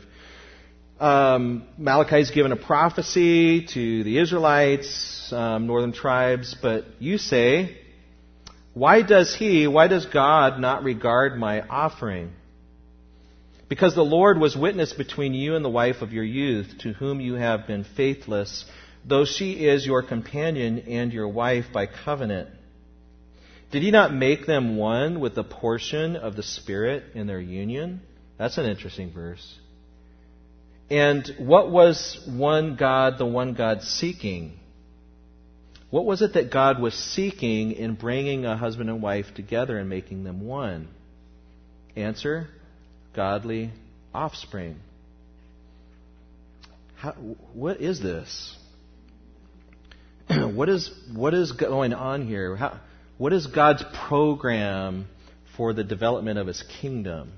Um, 0.98 1.66
Malachi's 1.76 2.30
given 2.30 2.52
a 2.52 2.56
prophecy 2.56 3.66
to 3.66 4.04
the 4.04 4.18
Israelites, 4.18 5.32
um, 5.32 5.66
northern 5.66 5.92
tribes, 5.92 6.56
but 6.60 6.84
you 7.00 7.18
say, 7.18 7.76
why 8.72 9.02
does 9.02 9.34
he, 9.34 9.66
why 9.66 9.88
does 9.88 10.06
God 10.06 10.58
not 10.58 10.84
regard 10.84 11.36
my 11.36 11.60
offering? 11.60 12.32
Because 13.68 13.94
the 13.94 14.04
Lord 14.04 14.38
was 14.38 14.56
witness 14.56 14.92
between 14.92 15.34
you 15.34 15.56
and 15.56 15.64
the 15.64 15.70
wife 15.70 16.00
of 16.00 16.12
your 16.12 16.24
youth, 16.24 16.78
to 16.80 16.92
whom 16.92 17.20
you 17.20 17.34
have 17.34 17.66
been 17.66 17.84
faithless, 17.84 18.64
though 19.04 19.24
she 19.24 19.66
is 19.66 19.84
your 19.84 20.02
companion 20.02 20.78
and 20.80 21.12
your 21.12 21.28
wife 21.28 21.66
by 21.72 21.86
covenant. 21.86 22.48
Did 23.74 23.82
he 23.82 23.90
not 23.90 24.14
make 24.14 24.46
them 24.46 24.76
one 24.76 25.18
with 25.18 25.34
the 25.34 25.42
portion 25.42 26.14
of 26.14 26.36
the 26.36 26.44
Spirit 26.44 27.06
in 27.16 27.26
their 27.26 27.40
union? 27.40 28.02
That's 28.38 28.56
an 28.56 28.66
interesting 28.66 29.10
verse. 29.10 29.58
And 30.88 31.28
what 31.38 31.72
was 31.72 32.22
one 32.24 32.76
God, 32.76 33.18
the 33.18 33.26
one 33.26 33.54
God 33.54 33.82
seeking? 33.82 34.60
What 35.90 36.04
was 36.04 36.22
it 36.22 36.34
that 36.34 36.52
God 36.52 36.80
was 36.80 36.94
seeking 36.94 37.72
in 37.72 37.94
bringing 37.94 38.46
a 38.46 38.56
husband 38.56 38.90
and 38.90 39.02
wife 39.02 39.34
together 39.34 39.76
and 39.76 39.88
making 39.88 40.22
them 40.22 40.46
one? 40.46 40.86
Answer 41.96 42.46
godly 43.12 43.72
offspring. 44.14 44.78
How, 46.94 47.10
what 47.54 47.80
is 47.80 47.98
this? 47.98 48.56
what 50.28 50.68
is 50.68 50.92
what 51.12 51.34
is 51.34 51.50
going 51.50 51.92
on 51.92 52.24
here? 52.24 52.54
How, 52.54 52.78
what 53.24 53.32
is 53.32 53.46
God's 53.46 53.82
program 54.06 55.08
for 55.56 55.72
the 55.72 55.82
development 55.82 56.38
of 56.38 56.46
His 56.46 56.62
kingdom? 56.82 57.32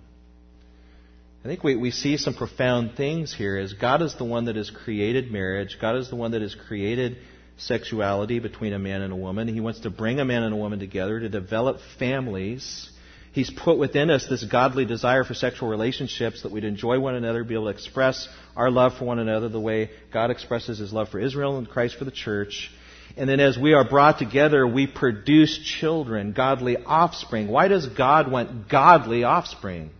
I 1.44 1.46
think 1.46 1.62
we, 1.62 1.76
we 1.76 1.92
see 1.92 2.16
some 2.16 2.34
profound 2.34 2.96
things 2.96 3.32
here. 3.32 3.56
As 3.56 3.72
God 3.72 4.02
is 4.02 4.16
the 4.16 4.24
one 4.24 4.46
that 4.46 4.56
has 4.56 4.68
created 4.68 5.30
marriage, 5.30 5.78
God 5.80 5.94
is 5.94 6.10
the 6.10 6.16
one 6.16 6.32
that 6.32 6.42
has 6.42 6.56
created 6.56 7.18
sexuality 7.58 8.40
between 8.40 8.72
a 8.72 8.80
man 8.80 9.00
and 9.00 9.12
a 9.12 9.16
woman. 9.16 9.46
He 9.46 9.60
wants 9.60 9.78
to 9.82 9.90
bring 9.90 10.18
a 10.18 10.24
man 10.24 10.42
and 10.42 10.52
a 10.52 10.56
woman 10.56 10.80
together 10.80 11.20
to 11.20 11.28
develop 11.28 11.78
families. 12.00 12.90
He's 13.30 13.52
put 13.52 13.78
within 13.78 14.10
us 14.10 14.26
this 14.28 14.42
godly 14.42 14.86
desire 14.86 15.22
for 15.22 15.34
sexual 15.34 15.68
relationships 15.68 16.42
that 16.42 16.50
we'd 16.50 16.64
enjoy 16.64 16.98
one 16.98 17.14
another, 17.14 17.44
be 17.44 17.54
able 17.54 17.66
to 17.66 17.70
express 17.70 18.28
our 18.56 18.72
love 18.72 18.98
for 18.98 19.04
one 19.04 19.20
another 19.20 19.48
the 19.48 19.60
way 19.60 19.90
God 20.12 20.32
expresses 20.32 20.78
his 20.78 20.92
love 20.92 21.10
for 21.10 21.20
Israel 21.20 21.58
and 21.58 21.68
Christ 21.68 21.96
for 21.96 22.04
the 22.04 22.10
church. 22.10 22.72
And 23.16 23.28
then 23.28 23.40
as 23.40 23.56
we 23.56 23.72
are 23.72 23.88
brought 23.88 24.18
together, 24.18 24.66
we 24.66 24.86
produce 24.86 25.58
children, 25.58 26.32
godly 26.32 26.76
offspring. 26.76 27.48
Why 27.48 27.68
does 27.68 27.86
God 27.86 28.30
want 28.30 28.68
godly 28.68 29.24
offspring? 29.24 29.90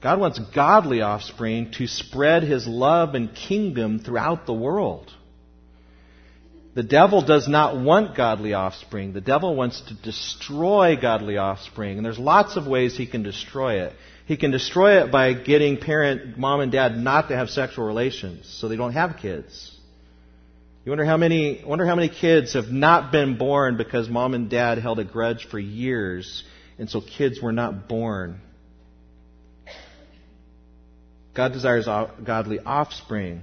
God 0.00 0.20
wants 0.20 0.38
godly 0.38 1.00
offspring 1.00 1.72
to 1.72 1.86
spread 1.86 2.42
his 2.42 2.66
love 2.66 3.14
and 3.14 3.34
kingdom 3.34 3.98
throughout 3.98 4.46
the 4.46 4.52
world. 4.52 5.12
The 6.74 6.82
devil 6.82 7.22
does 7.22 7.48
not 7.48 7.78
want 7.78 8.16
godly 8.16 8.54
offspring. 8.54 9.12
The 9.12 9.20
devil 9.20 9.54
wants 9.54 9.80
to 9.82 9.94
destroy 9.94 10.96
godly 10.96 11.36
offspring. 11.36 11.98
And 11.98 12.06
there's 12.06 12.18
lots 12.18 12.56
of 12.56 12.66
ways 12.66 12.96
he 12.96 13.06
can 13.06 13.22
destroy 13.22 13.82
it. 13.82 13.92
He 14.26 14.36
can 14.36 14.52
destroy 14.52 15.02
it 15.02 15.12
by 15.12 15.34
getting 15.34 15.76
parent, 15.76 16.38
mom 16.38 16.60
and 16.60 16.72
dad 16.72 16.96
not 16.96 17.28
to 17.28 17.36
have 17.36 17.50
sexual 17.50 17.84
relations 17.84 18.48
so 18.48 18.68
they 18.68 18.76
don't 18.76 18.92
have 18.92 19.18
kids. 19.18 19.76
You 20.84 20.90
wonder 20.90 21.04
how 21.04 21.16
many, 21.16 21.62
wonder 21.64 21.86
how 21.86 21.94
many 21.94 22.08
kids 22.08 22.54
have 22.54 22.68
not 22.68 23.12
been 23.12 23.38
born 23.38 23.76
because 23.76 24.08
mom 24.08 24.34
and 24.34 24.50
dad 24.50 24.78
held 24.78 24.98
a 24.98 25.04
grudge 25.04 25.46
for 25.48 25.58
years 25.58 26.42
and 26.76 26.90
so 26.90 27.00
kids 27.00 27.40
were 27.40 27.52
not 27.52 27.88
born. 27.88 28.40
God 31.34 31.52
desires 31.52 31.86
godly 31.86 32.58
offspring. 32.58 33.42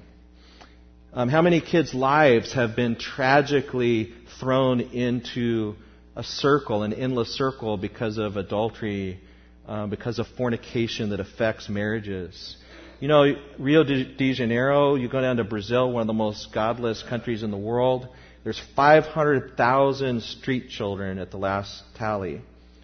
Um, 1.14 1.30
how 1.30 1.42
many 1.42 1.62
kids' 1.62 1.94
lives 1.94 2.54
have 2.54 2.76
been 2.76 2.98
tragically 2.98 4.14
thrown 4.40 4.82
into 4.82 5.76
a 6.18 6.24
circle, 6.24 6.84
an 6.84 6.94
endless 6.94 7.30
circle, 7.30 7.78
because 7.78 8.18
of 8.18 8.36
adultery, 8.36 9.20
uh, 9.66 9.88
because 9.88 10.20
of 10.20 10.28
fornication 10.28 11.12
that 11.12 11.22
affects 11.22 11.70
marriages? 11.70 12.58
You 13.00 13.08
know, 13.08 13.34
Rio 13.58 13.86
de 13.86 14.34
Janeiro, 14.34 14.96
you 14.96 15.08
go 15.08 15.22
down 15.22 15.38
to 15.38 15.46
Brazil, 15.46 15.90
one 15.90 16.02
of 16.02 16.08
the 16.08 16.14
most 16.14 16.52
godless 16.54 17.02
countries 17.02 17.44
in 17.44 17.52
the 17.52 17.58
world. 17.58 18.10
There's 18.44 18.62
500,000 18.76 20.22
street 20.22 20.70
children 20.70 21.18
at 21.18 21.32
the 21.32 21.38
last 21.38 21.82
tally. 21.96 22.42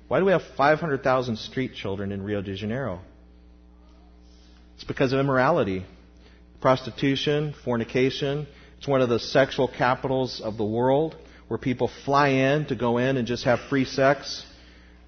Why 0.07 0.19
do 0.19 0.25
we 0.25 0.31
have 0.31 0.43
500,000 0.55 1.37
street 1.37 1.73
children 1.75 2.13
in 2.13 2.21
Rio 2.21 2.41
de 2.41 2.55
Janeiro? 2.55 3.01
It's 4.75 4.85
because 4.85 5.11
of 5.11 5.19
immorality. 5.19 5.85
Prostitution, 6.61 7.53
fornication. 7.65 8.47
It's 8.77 8.87
one 8.87 9.01
of 9.01 9.09
the 9.09 9.19
sexual 9.19 9.67
capitals 9.67 10.39
of 10.39 10.55
the 10.55 10.63
world 10.63 11.17
where 11.49 11.57
people 11.57 11.91
fly 12.05 12.29
in 12.29 12.67
to 12.67 12.75
go 12.75 12.99
in 12.99 13.17
and 13.17 13.27
just 13.27 13.43
have 13.43 13.59
free 13.69 13.85
sex, 13.85 14.45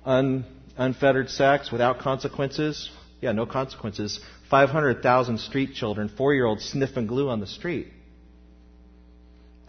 un, 0.05 0.43
unfettered 0.77 1.29
sex 1.29 1.71
without 1.71 1.99
consequences. 1.99 2.89
Yeah, 3.21 3.31
no 3.31 3.45
consequences. 3.45 4.19
500,000 4.49 5.39
street 5.39 5.73
children, 5.73 6.09
four 6.09 6.33
year 6.33 6.45
olds 6.45 6.65
sniffing 6.65 7.07
glue 7.07 7.29
on 7.29 7.39
the 7.39 7.47
street. 7.47 7.87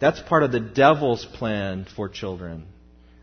That's 0.01 0.21
part 0.21 0.45
of 0.45 0.53
the 0.53 0.61
devil's 0.61 1.25
plan 1.25 1.87
for 1.97 2.09
children. 2.09 2.67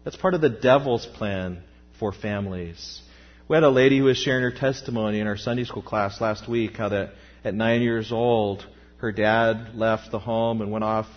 That's 0.04 0.18
part 0.18 0.34
of 0.34 0.42
the 0.42 0.50
devil's 0.50 1.06
plan 1.06 1.64
for 2.00 2.12
families. 2.12 3.02
We 3.48 3.56
had 3.56 3.64
a 3.64 3.70
lady 3.70 4.00
who 4.00 4.06
was 4.06 4.18
sharing 4.18 4.44
her 4.44 4.52
testimony 4.52 5.20
in 5.20 5.28
our 5.28 5.38
Sunday 5.38 5.64
school 5.64 5.84
class 5.84 6.20
last 6.20 6.50
week 6.50 6.78
how 6.78 6.90
that 6.90 7.12
at 7.44 7.54
nine 7.54 7.82
years 7.82 8.12
old, 8.12 8.66
her 8.98 9.12
dad 9.12 9.76
left 9.76 10.12
the 10.12 10.20
home 10.20 10.62
and 10.62 10.72
went 10.72 10.84
off, 10.84 11.08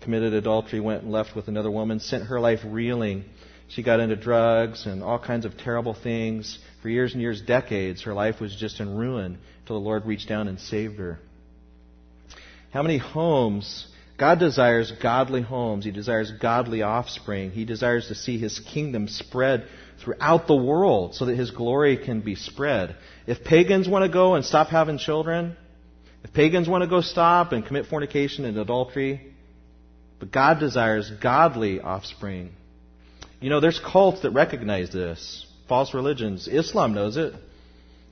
committed 0.00 0.34
adultery, 0.34 0.80
went 0.80 1.04
and 1.04 1.12
left 1.12 1.34
with 1.34 1.48
another 1.48 1.70
woman, 1.70 2.00
sent 2.00 2.24
her 2.24 2.40
life 2.40 2.60
reeling. 2.64 3.24
She 3.68 3.82
got 3.82 4.00
into 4.00 4.16
drugs 4.16 4.86
and 4.86 5.02
all 5.02 5.18
kinds 5.18 5.44
of 5.44 5.56
terrible 5.58 5.94
things. 5.94 6.58
For 6.82 6.88
years 6.88 7.12
and 7.12 7.20
years, 7.20 7.40
decades, 7.40 8.04
her 8.04 8.14
life 8.14 8.40
was 8.40 8.54
just 8.54 8.80
in 8.80 8.96
ruin 8.96 9.38
until 9.60 9.80
the 9.80 9.84
Lord 9.84 10.06
reached 10.06 10.28
down 10.28 10.48
and 10.48 10.60
saved 10.60 10.98
her. 10.98 11.18
How 12.72 12.82
many 12.82 12.98
homes? 12.98 13.86
God 14.18 14.38
desires 14.38 14.92
godly 15.02 15.42
homes. 15.42 15.84
He 15.84 15.90
desires 15.90 16.30
godly 16.30 16.82
offspring. 16.82 17.50
He 17.50 17.64
desires 17.64 18.08
to 18.08 18.14
see 18.14 18.38
His 18.38 18.60
kingdom 18.60 19.08
spread 19.08 19.66
throughout 20.02 20.46
the 20.46 20.56
world 20.56 21.14
so 21.14 21.26
that 21.26 21.36
his 21.36 21.50
glory 21.50 21.96
can 21.96 22.20
be 22.20 22.34
spread. 22.34 22.96
If 23.26 23.44
pagans 23.44 23.88
want 23.88 24.04
to 24.04 24.12
go 24.12 24.34
and 24.34 24.44
stop 24.44 24.68
having 24.68 24.98
children, 24.98 25.56
if 26.22 26.32
pagans 26.32 26.68
want 26.68 26.82
to 26.82 26.88
go 26.88 27.00
stop 27.00 27.52
and 27.52 27.64
commit 27.64 27.86
fornication 27.86 28.44
and 28.44 28.56
adultery, 28.58 29.32
but 30.18 30.30
God 30.30 30.60
desires 30.60 31.10
godly 31.22 31.80
offspring. 31.80 32.52
You 33.40 33.50
know, 33.50 33.60
there's 33.60 33.78
cults 33.80 34.22
that 34.22 34.30
recognize 34.30 34.90
this. 34.90 35.46
False 35.68 35.94
religions. 35.94 36.48
Islam 36.48 36.94
knows 36.94 37.16
it. 37.16 37.34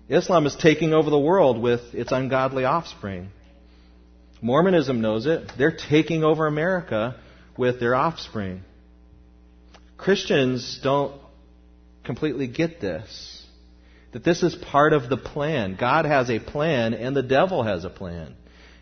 Islam 0.08 0.46
is 0.46 0.54
taking 0.54 0.92
over 0.92 1.08
the 1.08 1.18
world 1.18 1.60
with 1.60 1.80
its 1.94 2.12
ungodly 2.12 2.64
offspring. 2.64 3.30
Mormonism 4.42 5.00
knows 5.00 5.26
it. 5.26 5.52
They're 5.56 5.76
taking 5.76 6.22
over 6.24 6.46
America 6.46 7.16
with 7.56 7.80
their 7.80 7.94
offspring. 7.94 8.62
Christians 9.96 10.80
don't 10.82 11.18
completely 12.04 12.46
get 12.46 12.80
this. 12.80 13.42
That 14.12 14.24
this 14.24 14.42
is 14.42 14.54
part 14.54 14.92
of 14.92 15.08
the 15.08 15.16
plan. 15.16 15.76
God 15.80 16.04
has 16.04 16.28
a 16.28 16.38
plan 16.38 16.92
and 16.92 17.16
the 17.16 17.22
devil 17.22 17.62
has 17.62 17.84
a 17.84 17.90
plan. 17.90 18.34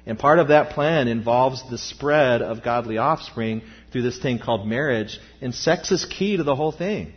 And 0.04 0.18
part 0.18 0.38
of 0.38 0.48
that 0.48 0.70
plan 0.70 1.06
involves 1.06 1.62
the 1.70 1.78
spread 1.78 2.42
of 2.42 2.62
godly 2.62 2.98
offspring 2.98 3.62
through 3.92 4.02
this 4.02 4.18
thing 4.18 4.38
called 4.38 4.66
marriage. 4.66 5.20
And 5.40 5.54
sex 5.54 5.92
is 5.92 6.04
key 6.04 6.36
to 6.36 6.42
the 6.42 6.56
whole 6.56 6.72
thing. 6.72 7.12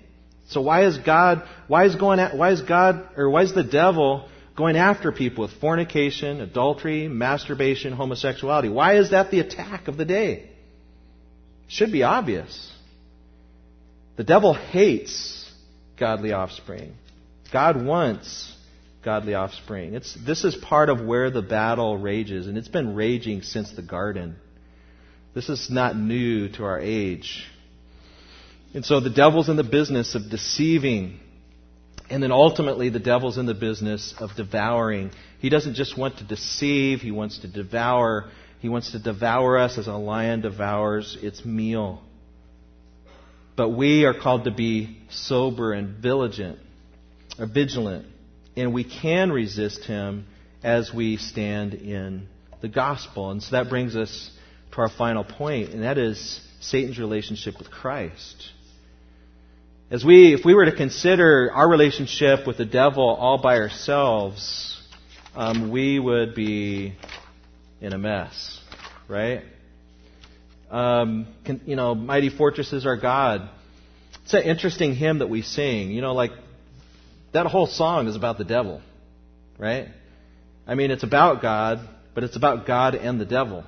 So 0.49 0.61
why 0.61 0.85
is 0.85 0.97
God, 0.99 1.47
why 1.67 1.85
is 1.85 1.95
going, 1.95 2.19
at, 2.19 2.37
why 2.37 2.51
is 2.51 2.61
God, 2.61 3.09
or 3.17 3.29
why 3.29 3.41
is 3.41 3.53
the 3.53 3.63
devil 3.63 4.29
going 4.55 4.77
after 4.77 5.11
people 5.11 5.43
with 5.43 5.59
fornication, 5.59 6.39
adultery, 6.41 7.07
masturbation, 7.07 7.93
homosexuality? 7.93 8.69
Why 8.69 8.97
is 8.97 9.11
that 9.11 9.31
the 9.31 9.39
attack 9.39 9.87
of 9.87 9.97
the 9.97 10.05
day? 10.05 10.51
Should 11.67 11.91
be 11.91 12.03
obvious. 12.03 12.71
The 14.17 14.23
devil 14.23 14.53
hates 14.53 15.51
godly 15.97 16.31
offspring. 16.31 16.93
God 17.51 17.83
wants 17.83 18.54
godly 19.05 19.35
offspring. 19.35 19.93
It's, 19.93 20.17
this 20.25 20.43
is 20.43 20.55
part 20.55 20.89
of 20.89 21.05
where 21.05 21.29
the 21.29 21.43
battle 21.43 21.95
rages, 21.95 22.47
and 22.47 22.57
it's 22.57 22.67
been 22.67 22.95
raging 22.95 23.43
since 23.43 23.71
the 23.71 23.83
garden. 23.83 24.35
This 25.35 25.47
is 25.47 25.69
not 25.69 25.95
new 25.95 26.49
to 26.53 26.63
our 26.63 26.79
age. 26.79 27.45
And 28.73 28.83
so 28.83 28.99
the 28.99 29.09
devil's 29.09 29.47
in 29.47 29.55
the 29.55 29.63
business 29.63 30.15
of 30.15 30.29
deceiving. 30.29 31.19
And 32.09 32.21
then 32.21 32.31
ultimately, 32.31 32.89
the 32.89 32.99
devil's 32.99 33.37
in 33.37 33.45
the 33.45 33.53
business 33.53 34.13
of 34.19 34.31
devouring. 34.35 35.11
He 35.39 35.49
doesn't 35.49 35.75
just 35.75 35.97
want 35.97 36.17
to 36.17 36.23
deceive, 36.23 36.99
he 36.99 37.11
wants 37.11 37.39
to 37.39 37.47
devour. 37.47 38.29
He 38.59 38.69
wants 38.69 38.93
to 38.93 38.99
devour 38.99 39.59
us 39.59 39.77
as 39.77 39.87
a 39.87 39.93
lion 39.93 40.41
devours 40.41 41.17
its 41.21 41.45
meal. 41.45 42.01
But 43.55 43.69
we 43.69 44.05
are 44.05 44.13
called 44.19 44.45
to 44.45 44.51
be 44.51 44.97
sober 45.09 45.71
and 45.71 46.01
vigilant, 46.01 46.59
or 47.37 47.45
vigilant, 47.45 48.07
and 48.55 48.73
we 48.73 48.83
can 48.83 49.31
resist 49.31 49.85
him 49.85 50.25
as 50.63 50.93
we 50.93 51.17
stand 51.17 51.73
in 51.73 52.27
the 52.61 52.67
gospel. 52.67 53.31
And 53.31 53.41
so 53.43 53.51
that 53.51 53.69
brings 53.69 53.95
us 53.95 54.31
to 54.71 54.81
our 54.81 54.89
final 54.89 55.23
point, 55.23 55.71
and 55.71 55.83
that 55.83 55.97
is 55.97 56.41
Satan's 56.59 56.99
relationship 56.99 57.57
with 57.57 57.69
Christ. 57.69 58.51
As 59.91 60.03
we, 60.03 60.33
if 60.33 60.43
we 60.43 60.55
were 60.55 60.65
to 60.65 60.75
consider 60.75 61.51
our 61.53 61.69
relationship 61.69 62.47
with 62.47 62.57
the 62.57 62.65
devil 62.65 63.07
all 63.07 63.37
by 63.37 63.59
ourselves, 63.59 64.81
um, 65.35 65.69
we 65.69 65.99
would 65.99 66.33
be 66.33 66.95
in 67.81 67.93
a 67.93 67.97
mess, 67.97 68.59
right? 69.07 69.43
Um, 70.71 71.27
can, 71.45 71.61
you 71.65 71.75
know, 71.75 71.93
mighty 71.93 72.29
fortress 72.29 72.73
is 72.73 72.85
our 72.85 72.97
God. 72.97 73.47
It's 74.23 74.33
an 74.33 74.41
interesting 74.41 74.95
hymn 74.95 75.19
that 75.19 75.29
we 75.29 75.43
sing. 75.43 75.91
You 75.91 76.01
know, 76.01 76.13
like 76.13 76.31
that 77.35 77.47
whole 77.47 77.67
song 77.67 78.07
is 78.07 78.15
about 78.15 78.37
the 78.37 78.45
devil, 78.45 78.81
right? 79.57 79.89
I 80.65 80.75
mean, 80.75 80.89
it's 80.89 81.03
about 81.03 81.41
God, 81.41 81.87
but 82.13 82.23
it's 82.23 82.37
about 82.37 82.65
God 82.65 82.95
and 82.95 83.19
the 83.19 83.25
devil. 83.25 83.65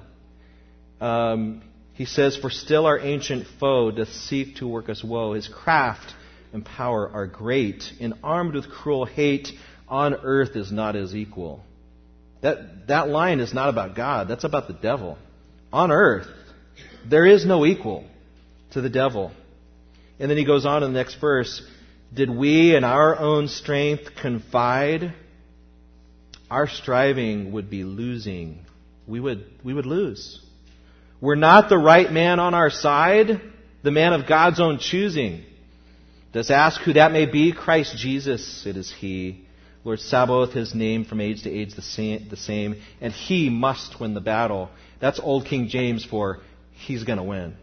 Um, 1.02 1.62
he 1.94 2.06
says, 2.06 2.38
For 2.38 2.50
still 2.50 2.86
our 2.86 2.98
ancient 2.98 3.46
foe 3.60 3.92
doth 3.92 4.08
seek 4.08 4.56
to 4.58 4.68
work 4.68 4.88
us 4.88 5.04
woe. 5.04 5.34
His 5.34 5.50
craft 5.50 6.14
and 6.54 6.64
power 6.64 7.10
are 7.10 7.28
great, 7.28 7.84
and 8.00 8.14
armed 8.24 8.56
with 8.56 8.70
cruel 8.70 9.06
hate, 9.06 9.50
on 9.90 10.14
earth 10.14 10.56
is 10.56 10.72
not 10.72 10.96
his 10.96 11.14
equal. 11.14 11.62
That, 12.42 12.88
that 12.88 13.10
line 13.10 13.42
is 13.42 13.54
not 13.54 13.68
about 13.68 13.96
God, 13.96 14.30
that's 14.30 14.46
about 14.46 14.68
the 14.68 14.76
devil. 14.76 15.18
On 15.74 15.92
earth, 15.92 16.28
there 17.06 17.26
is 17.26 17.46
no 17.46 17.66
equal 17.66 18.06
to 18.72 18.80
the 18.80 18.90
devil. 18.90 19.32
And 20.20 20.32
then 20.32 20.38
he 20.38 20.46
goes 20.46 20.66
on 20.66 20.84
in 20.84 20.94
the 20.94 20.98
next 20.98 21.16
verse 21.20 21.62
Did 22.14 22.30
we 22.30 22.76
in 22.76 22.84
our 22.84 23.18
own 23.18 23.48
strength 23.48 24.16
confide? 24.22 25.14
Our 26.50 26.68
striving 26.68 27.52
would 27.52 27.70
be 27.70 27.84
losing. 27.84 28.60
We 29.06 29.20
would, 29.20 29.46
we 29.64 29.74
would 29.74 29.86
lose. 29.86 30.42
We're 31.20 31.36
not 31.36 31.70
the 31.70 31.78
right 31.78 32.12
man 32.12 32.40
on 32.40 32.54
our 32.54 32.70
side, 32.70 33.42
the 33.84 33.92
man 33.92 34.14
of 34.14 34.28
God's 34.28 34.60
own 34.60 34.80
choosing. 34.80 35.44
Does 36.32 36.52
ask 36.52 36.80
who 36.82 36.94
that 36.94 37.12
may 37.12 37.26
be? 37.26 37.52
Christ 37.52 37.98
Jesus, 37.98 38.66
it 38.66 38.78
is 38.78 38.92
He. 38.92 39.46
Lord 39.84 40.00
Sabaoth, 40.00 40.54
His 40.54 40.76
name 40.76 41.06
from 41.06 41.22
age 41.22 41.44
to 41.44 41.52
age 41.52 41.74
the 41.74 41.82
same, 41.82 42.28
the 42.30 42.38
same, 42.38 42.82
and 43.02 43.12
He 43.12 43.50
must 43.50 44.00
win 44.00 44.14
the 44.14 44.22
battle. 44.22 44.70
That's 45.00 45.20
Old 45.20 45.46
King 45.46 45.68
James 45.68 46.06
for 46.06 46.40
He's 46.72 47.04
going 47.04 47.18
to 47.18 47.24
win. 47.24 47.56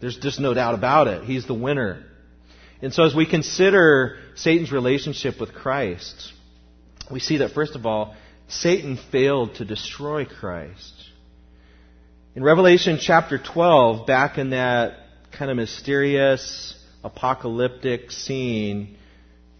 There's 0.00 0.18
just 0.18 0.40
no 0.40 0.52
doubt 0.52 0.74
about 0.74 1.06
it. 1.06 1.24
He's 1.24 1.46
the 1.46 1.54
winner. 1.54 2.04
And 2.82 2.92
so 2.92 3.04
as 3.04 3.14
we 3.14 3.26
consider 3.26 4.18
Satan's 4.34 4.72
relationship 4.72 5.38
with 5.38 5.54
Christ, 5.54 6.32
we 7.10 7.20
see 7.20 7.38
that 7.38 7.52
first 7.52 7.76
of 7.76 7.86
all, 7.86 8.16
Satan 8.48 8.98
failed 9.12 9.54
to 9.56 9.64
destroy 9.64 10.24
Christ. 10.24 10.92
In 12.34 12.42
Revelation 12.42 12.98
chapter 13.00 13.38
12, 13.38 14.06
back 14.06 14.36
in 14.36 14.50
that 14.50 14.94
kind 15.30 15.48
of 15.50 15.56
mysterious 15.56 16.76
apocalyptic 17.04 18.10
scene, 18.10 18.96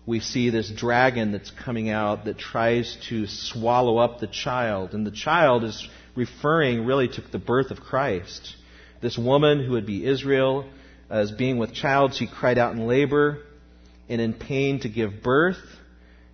we 0.04 0.18
see 0.18 0.50
this 0.50 0.68
dragon 0.68 1.30
that's 1.30 1.52
coming 1.52 1.90
out 1.90 2.24
that 2.24 2.38
tries 2.38 2.96
to 3.08 3.28
swallow 3.28 3.98
up 3.98 4.18
the 4.18 4.26
child. 4.26 4.94
And 4.94 5.06
the 5.06 5.12
child 5.12 5.62
is 5.62 5.88
referring 6.16 6.86
really 6.86 7.06
to 7.06 7.20
the 7.30 7.38
birth 7.38 7.70
of 7.70 7.78
Christ. 7.78 8.56
This 9.00 9.16
woman 9.16 9.64
who 9.64 9.72
would 9.72 9.86
be 9.86 10.04
Israel, 10.04 10.68
as 11.12 11.30
being 11.30 11.58
with 11.58 11.74
child, 11.74 12.14
she 12.14 12.26
cried 12.26 12.56
out 12.56 12.72
in 12.72 12.86
labor 12.86 13.42
and 14.08 14.20
in 14.20 14.32
pain 14.32 14.80
to 14.80 14.88
give 14.88 15.22
birth. 15.22 15.60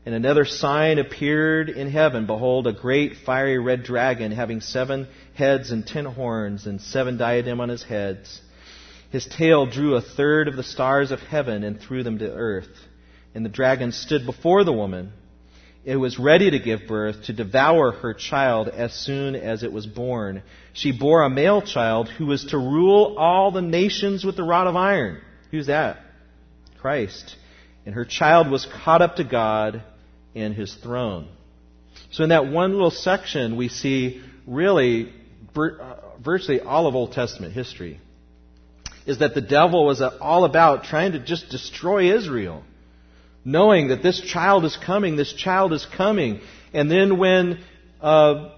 And 0.07 0.15
another 0.15 0.45
sign 0.45 0.99
appeared 0.99 1.69
in 1.69 1.91
heaven. 1.91 2.27
Behold, 2.27 2.67
a 2.67 2.73
great 2.73 3.17
fiery 3.27 3.59
red 3.59 3.83
dragon 3.83 4.31
having 4.31 4.61
seven 4.61 5.09
heads 5.35 5.73
and 5.73 5.85
ten 5.85 6.05
horns 6.05 6.67
and 6.67 6.81
seven 6.81 7.19
diadem 7.19 7.61
on 7.61 7.69
his 7.69 7.83
heads. 7.83 8.41
His 9.11 9.27
tail 9.27 9.67
drew 9.67 9.97
a 9.97 10.01
third 10.01 10.47
of 10.47 10.57
the 10.57 10.63
stars 10.63 11.11
of 11.11 11.21
heaven 11.21 11.65
and 11.65 11.81
threw 11.81 12.05
them 12.05 12.19
to 12.21 12.33
earth. 12.33 12.69
And 13.35 13.45
the 13.45 13.51
dragon 13.51 13.91
stood 13.91 14.25
before 14.25 14.63
the 14.63 14.73
woman. 14.73 15.13
It 15.89 15.97
was 15.97 16.19
ready 16.19 16.51
to 16.51 16.59
give 16.59 16.87
birth, 16.87 17.25
to 17.25 17.33
devour 17.33 17.93
her 17.93 18.13
child 18.13 18.69
as 18.69 18.93
soon 18.93 19.35
as 19.35 19.63
it 19.63 19.73
was 19.73 19.87
born. 19.87 20.43
She 20.75 20.93
bore 20.93 21.23
a 21.23 21.31
male 21.31 21.63
child 21.63 22.11
who 22.11 22.27
was 22.27 22.45
to 22.51 22.59
rule 22.59 23.15
all 23.17 23.53
the 23.53 23.63
nations 23.63 24.23
with 24.23 24.37
the 24.37 24.43
rod 24.43 24.67
of 24.67 24.77
iron. 24.77 25.23
Who's 25.51 25.69
that? 25.69 25.97
Christ. 26.79 27.35
And 27.87 27.95
her 27.95 28.05
child 28.05 28.51
was 28.51 28.67
caught 28.67 29.01
up 29.01 29.17
to 29.17 29.25
God 29.25 29.83
and 30.35 30.53
his 30.53 30.75
throne. 30.75 31.27
So 32.11 32.23
in 32.23 32.29
that 32.29 32.49
one 32.49 32.73
little 32.73 32.91
section, 32.91 33.57
we 33.57 33.71
see 33.71 34.23
really 34.47 35.11
uh, 35.57 35.95
virtually 36.23 36.61
all 36.61 36.87
of 36.87 36.97
Old 36.97 37.13
Testament 37.13 37.55
history. 37.55 37.99
Is 39.07 39.21
that 39.21 39.35
the 39.35 39.41
devil 39.41 39.87
was 39.87 40.03
all 40.03 40.45
about 40.45 40.85
trying 40.85 41.13
to 41.13 41.19
just 41.19 41.49
destroy 41.49 42.15
Israel 42.15 42.63
knowing 43.51 43.89
that 43.89 44.03
this 44.03 44.21
child 44.21 44.65
is 44.67 44.77
coming, 44.77 45.17
this 45.17 45.33
child 45.33 45.73
is 45.73 45.87
coming. 45.87 46.41
And 46.75 46.91
then 46.91 47.17
when 47.17 47.61
uh, 48.01 48.51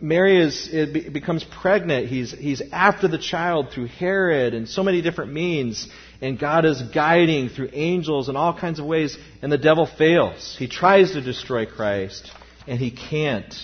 Mary 0.00 0.38
is 0.38 0.68
be, 0.68 1.08
becomes 1.08 1.44
pregnant, 1.44 2.08
he's 2.08 2.32
he's 2.32 2.60
after 2.72 3.06
the 3.06 3.18
child 3.18 3.70
through 3.70 3.86
Herod 3.86 4.52
and 4.52 4.68
so 4.68 4.82
many 4.82 5.02
different 5.02 5.32
means, 5.32 5.88
and 6.20 6.36
God 6.36 6.64
is 6.64 6.82
guiding 6.82 7.48
through 7.48 7.70
angels 7.72 8.28
and 8.28 8.36
all 8.36 8.58
kinds 8.58 8.80
of 8.80 8.86
ways, 8.86 9.16
and 9.40 9.52
the 9.52 9.58
devil 9.58 9.86
fails. 9.86 10.56
He 10.58 10.66
tries 10.66 11.12
to 11.12 11.20
destroy 11.20 11.64
Christ, 11.64 12.32
and 12.66 12.80
he 12.80 12.90
can't. 12.90 13.54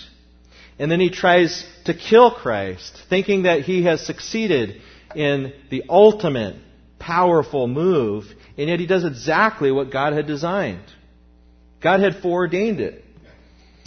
And 0.78 0.90
then 0.90 1.00
he 1.00 1.10
tries 1.10 1.66
to 1.86 1.94
kill 1.94 2.30
Christ, 2.30 3.02
thinking 3.10 3.42
that 3.42 3.62
he 3.62 3.82
has 3.82 4.06
succeeded 4.06 4.80
in 5.16 5.52
the 5.68 5.82
ultimate 5.88 6.56
powerful 6.98 7.66
move, 7.66 8.24
and 8.60 8.68
yet 8.68 8.78
he 8.78 8.86
does 8.86 9.06
exactly 9.06 9.72
what 9.72 9.90
God 9.90 10.12
had 10.12 10.26
designed. 10.26 10.84
God 11.82 12.00
had 12.00 12.16
foreordained 12.16 12.78
it. 12.78 13.02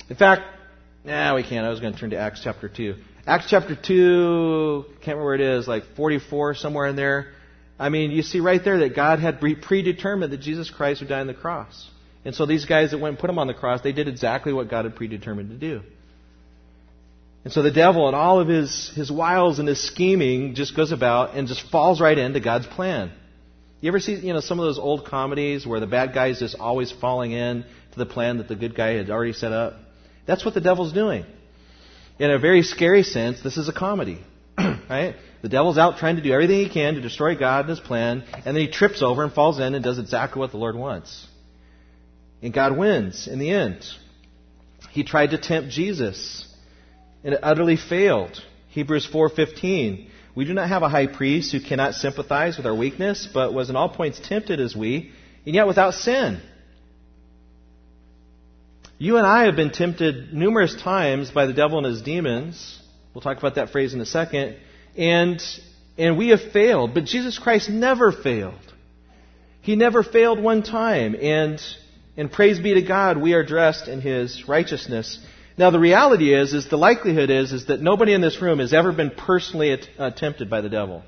In 0.10 0.16
fact, 0.16 0.42
nah, 1.06 1.36
we 1.36 1.44
can't. 1.44 1.64
I 1.64 1.70
was 1.70 1.80
going 1.80 1.94
to 1.94 2.00
turn 2.00 2.10
to 2.10 2.18
Acts 2.18 2.42
chapter 2.44 2.68
2. 2.68 2.96
Acts 3.28 3.46
chapter 3.52 3.76
2, 3.76 4.86
can't 4.88 5.16
remember 5.16 5.26
where 5.26 5.36
it 5.36 5.42
is, 5.42 5.68
like 5.68 5.84
44, 5.96 6.56
somewhere 6.56 6.88
in 6.88 6.96
there. 6.96 7.34
I 7.78 7.90
mean, 7.90 8.10
you 8.10 8.24
see 8.24 8.40
right 8.40 8.64
there 8.64 8.80
that 8.80 8.96
God 8.96 9.20
had 9.20 9.40
predetermined 9.40 10.34
that 10.34 10.42
Jesus 10.42 10.72
Christ 10.72 11.02
would 11.02 11.10
die 11.10 11.20
on 11.20 11.28
the 11.28 11.36
cross. 11.36 11.88
And 12.26 12.34
so 12.34 12.48
these 12.48 12.66
guys 12.66 12.92
that 12.92 12.98
went 12.98 13.12
and 13.12 13.20
put 13.20 13.30
him 13.30 13.38
on 13.38 13.46
the 13.46 13.54
cross, 13.54 13.82
they 13.82 13.92
did 13.92 14.08
exactly 14.08 14.54
what 14.54 14.72
God 14.72 14.86
had 14.86 14.96
predetermined 14.96 15.52
to 15.52 15.56
do. 15.56 15.84
And 17.44 17.54
so 17.54 17.62
the 17.62 17.72
devil 17.72 18.08
and 18.08 18.16
all 18.16 18.40
of 18.40 18.48
his, 18.48 18.92
his 18.96 19.12
wiles 19.12 19.60
and 19.60 19.68
his 19.68 19.86
scheming 19.86 20.56
just 20.56 20.76
goes 20.76 20.92
about 20.92 21.36
and 21.36 21.48
just 21.48 21.62
falls 21.70 22.02
right 22.02 22.18
into 22.18 22.40
God's 22.40 22.66
plan. 22.66 23.12
You 23.84 23.90
ever 23.90 24.00
see, 24.00 24.14
you 24.14 24.32
know, 24.32 24.40
some 24.40 24.62
of 24.62 24.66
those 24.66 24.80
old 24.80 25.04
comedies 25.04 25.68
where 25.68 25.82
the 25.82 25.88
bad 25.88 26.14
guy 26.14 26.28
is 26.30 26.40
just 26.40 26.56
always 26.58 26.90
falling 26.90 27.34
in 27.34 27.66
to 27.92 28.00
the 28.00 28.06
plan 28.06 28.38
that 28.38 28.48
the 28.48 28.56
good 28.56 28.76
guy 28.76 28.94
had 28.94 29.10
already 29.10 29.34
set 29.34 29.52
up? 29.52 29.74
That's 30.26 30.46
what 30.46 30.54
the 30.54 30.62
devil's 30.62 30.94
doing. 30.94 31.26
In 32.18 32.32
a 32.32 32.40
very 32.40 32.62
scary 32.64 33.04
sense, 33.04 33.42
this 33.42 33.58
is 33.58 33.68
a 33.68 33.74
comedy. 33.74 34.24
right? 34.58 35.18
The 35.42 35.50
devil's 35.50 35.78
out 35.78 35.98
trying 35.98 36.16
to 36.16 36.22
do 36.22 36.32
everything 36.32 36.60
he 36.60 36.70
can 36.70 36.94
to 36.94 37.02
destroy 37.02 37.38
God 37.38 37.66
and 37.66 37.72
his 37.72 37.82
plan, 37.82 38.24
and 38.34 38.56
then 38.56 38.56
he 38.56 38.70
trips 38.72 39.02
over 39.02 39.22
and 39.22 39.34
falls 39.34 39.60
in 39.60 39.76
and 39.76 39.84
does 39.84 40.00
exactly 40.00 40.40
what 40.40 40.52
the 40.52 40.58
Lord 40.58 40.78
wants. 40.78 41.28
And 42.42 42.54
God 42.54 42.78
wins 42.78 43.28
in 43.28 43.38
the 43.38 43.50
end. 43.50 43.84
He 44.92 45.04
tried 45.04 45.32
to 45.32 45.38
tempt 45.38 45.72
Jesus 45.72 46.48
and 47.26 47.34
it 47.34 47.42
utterly 47.44 47.76
failed. 47.76 48.42
Hebrews 48.70 49.06
4:15. 49.06 50.08
We 50.36 50.46
do 50.46 50.54
not 50.54 50.70
have 50.70 50.82
a 50.82 50.90
high 50.90 51.08
priest 51.08 51.52
who 51.52 51.60
cannot 51.60 51.94
sympathize 51.94 52.58
with 52.58 52.66
our 52.66 52.74
weakness, 52.74 53.28
but 53.32 53.54
was 53.54 53.70
in 53.70 53.76
all 53.76 53.90
points 53.90 54.20
tempted 54.20 54.60
as 54.60 54.76
we, 54.76 55.12
and 55.46 55.54
yet 55.54 55.68
without 55.68 55.94
sin. 55.94 56.42
You 58.98 59.18
and 59.18 59.28
I 59.28 59.46
have 59.46 59.56
been 59.56 59.72
tempted 59.72 60.34
numerous 60.34 60.76
times 60.76 61.30
by 61.30 61.46
the 61.46 61.54
devil 61.54 61.78
and 61.78 61.86
his 61.86 62.02
demons. 62.02 62.80
We'll 63.14 63.22
talk 63.22 63.38
about 63.38 63.56
that 63.56 63.70
phrase 63.72 63.94
in 63.94 64.02
a 64.02 64.06
second. 64.06 64.58
And, 64.98 65.42
and 65.98 66.18
we 66.18 66.30
have 66.30 66.52
failed. 66.52 66.94
But 66.94 67.06
Jesus 67.06 67.38
Christ 67.38 67.70
never 67.70 68.12
failed. 68.12 68.74
He 69.62 69.76
never 69.76 70.04
failed 70.04 70.42
one 70.42 70.64
time. 70.64 71.16
And, 71.20 71.62
and 72.18 72.32
praise 72.32 72.60
be 72.60 72.76
to 72.76 72.82
God, 72.82 73.18
we 73.18 73.34
are 73.34 73.44
dressed 73.44 73.88
in 73.88 74.02
His 74.02 74.48
righteousness. 74.48 75.20
Now 75.58 75.70
the 75.70 75.80
reality 75.80 76.34
is, 76.34 76.54
is 76.54 76.68
the 76.68 76.78
likelihood 76.78 77.30
is, 77.30 77.54
is 77.54 77.68
that 77.68 77.82
nobody 77.82 78.14
in 78.14 78.22
this 78.22 78.42
room 78.42 78.60
has 78.60 78.74
ever 78.74 78.92
been 78.92 79.12
personally 79.12 79.78
tempted 80.18 80.50
by 80.50 80.62
the 80.62 80.70
devil. 80.70 81.04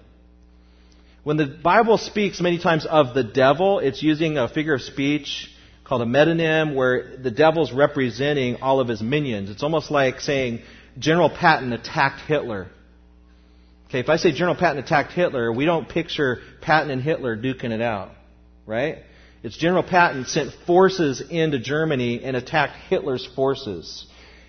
When 1.23 1.37
the 1.37 1.47
Bible 1.47 1.97
speaks 1.97 2.39
many 2.39 2.59
times 2.59 2.85
of 2.85 3.15
the 3.15 3.23
devil, 3.23 3.79
it's 3.79 4.03
using 4.03 4.37
a 4.37 4.47
figure 4.47 4.75
of 4.75 4.81
speech 4.81 5.51
called 5.83 6.03
a 6.03 6.05
metonym 6.05 6.75
where 6.75 7.17
the 7.17 7.31
devil's 7.31 7.71
representing 7.71 8.57
all 8.61 8.79
of 8.79 8.87
his 8.87 9.01
minions. 9.01 9.49
It's 9.49 9.63
almost 9.63 9.89
like 9.89 10.19
saying 10.21 10.61
General 10.99 11.29
Patton 11.31 11.73
attacked 11.73 12.21
Hitler. 12.21 12.67
Okay, 13.87 13.99
if 13.99 14.09
I 14.09 14.17
say 14.17 14.31
General 14.31 14.55
Patton 14.55 14.83
attacked 14.83 15.13
Hitler, 15.13 15.51
we 15.51 15.65
don't 15.65 15.89
picture 15.89 16.41
Patton 16.61 16.91
and 16.91 17.01
Hitler 17.01 17.35
duking 17.35 17.71
it 17.71 17.81
out, 17.81 18.11
right? 18.67 18.99
It's 19.41 19.57
General 19.57 19.83
Patton 19.83 20.25
sent 20.25 20.53
forces 20.67 21.21
into 21.21 21.59
Germany 21.59 22.23
and 22.23 22.35
attacked 22.35 22.75
Hitler's 22.89 23.27
forces. 23.35 24.05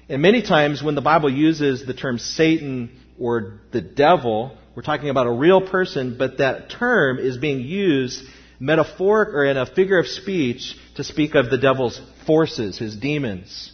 And 0.08 0.22
many 0.22 0.42
times 0.42 0.82
when 0.82 0.94
the 0.94 1.00
Bible 1.00 1.30
uses 1.30 1.84
the 1.84 1.94
term 1.94 2.18
Satan 2.18 3.00
or 3.18 3.60
the 3.72 3.80
devil, 3.80 4.56
we're 4.74 4.82
talking 4.82 5.08
about 5.08 5.26
a 5.26 5.32
real 5.32 5.66
person, 5.68 6.16
but 6.16 6.38
that 6.38 6.70
term 6.70 7.18
is 7.18 7.36
being 7.36 7.60
used 7.60 8.22
metaphoric 8.60 9.30
or 9.30 9.44
in 9.44 9.56
a 9.56 9.66
figure 9.66 9.98
of 9.98 10.06
speech 10.06 10.76
to 10.94 11.04
speak 11.04 11.34
of 11.34 11.50
the 11.50 11.58
devil's 11.58 12.00
forces, 12.26 12.78
his 12.78 12.96
demons. 12.96 13.72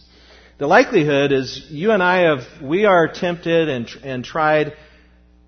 The 0.57 0.67
likelihood 0.67 1.31
is 1.31 1.67
you 1.69 1.91
and 1.91 2.01
I 2.01 2.21
have, 2.21 2.41
we 2.61 2.85
are 2.85 3.07
tempted 3.07 3.69
and, 3.69 3.87
and 4.03 4.25
tried 4.25 4.73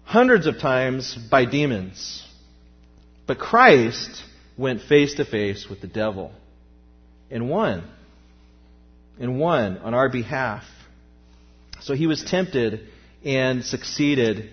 hundreds 0.04 0.46
of 0.46 0.60
times 0.60 1.16
by 1.16 1.46
demons. 1.46 2.24
But 3.26 3.40
Christ 3.40 4.24
went 4.58 4.82
face 4.82 5.16
to 5.16 5.26
face 5.26 5.68
with 5.70 5.82
the 5.82 5.88
devil 5.88 6.32
and 7.32 7.50
won. 7.50 7.84
And 9.20 9.40
won 9.40 9.78
on 9.80 9.94
our 9.94 10.10
behalf. 10.10 10.64
So 11.86 11.94
he 11.94 12.08
was 12.08 12.24
tempted 12.24 12.88
and 13.24 13.64
succeeded. 13.64 14.50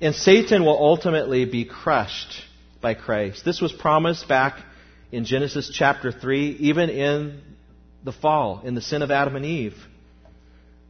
And 0.00 0.14
Satan 0.14 0.64
will 0.64 0.78
ultimately 0.78 1.44
be 1.44 1.64
crushed 1.64 2.44
by 2.80 2.94
Christ. 2.94 3.44
This 3.44 3.60
was 3.60 3.72
promised 3.72 4.28
back 4.28 4.60
in 5.10 5.24
Genesis 5.24 5.68
chapter 5.68 6.12
3, 6.12 6.50
even 6.60 6.88
in 6.88 7.40
the 8.04 8.12
fall, 8.12 8.60
in 8.64 8.76
the 8.76 8.80
sin 8.80 9.02
of 9.02 9.10
Adam 9.10 9.34
and 9.34 9.44
Eve, 9.44 9.74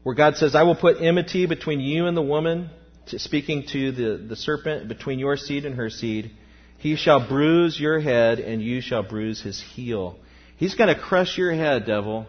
where 0.03 0.14
God 0.14 0.36
says, 0.36 0.55
I 0.55 0.64
will 0.64 0.74
put 0.74 1.01
enmity 1.01 1.47
between 1.47 1.80
you 1.80 2.07
and 2.07 2.14
the 2.14 2.22
woman, 2.22 2.68
speaking 3.07 3.64
to 3.72 3.92
the, 3.92 4.26
the 4.28 4.36
serpent, 4.36 4.88
between 4.88 5.18
your 5.18 5.38
seed 5.38 5.64
and 5.64 5.76
her 5.76 5.88
seed. 5.88 6.30
He 6.76 6.97
shall 6.97 7.26
bruise 7.26 7.80
your 7.80 8.01
head, 8.01 8.38
and 8.38 8.61
you 8.61 8.82
shall 8.82 9.03
bruise 9.03 9.40
his 9.40 9.62
heel. 9.62 10.18
He's 10.59 10.74
going 10.74 10.94
to 10.94 11.01
crush 11.01 11.38
your 11.38 11.55
head, 11.55 11.86
devil, 11.86 12.26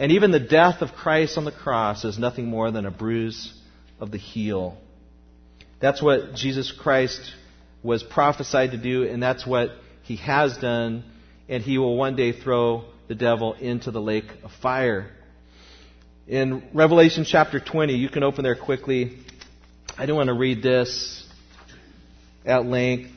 and 0.00 0.12
even 0.12 0.30
the 0.30 0.40
death 0.40 0.80
of 0.80 0.94
Christ 0.94 1.36
on 1.36 1.44
the 1.44 1.52
cross 1.52 2.06
is 2.06 2.18
nothing 2.18 2.46
more 2.46 2.70
than 2.70 2.86
a 2.86 2.90
bruise 2.90 3.52
of 4.00 4.10
the 4.10 4.16
heel. 4.16 4.78
That's 5.78 6.00
what 6.00 6.34
Jesus 6.34 6.72
Christ 6.72 7.20
was 7.82 8.02
prophesied 8.02 8.70
to 8.70 8.78
do, 8.78 9.06
and 9.06 9.22
that's 9.22 9.46
what 9.46 9.72
he 10.02 10.16
has 10.16 10.56
done, 10.56 11.04
and 11.50 11.62
he 11.62 11.76
will 11.76 11.98
one 11.98 12.16
day 12.16 12.32
throw 12.32 12.86
the 13.08 13.14
devil 13.14 13.52
into 13.52 13.90
the 13.90 14.00
lake 14.00 14.24
of 14.42 14.50
fire. 14.62 15.10
In 16.26 16.70
Revelation 16.72 17.26
chapter 17.26 17.60
20, 17.60 17.92
you 17.92 18.08
can 18.08 18.22
open 18.22 18.42
there 18.42 18.56
quickly. 18.56 19.18
I 19.98 20.06
don't 20.06 20.16
want 20.16 20.28
to 20.28 20.34
read 20.34 20.62
this 20.62 21.28
at 22.46 22.64
length. 22.64 23.10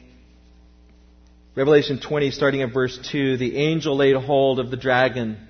Revelation 1.56 2.02
20, 2.02 2.32
starting 2.32 2.62
at 2.62 2.74
verse 2.74 3.00
2, 3.10 3.38
the 3.38 3.56
angel 3.56 3.96
laid 3.96 4.18
hold 4.18 4.60
of 4.60 4.70
the 4.70 4.78
dragon 4.78 5.48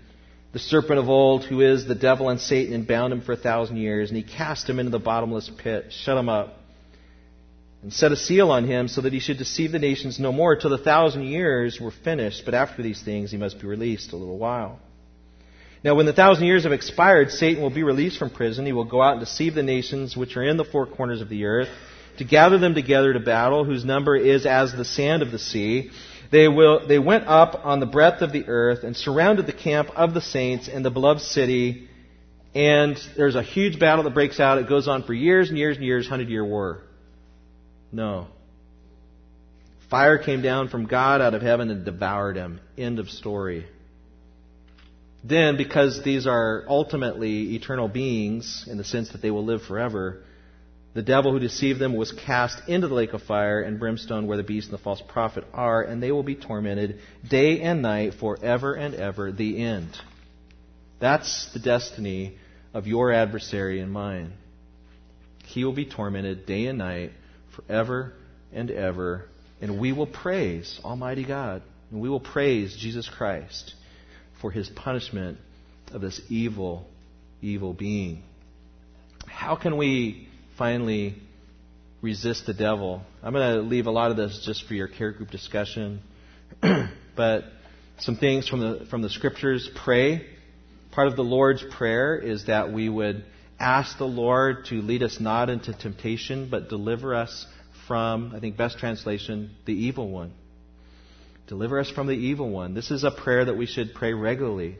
the 0.53 0.59
serpent 0.59 0.99
of 0.99 1.09
old, 1.09 1.43
who 1.43 1.61
is 1.61 1.85
the 1.85 1.95
devil 1.95 2.29
and 2.29 2.39
Satan, 2.39 2.73
and 2.73 2.87
bound 2.87 3.11
him 3.11 3.21
for 3.21 3.33
a 3.33 3.37
thousand 3.37 3.77
years, 3.77 4.09
and 4.09 4.17
he 4.17 4.23
cast 4.23 4.69
him 4.69 4.79
into 4.79 4.91
the 4.91 4.99
bottomless 4.99 5.49
pit, 5.57 5.91
shut 5.91 6.15
him 6.15 6.29
up, 6.29 6.59
and 7.81 7.91
set 7.91 8.11
a 8.11 8.15
seal 8.15 8.51
on 8.51 8.65
him 8.65 8.87
so 8.87 9.01
that 9.01 9.11
he 9.11 9.19
should 9.19 9.39
deceive 9.39 9.71
the 9.71 9.79
nations 9.79 10.19
no 10.19 10.31
more 10.31 10.55
till 10.55 10.69
the 10.69 10.77
thousand 10.77 11.23
years 11.23 11.81
were 11.81 11.91
finished. 11.91 12.43
But 12.45 12.53
after 12.53 12.83
these 12.83 13.01
things, 13.01 13.31
he 13.31 13.37
must 13.37 13.59
be 13.59 13.65
released 13.65 14.13
a 14.13 14.15
little 14.15 14.37
while. 14.37 14.79
Now, 15.83 15.95
when 15.95 16.05
the 16.05 16.13
thousand 16.13 16.45
years 16.45 16.63
have 16.63 16.71
expired, 16.71 17.31
Satan 17.31 17.61
will 17.61 17.69
be 17.69 17.83
released 17.83 18.17
from 18.17 18.29
prison. 18.29 18.65
He 18.65 18.71
will 18.71 18.85
go 18.85 19.01
out 19.01 19.13
and 19.13 19.19
deceive 19.19 19.55
the 19.55 19.63
nations 19.63 20.15
which 20.15 20.37
are 20.37 20.43
in 20.43 20.55
the 20.55 20.63
four 20.63 20.85
corners 20.85 21.19
of 21.19 21.29
the 21.29 21.45
earth, 21.45 21.67
to 22.19 22.23
gather 22.23 22.59
them 22.59 22.75
together 22.75 23.11
to 23.11 23.19
battle, 23.19 23.65
whose 23.65 23.83
number 23.83 24.15
is 24.15 24.45
as 24.45 24.71
the 24.71 24.85
sand 24.85 25.23
of 25.23 25.31
the 25.31 25.39
sea. 25.39 25.89
They, 26.33 26.47
will, 26.47 26.87
they 26.87 26.97
went 26.97 27.27
up 27.27 27.63
on 27.63 27.79
the 27.79 27.85
breadth 27.85 28.23
of 28.23 28.31
the 28.31 28.45
earth 28.47 28.83
and 28.83 28.97
surrounded 28.97 29.45
the 29.45 29.53
camp 29.53 29.89
of 29.95 30.15
the 30.15 30.21
saints 30.21 30.67
and 30.67 30.83
the 30.83 30.89
beloved 30.89 31.21
city. 31.21 31.87
And 32.55 32.97
there's 33.15 33.35
a 33.35 33.43
huge 33.43 33.79
battle 33.79 34.03
that 34.05 34.15
breaks 34.15 34.39
out. 34.39 34.57
It 34.57 34.67
goes 34.67 34.87
on 34.87 35.03
for 35.03 35.13
years 35.13 35.49
and 35.49 35.59
years 35.59 35.77
and 35.77 35.85
years, 35.85 36.07
hundred 36.07 36.29
year 36.29 36.43
war. 36.43 36.81
No. 37.91 38.29
Fire 39.91 40.17
came 40.17 40.41
down 40.41 40.69
from 40.69 40.87
God 40.87 41.21
out 41.21 41.35
of 41.35 41.43
heaven 41.43 41.69
and 41.69 41.85
devoured 41.85 42.35
him. 42.35 42.59
End 42.79 42.97
of 42.97 43.11
story. 43.11 43.67
Then, 45.23 45.55
because 45.55 46.01
these 46.01 46.25
are 46.25 46.65
ultimately 46.67 47.53
eternal 47.53 47.87
beings 47.87 48.65
in 48.67 48.79
the 48.79 48.83
sense 48.83 49.11
that 49.11 49.21
they 49.21 49.29
will 49.29 49.45
live 49.45 49.61
forever, 49.61 50.23
the 50.93 51.01
devil 51.01 51.31
who 51.31 51.39
deceived 51.39 51.79
them 51.79 51.95
was 51.95 52.11
cast 52.11 52.67
into 52.67 52.87
the 52.87 52.93
lake 52.93 53.13
of 53.13 53.23
fire 53.23 53.61
and 53.61 53.79
brimstone 53.79 54.27
where 54.27 54.37
the 54.37 54.43
beast 54.43 54.69
and 54.69 54.77
the 54.77 54.83
false 54.83 55.01
prophet 55.07 55.43
are, 55.53 55.81
and 55.81 56.01
they 56.01 56.11
will 56.11 56.23
be 56.23 56.35
tormented 56.35 56.99
day 57.27 57.61
and 57.61 57.81
night 57.81 58.13
forever 58.19 58.75
and 58.75 58.93
ever, 58.93 59.31
the 59.31 59.63
end. 59.63 59.89
That's 60.99 61.51
the 61.53 61.59
destiny 61.59 62.37
of 62.73 62.85
your 62.85 63.11
adversary 63.11 63.79
and 63.79 63.91
mine. 63.91 64.33
He 65.45 65.65
will 65.65 65.73
be 65.73 65.85
tormented 65.85 66.45
day 66.45 66.67
and 66.67 66.77
night 66.77 67.11
forever 67.55 68.13
and 68.51 68.69
ever. 68.71 69.25
And 69.61 69.79
we 69.79 69.93
will 69.93 70.07
praise 70.07 70.79
Almighty 70.83 71.25
God. 71.25 71.63
And 71.91 72.01
we 72.01 72.09
will 72.09 72.19
praise 72.19 72.75
Jesus 72.75 73.09
Christ 73.09 73.73
for 74.41 74.51
his 74.51 74.69
punishment 74.69 75.37
of 75.91 76.01
this 76.01 76.21
evil, 76.29 76.87
evil 77.41 77.73
being. 77.73 78.23
How 79.27 79.55
can 79.55 79.77
we 79.77 80.27
finally 80.57 81.15
resist 82.01 82.45
the 82.45 82.53
devil? 82.53 83.01
I'm 83.21 83.33
going 83.33 83.55
to 83.55 83.61
leave 83.61 83.87
a 83.87 83.91
lot 83.91 84.11
of 84.11 84.17
this 84.17 84.43
just 84.45 84.67
for 84.67 84.73
your 84.73 84.87
care 84.87 85.11
group 85.11 85.29
discussion. 85.29 86.01
but 87.15 87.43
some 87.99 88.17
things 88.17 88.47
from 88.47 88.59
the, 88.59 88.85
from 88.89 89.01
the 89.01 89.09
scriptures 89.09 89.69
pray. 89.83 90.25
Part 90.91 91.07
of 91.07 91.15
the 91.15 91.23
Lord's 91.23 91.63
Prayer 91.77 92.15
is 92.17 92.45
that 92.47 92.71
we 92.71 92.89
would 92.89 93.25
ask 93.59 93.97
the 93.97 94.05
Lord 94.05 94.65
to 94.65 94.75
lead 94.75 95.03
us 95.03 95.19
not 95.19 95.49
into 95.49 95.73
temptation, 95.73 96.49
but 96.49 96.69
deliver 96.69 97.15
us 97.15 97.45
from, 97.87 98.33
I 98.35 98.39
think, 98.39 98.57
best 98.57 98.77
translation, 98.77 99.51
the 99.65 99.73
evil 99.73 100.09
one. 100.09 100.33
Deliver 101.47 101.79
us 101.79 101.89
from 101.89 102.07
the 102.07 102.13
evil 102.13 102.49
one. 102.49 102.73
This 102.73 102.91
is 102.91 103.03
a 103.03 103.11
prayer 103.11 103.45
that 103.45 103.57
we 103.57 103.65
should 103.65 103.93
pray 103.93 104.13
regularly. 104.13 104.77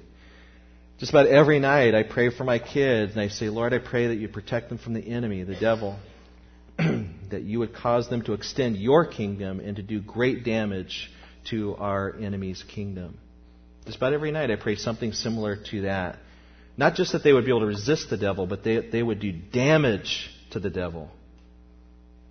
Just 1.04 1.12
about 1.12 1.28
every 1.28 1.60
night, 1.60 1.96
I 1.96 2.04
pray 2.04 2.30
for 2.30 2.46
my 2.46 2.60
kids, 2.60 3.12
and 3.12 3.20
I 3.20 3.28
say, 3.28 3.50
Lord, 3.50 3.74
I 3.74 3.80
pray 3.80 4.08
that 4.08 4.16
you 4.16 4.30
protect 4.30 4.70
them 4.70 4.78
from 4.78 4.94
the 4.94 5.06
enemy, 5.06 5.44
the 5.44 5.54
devil, 5.54 6.00
that 6.78 7.42
you 7.44 7.60
would 7.60 7.76
cause 7.76 8.10
them 8.10 8.22
to 8.22 8.32
extend 8.32 8.78
your 8.78 9.06
kingdom 9.06 9.60
and 9.60 9.76
to 9.76 9.82
do 9.82 10.00
great 10.00 10.46
damage 10.46 11.12
to 11.50 11.76
our 11.76 12.16
enemy's 12.16 12.64
kingdom. 12.74 13.18
Just 13.84 13.98
about 13.98 14.14
every 14.14 14.32
night, 14.32 14.50
I 14.50 14.56
pray 14.56 14.78
something 14.78 15.12
similar 15.12 15.58
to 15.72 15.82
that. 15.82 16.20
Not 16.78 16.96
just 16.96 17.12
that 17.12 17.22
they 17.22 17.34
would 17.34 17.44
be 17.44 17.52
able 17.52 17.60
to 17.60 17.66
resist 17.66 18.10
the 18.10 18.16
devil, 18.16 18.48
but 18.48 18.64
they, 18.64 18.78
they 18.90 19.04
would 19.04 19.20
do 19.20 19.34
damage 19.34 20.30
to 20.52 20.62
the 20.62 20.70
devil. 20.70 21.12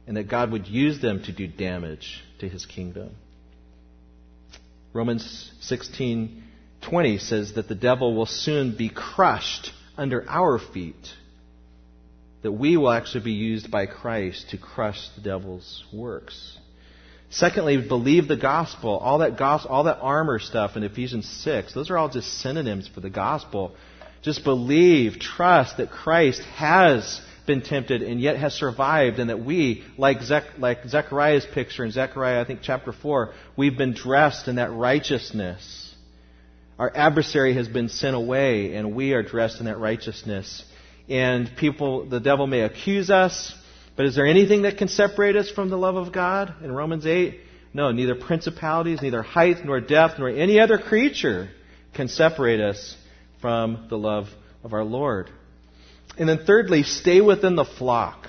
And 0.06 0.16
that 0.16 0.30
God 0.30 0.50
would 0.50 0.66
use 0.66 0.98
them 0.98 1.22
to 1.24 1.32
do 1.32 1.46
damage 1.46 2.24
to 2.38 2.48
his 2.48 2.64
kingdom. 2.64 3.16
Romans 4.94 5.52
16:20 6.82 7.20
says 7.20 7.52
that 7.54 7.68
the 7.68 7.74
devil 7.74 8.14
will 8.14 8.26
soon 8.26 8.76
be 8.76 8.88
crushed 8.88 9.72
under 9.96 10.24
our 10.28 10.58
feet. 10.58 11.14
That 12.42 12.52
we 12.52 12.76
will 12.76 12.90
actually 12.90 13.24
be 13.24 13.32
used 13.32 13.70
by 13.70 13.86
Christ 13.86 14.50
to 14.50 14.58
crush 14.58 15.08
the 15.10 15.20
devil's 15.20 15.84
works. 15.92 16.58
Secondly, 17.30 17.76
believe 17.76 18.28
the 18.28 18.36
gospel. 18.36 18.98
All 18.98 19.18
that 19.18 19.38
gospel, 19.38 19.70
all 19.70 19.84
that 19.84 20.00
armor 20.00 20.38
stuff 20.38 20.76
in 20.76 20.82
Ephesians 20.82 21.26
6, 21.44 21.72
those 21.72 21.88
are 21.90 21.96
all 21.96 22.08
just 22.08 22.40
synonyms 22.40 22.88
for 22.88 23.00
the 23.00 23.10
gospel. 23.10 23.74
Just 24.20 24.44
believe, 24.44 25.18
trust 25.18 25.78
that 25.78 25.90
Christ 25.90 26.42
has 26.56 27.20
been 27.46 27.62
tempted 27.62 28.02
and 28.02 28.20
yet 28.20 28.36
has 28.36 28.54
survived, 28.54 29.18
and 29.18 29.30
that 29.30 29.44
we, 29.44 29.82
like, 29.96 30.18
like 30.58 30.86
Zechariah's 30.86 31.46
picture 31.46 31.84
in 31.84 31.90
Zechariah, 31.90 32.40
I 32.40 32.44
think 32.44 32.60
chapter 32.62 32.92
4, 32.92 33.32
we've 33.56 33.78
been 33.78 33.94
dressed 33.94 34.46
in 34.46 34.56
that 34.56 34.70
righteousness. 34.70 35.91
Our 36.78 36.90
adversary 36.94 37.54
has 37.54 37.68
been 37.68 37.88
sent 37.88 38.16
away, 38.16 38.74
and 38.74 38.94
we 38.94 39.12
are 39.12 39.22
dressed 39.22 39.60
in 39.60 39.66
that 39.66 39.78
righteousness. 39.78 40.64
And 41.08 41.50
people, 41.56 42.06
the 42.06 42.20
devil 42.20 42.46
may 42.46 42.60
accuse 42.62 43.10
us, 43.10 43.54
but 43.96 44.06
is 44.06 44.14
there 44.14 44.26
anything 44.26 44.62
that 44.62 44.78
can 44.78 44.88
separate 44.88 45.36
us 45.36 45.50
from 45.50 45.68
the 45.68 45.76
love 45.76 45.96
of 45.96 46.12
God 46.12 46.54
in 46.62 46.72
Romans 46.72 47.06
8? 47.06 47.40
No, 47.74 47.90
neither 47.90 48.14
principalities, 48.14 49.00
neither 49.02 49.22
height, 49.22 49.64
nor 49.64 49.80
depth, 49.80 50.18
nor 50.18 50.28
any 50.28 50.60
other 50.60 50.78
creature 50.78 51.50
can 51.94 52.08
separate 52.08 52.60
us 52.60 52.96
from 53.40 53.86
the 53.88 53.98
love 53.98 54.28
of 54.64 54.72
our 54.72 54.84
Lord. 54.84 55.30
And 56.18 56.28
then 56.28 56.44
thirdly, 56.46 56.82
stay 56.82 57.20
within 57.20 57.56
the 57.56 57.64
flock. 57.64 58.28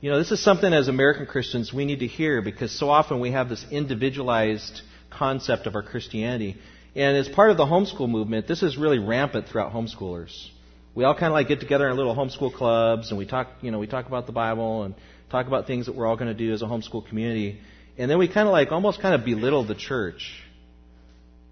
You 0.00 0.10
know, 0.10 0.18
this 0.18 0.30
is 0.30 0.42
something 0.42 0.72
as 0.72 0.88
American 0.88 1.26
Christians 1.26 1.72
we 1.72 1.84
need 1.84 2.00
to 2.00 2.06
hear 2.06 2.42
because 2.42 2.70
so 2.70 2.90
often 2.90 3.18
we 3.20 3.32
have 3.32 3.48
this 3.48 3.64
individualized 3.70 4.82
concept 5.10 5.66
of 5.66 5.74
our 5.74 5.82
Christianity. 5.82 6.56
And 6.96 7.14
as 7.18 7.28
part 7.28 7.50
of 7.50 7.58
the 7.58 7.66
homeschool 7.66 8.08
movement, 8.08 8.48
this 8.48 8.62
is 8.62 8.78
really 8.78 8.98
rampant 8.98 9.48
throughout 9.48 9.70
homeschoolers. 9.74 10.48
We 10.94 11.04
all 11.04 11.12
kind 11.12 11.26
of 11.26 11.34
like 11.34 11.46
get 11.46 11.60
together 11.60 11.86
in 11.90 11.96
little 11.96 12.16
homeschool 12.16 12.54
clubs 12.54 13.10
and 13.10 13.18
we 13.18 13.26
talk, 13.26 13.48
you 13.60 13.70
know, 13.70 13.78
we 13.78 13.86
talk 13.86 14.06
about 14.06 14.24
the 14.24 14.32
Bible 14.32 14.84
and 14.84 14.94
talk 15.30 15.46
about 15.46 15.66
things 15.66 15.86
that 15.86 15.94
we're 15.94 16.06
all 16.06 16.16
going 16.16 16.34
to 16.34 16.34
do 16.34 16.54
as 16.54 16.62
a 16.62 16.64
homeschool 16.64 17.06
community. 17.06 17.60
And 17.98 18.10
then 18.10 18.16
we 18.18 18.28
kind 18.28 18.48
of 18.48 18.52
like 18.52 18.72
almost 18.72 19.02
kind 19.02 19.14
of 19.14 19.26
belittle 19.26 19.66
the 19.66 19.74
church. 19.74 20.42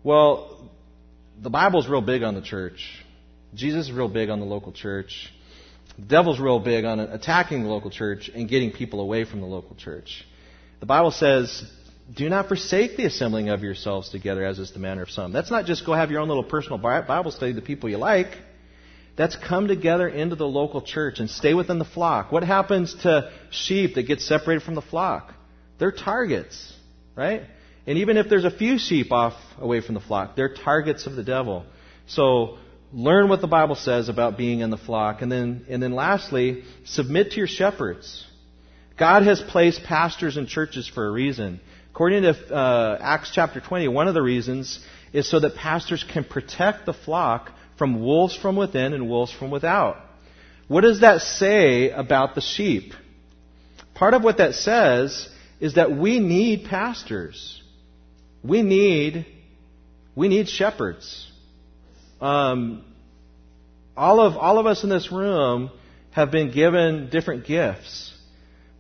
Well, 0.03 0.71
the 1.43 1.51
Bible's 1.51 1.89
real 1.89 2.01
big 2.01 2.23
on 2.23 2.35
the 2.35 2.41
church. 2.41 2.83
Jesus 3.55 3.89
is 3.89 3.93
real 3.93 4.09
big 4.09 4.31
on 4.31 4.41
the 4.41 4.47
local 4.47 4.73
church. 4.73 5.31
The 5.99 6.07
devil's 6.07 6.41
real 6.41 6.59
big 6.59 6.87
on 6.87 7.01
attacking 7.01 7.65
the 7.65 7.69
local 7.69 7.91
church 7.91 8.31
and 8.35 8.49
getting 8.49 8.73
people 8.73 8.99
away 9.01 9.27
from 9.27 9.43
the 9.43 9.47
local 9.47 9.77
church. 9.77 10.25
The 10.81 10.87
Bible 10.87 11.11
says, 11.11 11.71
do 12.13 12.29
not 12.29 12.49
forsake 12.49 12.97
the 12.97 13.07
assembling 13.07 13.49
of 13.49 13.63
yourselves 13.63 14.11
together 14.11 14.45
as 14.45 14.59
is 14.59 14.73
the 14.73 14.79
manner 14.79 15.03
of 15.03 15.11
some. 15.11 15.33
That's 15.33 15.51
not 15.51 15.65
just 15.65 15.87
go 15.87 15.95
have 15.95 16.11
your 16.11 16.21
own 16.21 16.29
little 16.29 16.45
personal 16.45 16.79
Bible 16.79 17.31
study, 17.31 17.53
the 17.53 17.63
people 17.63 17.89
you 17.89 17.97
like. 17.97 18.37
That's 19.17 19.37
come 19.37 19.69
together 19.69 20.09
into 20.09 20.35
the 20.35 20.47
local 20.47 20.83
church 20.83 21.21
and 21.21 21.31
stay 21.31 21.55
within 21.55 21.79
the 21.79 21.85
flock. 21.85 22.33
What 22.33 22.43
happens 22.43 22.95
to 23.03 23.33
sheep 23.51 23.95
that 23.95 24.03
get 24.03 24.21
separated 24.21 24.65
from 24.65 24.75
the 24.75 24.83
flock? 24.83 25.33
They're 25.79 25.93
targets, 25.93 26.75
right? 27.15 27.43
And 27.87 27.99
even 27.99 28.17
if 28.17 28.29
there's 28.29 28.45
a 28.45 28.51
few 28.51 28.79
sheep 28.79 29.13
off 29.13 29.35
away 29.59 29.81
from 29.81 29.95
the 29.95 30.01
flock, 30.01 30.37
they're 30.37 30.53
targets 30.53 31.07
of 31.07 31.17
the 31.17 31.23
devil. 31.23 31.65
So 32.07 32.59
learn 32.93 33.29
what 33.29 33.41
the 33.41 33.47
Bible 33.47 33.77
says 33.77 34.09
about 34.09 34.37
being 34.37 34.61
in 34.61 34.71
the 34.71 34.77
flock. 34.77 35.23
And 35.23 35.31
then, 35.31 35.67
and 35.69 35.83
then 35.83 35.93
lastly, 35.93 36.65
submit 36.85 37.33
to 37.33 37.37
your 37.37 37.47
shepherds. 37.47 38.27
God 38.99 39.25
has 39.25 39.41
placed 39.41 39.83
pastors 39.85 40.37
in 40.37 40.47
churches 40.47 40.89
for 40.89 41.07
a 41.07 41.11
reason. 41.11 41.61
According 41.95 42.23
to 42.23 42.53
uh, 42.53 42.99
Acts 43.01 43.31
chapter 43.33 43.61
20, 43.61 43.87
one 43.87 44.09
of 44.09 44.15
the 44.15 44.23
reasons 44.23 44.81
is 45.13 45.31
so 45.31 45.39
that 45.39 45.55
pastors 45.55 46.03
can 46.03 46.25
protect 46.25 46.87
the 46.87 46.93
flock 46.93 47.53
from 47.79 48.03
wolves 48.03 48.35
from 48.35 48.57
within 48.57 48.95
and 48.95 49.09
wolves 49.09 49.31
from 49.31 49.53
without. 49.53 49.99
What 50.67 50.81
does 50.81 51.03
that 51.03 51.21
say 51.21 51.91
about 51.91 52.35
the 52.35 52.41
sheep? 52.41 52.95
Part 53.95 54.13
of 54.13 54.25
what 54.25 54.39
that 54.39 54.55
says 54.55 55.29
is 55.61 55.75
that 55.75 55.97
we 55.97 56.19
need 56.19 56.65
pastors. 56.65 57.63
We 58.43 58.63
need, 58.63 59.25
we 60.17 60.27
need 60.27 60.49
shepherds. 60.49 61.31
Um, 62.21 62.85
all 63.97 64.19
of 64.19 64.37
all 64.37 64.59
of 64.59 64.67
us 64.67 64.83
in 64.83 64.91
this 64.91 65.13
room 65.13 65.71
have 66.11 66.33
been 66.33 66.51
given 66.51 67.09
different 67.09 67.47
gifts. 67.47 68.14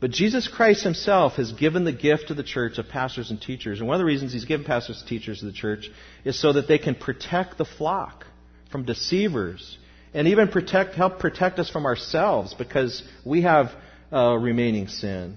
But 0.00 0.10
Jesus 0.10 0.48
Christ 0.48 0.82
himself 0.84 1.34
has 1.34 1.52
given 1.52 1.84
the 1.84 1.92
gift 1.92 2.28
to 2.28 2.34
the 2.34 2.42
church 2.42 2.78
of 2.78 2.88
pastors 2.88 3.30
and 3.30 3.40
teachers. 3.40 3.78
And 3.78 3.88
one 3.88 3.94
of 3.94 4.00
the 4.00 4.04
reasons 4.04 4.32
he's 4.32 4.44
given 4.44 4.66
pastors 4.66 5.00
and 5.00 5.08
teachers 5.08 5.40
to 5.40 5.46
the 5.46 5.52
church 5.52 5.90
is 6.24 6.38
so 6.38 6.52
that 6.52 6.68
they 6.68 6.78
can 6.78 6.94
protect 6.94 7.56
the 7.58 7.64
flock 7.64 8.26
from 8.70 8.84
deceivers 8.84 9.78
and 10.12 10.28
even 10.28 10.48
protect, 10.48 10.94
help 10.94 11.18
protect 11.18 11.58
us 11.58 11.70
from 11.70 11.86
ourselves 11.86 12.54
because 12.54 13.02
we 13.24 13.42
have 13.42 13.72
uh, 14.12 14.34
remaining 14.34 14.88
sin. 14.88 15.36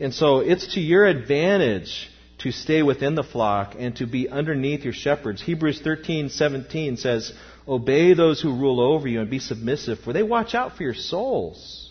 And 0.00 0.14
so 0.14 0.40
it's 0.40 0.74
to 0.74 0.80
your 0.80 1.06
advantage 1.06 2.10
to 2.38 2.50
stay 2.52 2.82
within 2.82 3.14
the 3.14 3.22
flock 3.22 3.74
and 3.78 3.96
to 3.96 4.06
be 4.06 4.28
underneath 4.28 4.84
your 4.84 4.92
shepherds. 4.92 5.40
Hebrews 5.40 5.80
13:17 5.80 6.98
says, 6.98 7.32
"Obey 7.66 8.12
those 8.14 8.40
who 8.40 8.52
rule 8.52 8.80
over 8.80 9.06
you 9.06 9.20
and 9.20 9.30
be 9.30 9.38
submissive, 9.38 10.00
for 10.00 10.12
they 10.12 10.22
watch 10.22 10.54
out 10.54 10.76
for 10.76 10.82
your 10.82 10.94
souls, 10.94 11.90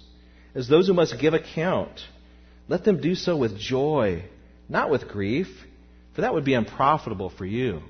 as 0.55 0.67
those 0.67 0.87
who 0.87 0.93
must 0.93 1.19
give 1.19 1.33
account. 1.33 1.99
let 2.67 2.85
them 2.85 3.01
do 3.01 3.15
so 3.15 3.35
with 3.35 3.57
joy, 3.57 4.23
not 4.69 4.89
with 4.89 5.07
grief, 5.07 5.47
for 6.15 6.21
that 6.21 6.33
would 6.33 6.45
be 6.45 6.53
unprofitable 6.53 7.29
for 7.29 7.45
you. 7.45 7.81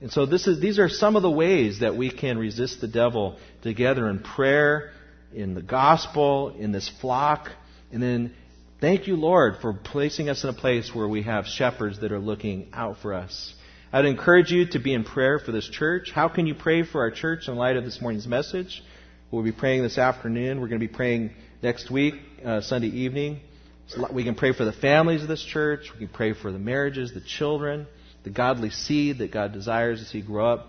And 0.00 0.10
so 0.10 0.22
is, 0.22 0.60
these 0.60 0.78
are 0.78 0.88
some 0.88 1.16
of 1.16 1.22
the 1.22 1.30
ways 1.30 1.80
that 1.80 1.96
we 1.96 2.10
can 2.10 2.38
resist 2.38 2.80
the 2.80 2.88
devil 2.88 3.38
together 3.62 4.08
in 4.08 4.20
prayer, 4.20 4.90
in 5.34 5.54
the 5.54 5.62
gospel, 5.62 6.54
in 6.58 6.72
this 6.72 6.90
flock, 7.00 7.50
and 7.92 8.02
then 8.02 8.34
thank 8.80 9.06
you, 9.06 9.16
Lord, 9.16 9.56
for 9.60 9.72
placing 9.72 10.28
us 10.28 10.44
in 10.44 10.50
a 10.50 10.54
place 10.54 10.94
where 10.94 11.08
we 11.08 11.22
have 11.22 11.46
shepherds 11.46 12.00
that 12.00 12.12
are 12.12 12.18
looking 12.18 12.68
out 12.72 12.98
for 12.98 13.14
us. 13.14 13.54
I'd 13.92 14.04
encourage 14.04 14.50
you 14.50 14.66
to 14.70 14.78
be 14.78 14.92
in 14.92 15.04
prayer 15.04 15.38
for 15.38 15.52
this 15.52 15.68
church. 15.68 16.10
How 16.12 16.28
can 16.28 16.46
you 16.46 16.54
pray 16.54 16.82
for 16.82 17.00
our 17.00 17.10
church 17.10 17.48
in 17.48 17.56
light 17.56 17.76
of 17.76 17.84
this 17.84 18.00
morning's 18.00 18.26
message? 18.26 18.82
We'll 19.28 19.42
be 19.42 19.50
praying 19.50 19.82
this 19.82 19.98
afternoon. 19.98 20.60
We're 20.60 20.68
going 20.68 20.80
to 20.80 20.86
be 20.86 20.94
praying 20.94 21.32
next 21.60 21.90
week, 21.90 22.14
uh, 22.44 22.60
Sunday 22.60 22.86
evening. 22.86 23.40
So 23.88 24.06
we 24.12 24.22
can 24.22 24.36
pray 24.36 24.52
for 24.52 24.64
the 24.64 24.72
families 24.72 25.20
of 25.20 25.26
this 25.26 25.42
church. 25.42 25.90
We 25.92 26.06
can 26.06 26.14
pray 26.14 26.32
for 26.32 26.52
the 26.52 26.60
marriages, 26.60 27.12
the 27.12 27.20
children, 27.20 27.88
the 28.22 28.30
godly 28.30 28.70
seed 28.70 29.18
that 29.18 29.32
God 29.32 29.52
desires 29.52 29.98
to 29.98 30.06
see 30.06 30.22
grow 30.22 30.52
up, 30.52 30.68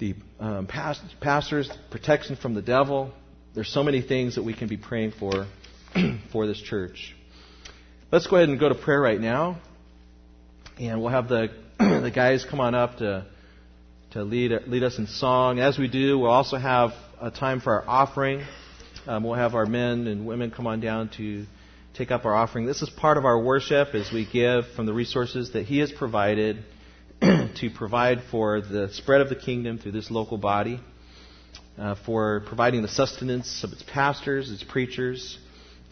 the 0.00 0.16
um, 0.40 0.66
past, 0.66 1.02
pastors, 1.20 1.70
protection 1.92 2.34
from 2.34 2.54
the 2.54 2.62
devil. 2.62 3.12
There's 3.54 3.72
so 3.72 3.84
many 3.84 4.02
things 4.02 4.34
that 4.34 4.42
we 4.42 4.54
can 4.54 4.66
be 4.66 4.76
praying 4.76 5.12
for 5.20 5.46
for 6.32 6.48
this 6.48 6.60
church. 6.60 7.14
Let's 8.10 8.26
go 8.26 8.38
ahead 8.38 8.48
and 8.48 8.58
go 8.58 8.70
to 8.70 8.74
prayer 8.74 9.00
right 9.00 9.20
now, 9.20 9.60
and 10.80 11.00
we'll 11.00 11.10
have 11.10 11.28
the 11.28 11.50
the 11.78 12.10
guys 12.12 12.44
come 12.44 12.58
on 12.58 12.74
up 12.74 12.96
to 12.96 13.24
to 14.14 14.24
lead 14.24 14.50
lead 14.66 14.82
us 14.82 14.98
in 14.98 15.06
song. 15.06 15.60
As 15.60 15.78
we 15.78 15.86
do, 15.86 16.18
we'll 16.18 16.30
also 16.32 16.56
have 16.56 16.90
a 17.22 17.30
time 17.30 17.60
for 17.60 17.72
our 17.72 17.88
offering. 17.88 18.44
Um, 19.06 19.22
we'll 19.22 19.34
have 19.34 19.54
our 19.54 19.64
men 19.64 20.08
and 20.08 20.26
women 20.26 20.50
come 20.50 20.66
on 20.66 20.80
down 20.80 21.08
to 21.18 21.46
take 21.94 22.10
up 22.10 22.24
our 22.24 22.34
offering. 22.34 22.66
This 22.66 22.82
is 22.82 22.90
part 22.90 23.16
of 23.16 23.24
our 23.24 23.40
worship 23.40 23.94
as 23.94 24.10
we 24.12 24.26
give 24.30 24.64
from 24.74 24.86
the 24.86 24.92
resources 24.92 25.52
that 25.52 25.64
He 25.64 25.78
has 25.78 25.92
provided 25.92 26.64
to 27.20 27.70
provide 27.76 28.22
for 28.30 28.60
the 28.60 28.88
spread 28.92 29.20
of 29.20 29.28
the 29.28 29.36
kingdom 29.36 29.78
through 29.78 29.92
this 29.92 30.10
local 30.10 30.36
body, 30.36 30.80
uh, 31.78 31.94
for 32.04 32.42
providing 32.46 32.82
the 32.82 32.88
sustenance 32.88 33.62
of 33.62 33.72
its 33.72 33.84
pastors, 33.84 34.50
its 34.50 34.64
preachers, 34.64 35.38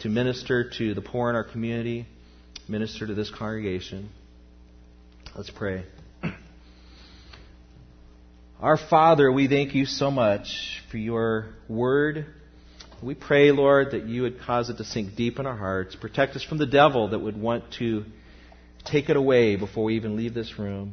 to 0.01 0.09
minister 0.09 0.69
to 0.79 0.95
the 0.95 1.03
poor 1.03 1.31
in 1.31 1.37
our 1.37 1.45
community, 1.45 2.07
minister 2.69 3.07
to 3.07 3.15
this 3.15 3.31
congregation. 3.31 4.11
Let's 5.37 5.51
pray. 5.51 5.85
Our 8.61 8.77
Father, 8.77 9.33
we 9.33 9.49
thank 9.49 9.75
you 9.75 9.87
so 9.87 10.11
much 10.11 10.83
for 10.91 10.99
your 10.99 11.47
word 11.69 12.27
we 13.03 13.15
pray, 13.15 13.51
Lord, 13.51 13.93
that 13.93 14.07
you 14.07 14.23
would 14.23 14.41
cause 14.41 14.69
it 14.69 14.77
to 14.77 14.85
sink 14.85 15.17
deep 15.17 15.39
in 15.39 15.47
our 15.47 15.57
hearts. 15.57 15.97
Protect 15.97 16.37
us 16.37 16.45
from 16.45 16.59
the 16.59 16.67
devil 16.67 17.09
that 17.09 17.19
would 17.19 17.41
want 17.41 17.65
to 17.79 18.05
take 18.85 19.09
it 19.09 19.17
away 19.17 19.57
before 19.57 19.85
we 19.85 19.97
even 19.97 20.17
leave 20.17 20.35
this 20.35 20.59
room. 20.59 20.93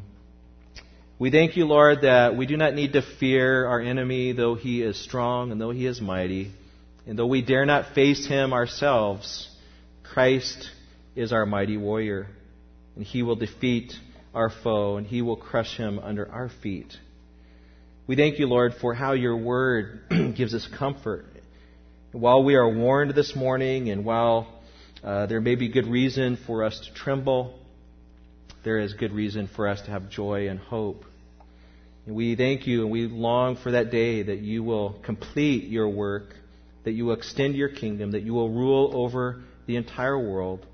We 1.20 1.32
thank 1.32 1.58
you, 1.58 1.66
Lord, 1.66 2.04
that 2.04 2.38
we 2.38 2.46
do 2.46 2.56
not 2.56 2.76
need 2.76 2.94
to 2.94 3.02
fear 3.20 3.66
our 3.66 3.82
enemy, 3.82 4.32
though 4.32 4.56
he 4.56 4.82
is 4.82 5.04
strong 5.04 5.52
and 5.52 5.60
though 5.60 5.72
he 5.72 5.86
is 5.86 6.00
mighty. 6.00 6.54
And 7.06 7.20
though 7.20 7.28
we 7.28 7.42
dare 7.42 7.66
not 7.66 7.94
face 7.94 8.26
him 8.26 8.54
ourselves, 8.54 9.50
Christ 10.04 10.70
is 11.16 11.34
our 11.34 11.46
mighty 11.46 11.76
warrior. 11.76 12.28
And 12.96 13.04
he 13.04 13.22
will 13.22 13.36
defeat 13.36 13.94
our 14.34 14.50
foe, 14.50 14.96
and 14.96 15.06
he 15.06 15.22
will 15.22 15.36
crush 15.36 15.76
him 15.76 16.00
under 16.00 16.32
our 16.32 16.50
feet. 16.62 16.96
We 18.08 18.16
thank 18.16 18.40
you, 18.40 18.48
Lord, 18.48 18.76
for 18.80 18.94
how 18.94 19.12
your 19.12 19.36
word 19.36 20.00
gives 20.38 20.54
us 20.54 20.66
comfort 20.80 21.26
while 22.14 22.42
we 22.42 22.56
are 22.56 22.70
warned 22.70 23.14
this 23.14 23.36
morning, 23.36 23.90
and 23.90 24.06
while 24.06 24.62
uh, 25.04 25.26
there 25.26 25.42
may 25.42 25.56
be 25.56 25.68
good 25.68 25.88
reason 25.88 26.38
for 26.48 26.64
us 26.64 26.80
to 26.80 26.94
tremble, 26.94 27.60
there 28.64 28.80
is 28.80 28.94
good 28.94 29.12
reason 29.12 29.50
for 29.54 29.68
us 29.68 29.82
to 29.82 29.92
have 29.92 30.10
joy 30.10 30.48
and 30.48 30.58
hope. 30.58 31.04
And 32.06 32.16
we 32.16 32.38
thank 32.38 32.66
you 32.66 32.84
and 32.84 32.92
we 32.92 33.08
long 33.08 33.58
for 33.58 33.72
that 33.72 33.92
day 33.92 34.24
that 34.24 34.40
you 34.40 34.64
will 34.64 35.02
complete 35.04 35.66
your 35.66 35.90
work, 35.90 36.34
that 36.86 36.94
you 36.94 37.08
will 37.08 37.14
extend 37.14 37.56
your 37.56 37.68
kingdom, 37.68 38.12
that 38.12 38.24
you 38.24 38.34
will 38.34 38.50
rule 38.50 38.90
over 38.94 39.44
the 39.66 39.76
entire 39.76 40.18
world, 40.18 40.66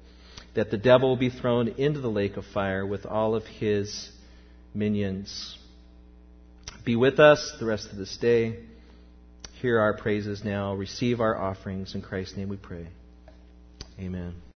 that 0.54 0.70
the 0.70 0.78
devil 0.78 1.10
will 1.10 1.18
be 1.18 1.32
thrown 1.32 1.68
into 1.68 2.00
the 2.00 2.12
lake 2.12 2.38
of 2.38 2.46
fire 2.54 2.86
with 2.86 3.08
all 3.08 3.34
of 3.34 3.44
his 3.46 4.12
minions. 4.76 5.58
Be 6.84 6.96
with 6.96 7.20
us 7.20 7.56
the 7.60 7.66
rest 7.66 7.92
of 7.92 7.98
this 7.98 8.18
day 8.18 8.58
hear 9.64 9.80
our 9.80 9.94
praises 9.94 10.44
now. 10.44 10.74
Receive 10.74 11.22
our 11.22 11.40
offerings. 11.40 11.96
In 11.96 12.02
Christ's 12.02 12.36
name 12.36 12.50
we 12.50 12.58
pray. 12.58 12.86
Amen. 13.98 14.44